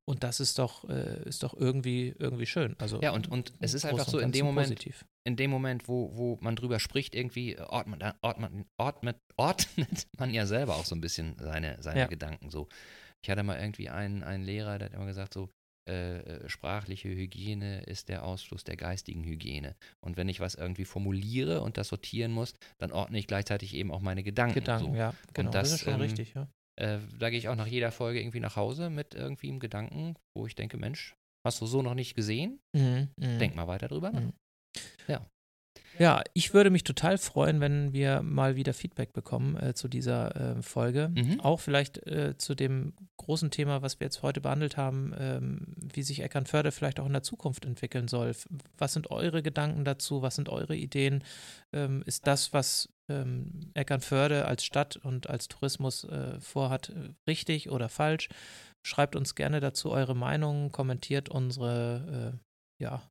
Und 0.06 0.24
das 0.24 0.40
ist 0.40 0.60
doch, 0.60 0.88
äh, 0.88 1.28
ist 1.28 1.42
doch 1.42 1.56
irgendwie, 1.56 2.16
irgendwie 2.20 2.46
schön. 2.46 2.76
Also, 2.78 3.02
ja, 3.02 3.12
und, 3.12 3.28
und 3.28 3.54
es 3.60 3.74
ist 3.74 3.86
einfach 3.86 4.08
so 4.08 4.20
in 4.20 4.32
dem 4.32 4.46
Moment, 4.46 4.70
positiv. 4.70 5.04
In 5.28 5.36
dem 5.36 5.51
Moment, 5.51 5.89
wo, 5.89 6.15
wo 6.15 6.38
man 6.39 6.55
drüber 6.55 6.80
spricht, 6.80 7.13
irgendwie 7.13 7.59
ordnet, 7.59 8.01
ordnet, 8.21 8.65
ordnet, 8.78 9.17
ordnet 9.38 10.07
man 10.17 10.34
ja 10.34 10.45
selber 10.45 10.78
auch 10.78 10.86
so 10.86 10.95
ein 10.95 11.01
bisschen 11.01 11.36
seine, 11.38 11.75
seine 11.82 11.99
ja. 11.99 12.07
Gedanken 12.07 12.49
so. 12.49 12.69
Ich 13.21 13.30
hatte 13.30 13.43
mal 13.43 13.59
irgendwie 13.59 13.89
einen, 13.89 14.23
einen 14.23 14.45
Lehrer, 14.45 14.78
der 14.78 14.86
hat 14.88 14.95
immer 14.95 15.05
gesagt 15.05 15.34
so, 15.34 15.49
äh, 15.89 16.19
äh, 16.19 16.49
sprachliche 16.49 17.09
Hygiene 17.09 17.82
ist 17.82 18.07
der 18.07 18.23
Ausfluss 18.23 18.63
der 18.63 18.78
geistigen 18.78 19.25
Hygiene. 19.25 19.75
Und 19.99 20.15
wenn 20.15 20.30
ich 20.30 20.39
was 20.39 20.55
irgendwie 20.55 20.86
formuliere 20.86 21.61
und 21.61 21.75
das 21.78 21.89
sortieren 21.89 22.32
muss, 22.32 22.53
dann 22.78 22.93
ordne 22.93 23.19
ich 23.19 23.28
gleichzeitig 23.28 23.73
eben 23.73 23.91
auch 23.91 24.01
meine 24.01 24.23
Gedanken. 24.23 24.55
Gedanken, 24.55 24.93
so. 24.93 24.97
ja, 24.97 25.13
genau. 25.34 25.49
Und 25.49 25.55
das, 25.55 25.71
das 25.71 25.80
ist 25.80 25.84
schon 25.84 25.95
ähm, 25.95 26.01
richtig, 26.01 26.36
ja. 26.36 26.47
Äh, 26.78 26.99
da 27.19 27.30
gehe 27.30 27.39
ich 27.39 27.49
auch 27.49 27.55
nach 27.55 27.67
jeder 27.67 27.91
Folge 27.91 28.21
irgendwie 28.21 28.39
nach 28.39 28.55
Hause 28.55 28.89
mit 28.89 29.13
irgendwie 29.13 29.49
einem 29.49 29.59
Gedanken, 29.59 30.15
wo 30.38 30.45
ich 30.47 30.55
denke, 30.55 30.78
Mensch, 30.78 31.15
hast 31.45 31.59
du 31.59 31.65
so 31.65 31.82
noch 31.82 31.95
nicht 31.95 32.15
gesehen? 32.15 32.59
Mhm, 32.73 33.09
mh. 33.17 33.38
Denk 33.39 33.55
mal 33.55 33.67
weiter 33.67 33.89
drüber 33.89 34.11
nach. 34.11 34.21
Mhm. 34.21 34.34
Ja. 35.07 35.25
Ja, 35.99 36.23
ich 36.34 36.53
würde 36.53 36.69
mich 36.69 36.84
total 36.84 37.17
freuen, 37.17 37.59
wenn 37.59 37.91
wir 37.91 38.21
mal 38.21 38.55
wieder 38.55 38.73
Feedback 38.73 39.13
bekommen 39.13 39.57
äh, 39.57 39.73
zu 39.73 39.88
dieser 39.88 40.57
äh, 40.57 40.61
Folge. 40.61 41.11
Mhm. 41.15 41.39
Auch 41.39 41.59
vielleicht 41.59 42.05
äh, 42.05 42.38
zu 42.38 42.55
dem 42.55 42.93
großen 43.17 43.49
Thema, 43.49 43.82
was 43.82 43.99
wir 43.99 44.05
jetzt 44.05 44.21
heute 44.21 44.41
behandelt 44.41 44.78
haben, 44.78 45.13
ähm, 45.17 45.73
wie 45.78 46.03
sich 46.03 46.21
Eckernförde 46.21 46.71
vielleicht 46.71 46.99
auch 46.99 47.07
in 47.07 47.13
der 47.13 47.23
Zukunft 47.23 47.65
entwickeln 47.65 48.07
soll. 48.07 48.36
Was 48.78 48.93
sind 48.93 49.09
eure 49.09 49.41
Gedanken 49.41 49.86
dazu? 49.86 50.21
Was 50.21 50.36
sind 50.36 50.49
eure 50.49 50.75
Ideen? 50.75 51.23
Ähm, 51.73 52.03
ist 52.05 52.28
das, 52.28 52.53
was 52.53 52.89
ähm, 53.09 53.71
Eckernförde 53.73 54.45
als 54.45 54.63
Stadt 54.63 54.97
und 54.97 55.30
als 55.30 55.47
Tourismus 55.47 56.03
äh, 56.03 56.39
vorhat, 56.39 56.89
äh, 56.89 57.09
richtig 57.28 57.71
oder 57.71 57.89
falsch? 57.89 58.30
Schreibt 58.86 59.15
uns 59.15 59.36
gerne 59.36 59.59
dazu 59.59 59.91
eure 59.91 60.15
Meinungen, 60.15 60.71
kommentiert 60.71 61.28
unsere, 61.30 62.38
äh, 62.80 62.84
ja, 62.84 63.01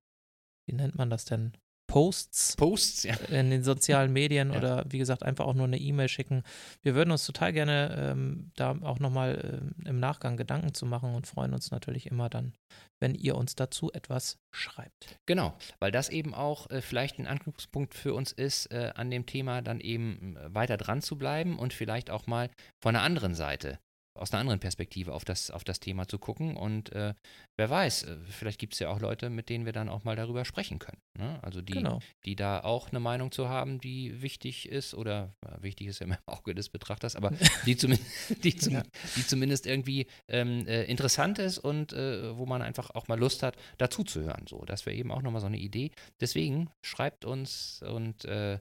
wie 0.66 0.74
nennt 0.74 0.96
man 0.96 1.10
das 1.10 1.24
denn? 1.24 1.52
Posts, 1.88 2.56
Posts 2.56 3.04
ja. 3.04 3.14
in 3.28 3.50
den 3.50 3.62
sozialen 3.62 4.12
Medien 4.12 4.50
ja. 4.52 4.58
oder 4.58 4.84
wie 4.88 4.98
gesagt 4.98 5.22
einfach 5.22 5.46
auch 5.46 5.54
nur 5.54 5.66
eine 5.66 5.78
E-Mail 5.78 6.08
schicken. 6.08 6.42
Wir 6.82 6.94
würden 6.94 7.10
uns 7.10 7.24
total 7.24 7.52
gerne 7.52 7.96
ähm, 7.96 8.50
da 8.56 8.76
auch 8.82 8.98
nochmal 8.98 9.60
ähm, 9.62 9.86
im 9.86 10.00
Nachgang 10.00 10.36
Gedanken 10.36 10.74
zu 10.74 10.84
machen 10.84 11.14
und 11.14 11.26
freuen 11.26 11.54
uns 11.54 11.70
natürlich 11.70 12.06
immer 12.06 12.28
dann, 12.28 12.54
wenn 13.00 13.14
ihr 13.14 13.36
uns 13.36 13.54
dazu 13.54 13.92
etwas 13.92 14.38
schreibt. 14.50 15.18
Genau, 15.26 15.56
weil 15.78 15.92
das 15.92 16.08
eben 16.08 16.34
auch 16.34 16.68
äh, 16.70 16.82
vielleicht 16.82 17.18
ein 17.18 17.26
Anknüpfungspunkt 17.26 17.94
für 17.94 18.14
uns 18.14 18.32
ist, 18.32 18.66
äh, 18.72 18.92
an 18.94 19.10
dem 19.10 19.26
Thema 19.26 19.62
dann 19.62 19.80
eben 19.80 20.36
äh, 20.36 20.54
weiter 20.54 20.76
dran 20.76 21.02
zu 21.02 21.16
bleiben 21.16 21.58
und 21.58 21.72
vielleicht 21.72 22.10
auch 22.10 22.26
mal 22.26 22.50
von 22.82 22.96
einer 22.96 23.04
anderen 23.04 23.34
Seite 23.34 23.78
aus 24.18 24.32
einer 24.32 24.40
anderen 24.40 24.60
Perspektive 24.60 25.12
auf 25.12 25.24
das, 25.24 25.50
auf 25.50 25.64
das 25.64 25.80
Thema 25.80 26.08
zu 26.08 26.18
gucken. 26.18 26.56
Und 26.56 26.92
äh, 26.92 27.14
wer 27.56 27.70
weiß, 27.70 28.04
äh, 28.04 28.16
vielleicht 28.28 28.58
gibt 28.58 28.72
es 28.74 28.78
ja 28.80 28.88
auch 28.90 29.00
Leute, 29.00 29.30
mit 29.30 29.48
denen 29.48 29.64
wir 29.66 29.72
dann 29.72 29.88
auch 29.88 30.04
mal 30.04 30.16
darüber 30.16 30.44
sprechen 30.44 30.78
können. 30.78 30.98
Ne? 31.18 31.38
Also 31.42 31.60
die, 31.62 31.72
Genau. 31.74 32.00
die 32.24 32.36
da 32.36 32.60
auch 32.60 32.88
eine 32.90 33.00
Meinung 33.00 33.30
zu 33.32 33.48
haben, 33.48 33.80
die 33.80 34.22
wichtig 34.22 34.68
ist 34.68 34.94
oder 34.94 35.34
ja, 35.44 35.62
wichtig 35.62 35.86
ist 35.88 36.00
ja 36.00 36.06
immer 36.06 36.16
im 36.16 36.22
Auge 36.34 36.54
des 36.54 36.68
Betrachters, 36.68 37.16
aber 37.16 37.32
die, 37.66 37.76
zumindest, 37.76 38.44
die, 38.44 38.56
zum, 38.56 38.72
Ja. 38.74 38.82
die 39.16 39.26
zumindest 39.26 39.66
irgendwie 39.66 40.06
ähm, 40.28 40.66
äh, 40.66 40.84
interessant 40.84 41.38
ist 41.38 41.58
und 41.58 41.92
äh, 41.92 42.36
wo 42.36 42.46
man 42.46 42.62
einfach 42.62 42.90
auch 42.90 43.08
mal 43.08 43.18
Lust 43.18 43.42
hat, 43.42 43.56
dazu 43.78 44.04
zu 44.04 44.22
hören. 44.22 44.46
So, 44.48 44.64
das 44.64 44.86
wäre 44.86 44.96
eben 44.96 45.10
auch 45.12 45.22
nochmal 45.22 45.40
so 45.40 45.46
eine 45.46 45.58
Idee. 45.58 45.90
Deswegen 46.20 46.70
schreibt 46.84 47.24
uns 47.24 47.82
und 47.82 48.24
äh, 48.24 48.58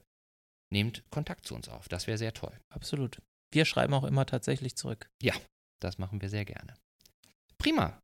nehmt 0.72 1.04
Kontakt 1.10 1.46
zu 1.46 1.54
uns 1.54 1.68
auf. 1.68 1.88
Das 1.88 2.06
wäre 2.06 2.18
sehr 2.18 2.32
toll. 2.32 2.52
Absolut. 2.70 3.20
Wir 3.56 3.64
schreiben 3.64 3.94
auch 3.94 4.04
immer 4.04 4.26
tatsächlich 4.26 4.76
zurück. 4.76 5.08
Das 5.80 5.96
machen 5.96 6.20
wir 6.20 6.28
sehr 6.28 6.44
gerne. 6.44 6.74
Prima. 7.56 8.02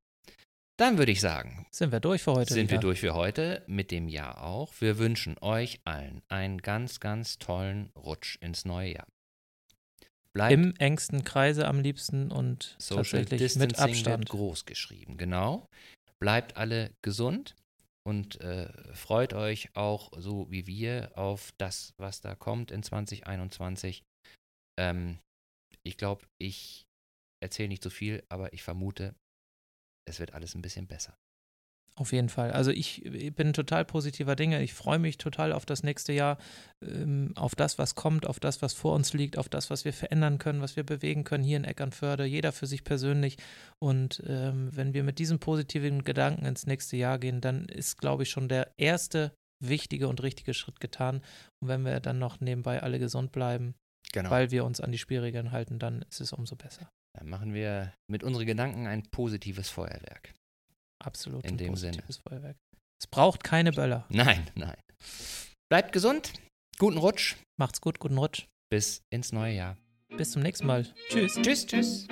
Dann 0.78 0.96
würde 0.96 1.12
ich 1.12 1.20
sagen, 1.20 1.66
Sind 1.70 1.92
wir 1.92 2.00
durch 2.00 2.22
für 2.22 2.32
heute? 2.32 2.54
sind 2.54 2.70
wir 2.70 2.78
wieder? 2.78 2.80
durch 2.80 3.00
für 3.00 3.12
heute, 3.12 3.62
mit 3.66 3.90
dem 3.90 4.08
Jahr 4.08 4.42
auch. 4.42 4.72
Wir 4.80 4.96
wünschen 4.96 5.36
euch 5.42 5.80
allen 5.84 6.22
einen 6.28 6.62
ganz, 6.62 7.00
ganz 7.00 7.38
tollen 7.38 7.90
Rutsch 7.94 8.36
ins 8.40 8.64
neue 8.64 8.94
Jahr. 8.94 9.06
Bleibt 10.32 10.54
Im 10.54 10.74
engsten 10.76 11.22
Kreise 11.22 11.68
am 11.68 11.80
liebsten 11.80 12.32
und 12.32 12.74
Social 12.78 13.20
tatsächlich 13.20 13.40
Distancing 13.42 13.68
mit 13.68 13.78
Abstand. 13.78 14.28
groß 14.30 14.64
geschrieben, 14.64 15.18
genau. 15.18 15.68
Bleibt 16.18 16.56
alle 16.56 16.92
gesund 17.02 17.56
und 18.06 18.40
äh, 18.40 18.72
freut 18.94 19.34
euch 19.34 19.68
auch 19.76 20.10
so 20.16 20.50
wie 20.50 20.66
wir 20.66 21.12
auf 21.16 21.52
das, 21.58 21.92
was 21.98 22.22
da 22.22 22.34
kommt 22.34 22.70
in 22.70 22.82
2021. 22.82 24.02
Ähm, 24.78 25.18
ich 25.84 25.96
glaube, 25.96 26.26
ich 26.38 26.86
erzähle 27.42 27.68
nicht 27.68 27.82
so 27.82 27.90
viel, 27.90 28.22
aber 28.28 28.52
ich 28.52 28.62
vermute, 28.62 29.14
es 30.08 30.20
wird 30.20 30.34
alles 30.34 30.54
ein 30.54 30.62
bisschen 30.62 30.86
besser. 30.86 31.16
Auf 31.94 32.12
jeden 32.12 32.30
Fall. 32.30 32.52
Also 32.52 32.70
ich 32.70 33.02
bin 33.36 33.52
total 33.52 33.84
positiver 33.84 34.34
Dinge. 34.34 34.62
Ich 34.62 34.72
freue 34.72 34.98
mich 34.98 35.18
total 35.18 35.52
auf 35.52 35.66
das 35.66 35.82
nächste 35.82 36.14
Jahr, 36.14 36.38
ähm, 36.80 37.32
auf 37.36 37.54
das, 37.54 37.76
was 37.76 37.94
kommt, 37.94 38.26
auf 38.26 38.40
das, 38.40 38.62
was 38.62 38.72
vor 38.72 38.94
uns 38.94 39.12
liegt, 39.12 39.36
auf 39.36 39.50
das, 39.50 39.68
was 39.68 39.84
wir 39.84 39.92
verändern 39.92 40.38
können, 40.38 40.62
was 40.62 40.76
wir 40.76 40.84
bewegen 40.84 41.24
können 41.24 41.44
hier 41.44 41.58
in 41.58 41.64
Eckernförde, 41.64 42.24
jeder 42.24 42.52
für 42.52 42.66
sich 42.66 42.84
persönlich. 42.84 43.36
Und 43.78 44.22
ähm, 44.26 44.74
wenn 44.74 44.94
wir 44.94 45.04
mit 45.04 45.18
diesen 45.18 45.38
positiven 45.38 46.02
Gedanken 46.02 46.46
ins 46.46 46.66
nächste 46.66 46.96
Jahr 46.96 47.18
gehen, 47.18 47.42
dann 47.42 47.66
ist, 47.66 47.98
glaube 47.98 48.22
ich, 48.22 48.30
schon 48.30 48.48
der 48.48 48.72
erste 48.78 49.34
wichtige 49.62 50.08
und 50.08 50.22
richtige 50.22 50.54
Schritt 50.54 50.80
getan. 50.80 51.22
Und 51.60 51.68
wenn 51.68 51.84
wir 51.84 52.00
dann 52.00 52.18
noch 52.18 52.40
nebenbei 52.40 52.82
alle 52.82 53.00
gesund 53.00 53.32
bleiben, 53.32 53.74
Genau. 54.12 54.30
weil 54.30 54.50
wir 54.50 54.64
uns 54.64 54.80
an 54.80 54.92
die 54.92 54.98
Spielregeln 54.98 55.52
halten, 55.52 55.78
dann 55.78 56.02
ist 56.02 56.20
es 56.20 56.32
umso 56.32 56.54
besser. 56.54 56.88
Dann 57.18 57.28
machen 57.28 57.54
wir 57.54 57.92
mit 58.10 58.22
unseren 58.22 58.46
Gedanken 58.46 58.86
ein 58.86 59.02
positives 59.10 59.68
Feuerwerk. 59.70 60.34
Absolut. 61.02 61.44
In 61.44 61.52
ein 61.52 61.58
dem 61.58 61.76
Sinne. 61.76 61.92
positives 61.92 62.18
Feuerwerk. 62.28 62.56
Es 63.00 63.06
braucht 63.06 63.42
keine 63.42 63.72
Böller. 63.72 64.06
Nein, 64.10 64.50
nein. 64.54 64.76
Bleibt 65.70 65.92
gesund, 65.92 66.32
guten 66.78 66.98
Rutsch, 66.98 67.36
Macht's 67.58 67.80
gut, 67.80 67.98
guten 67.98 68.18
Rutsch. 68.18 68.46
bis 68.70 69.02
ins 69.10 69.32
neue 69.32 69.54
Jahr. 69.54 69.76
Bis 70.16 70.30
zum 70.32 70.42
nächsten 70.42 70.66
Mal. 70.66 70.86
Tschüss. 71.08 71.34
Tschüss, 71.40 71.66
tschüss. 71.66 72.06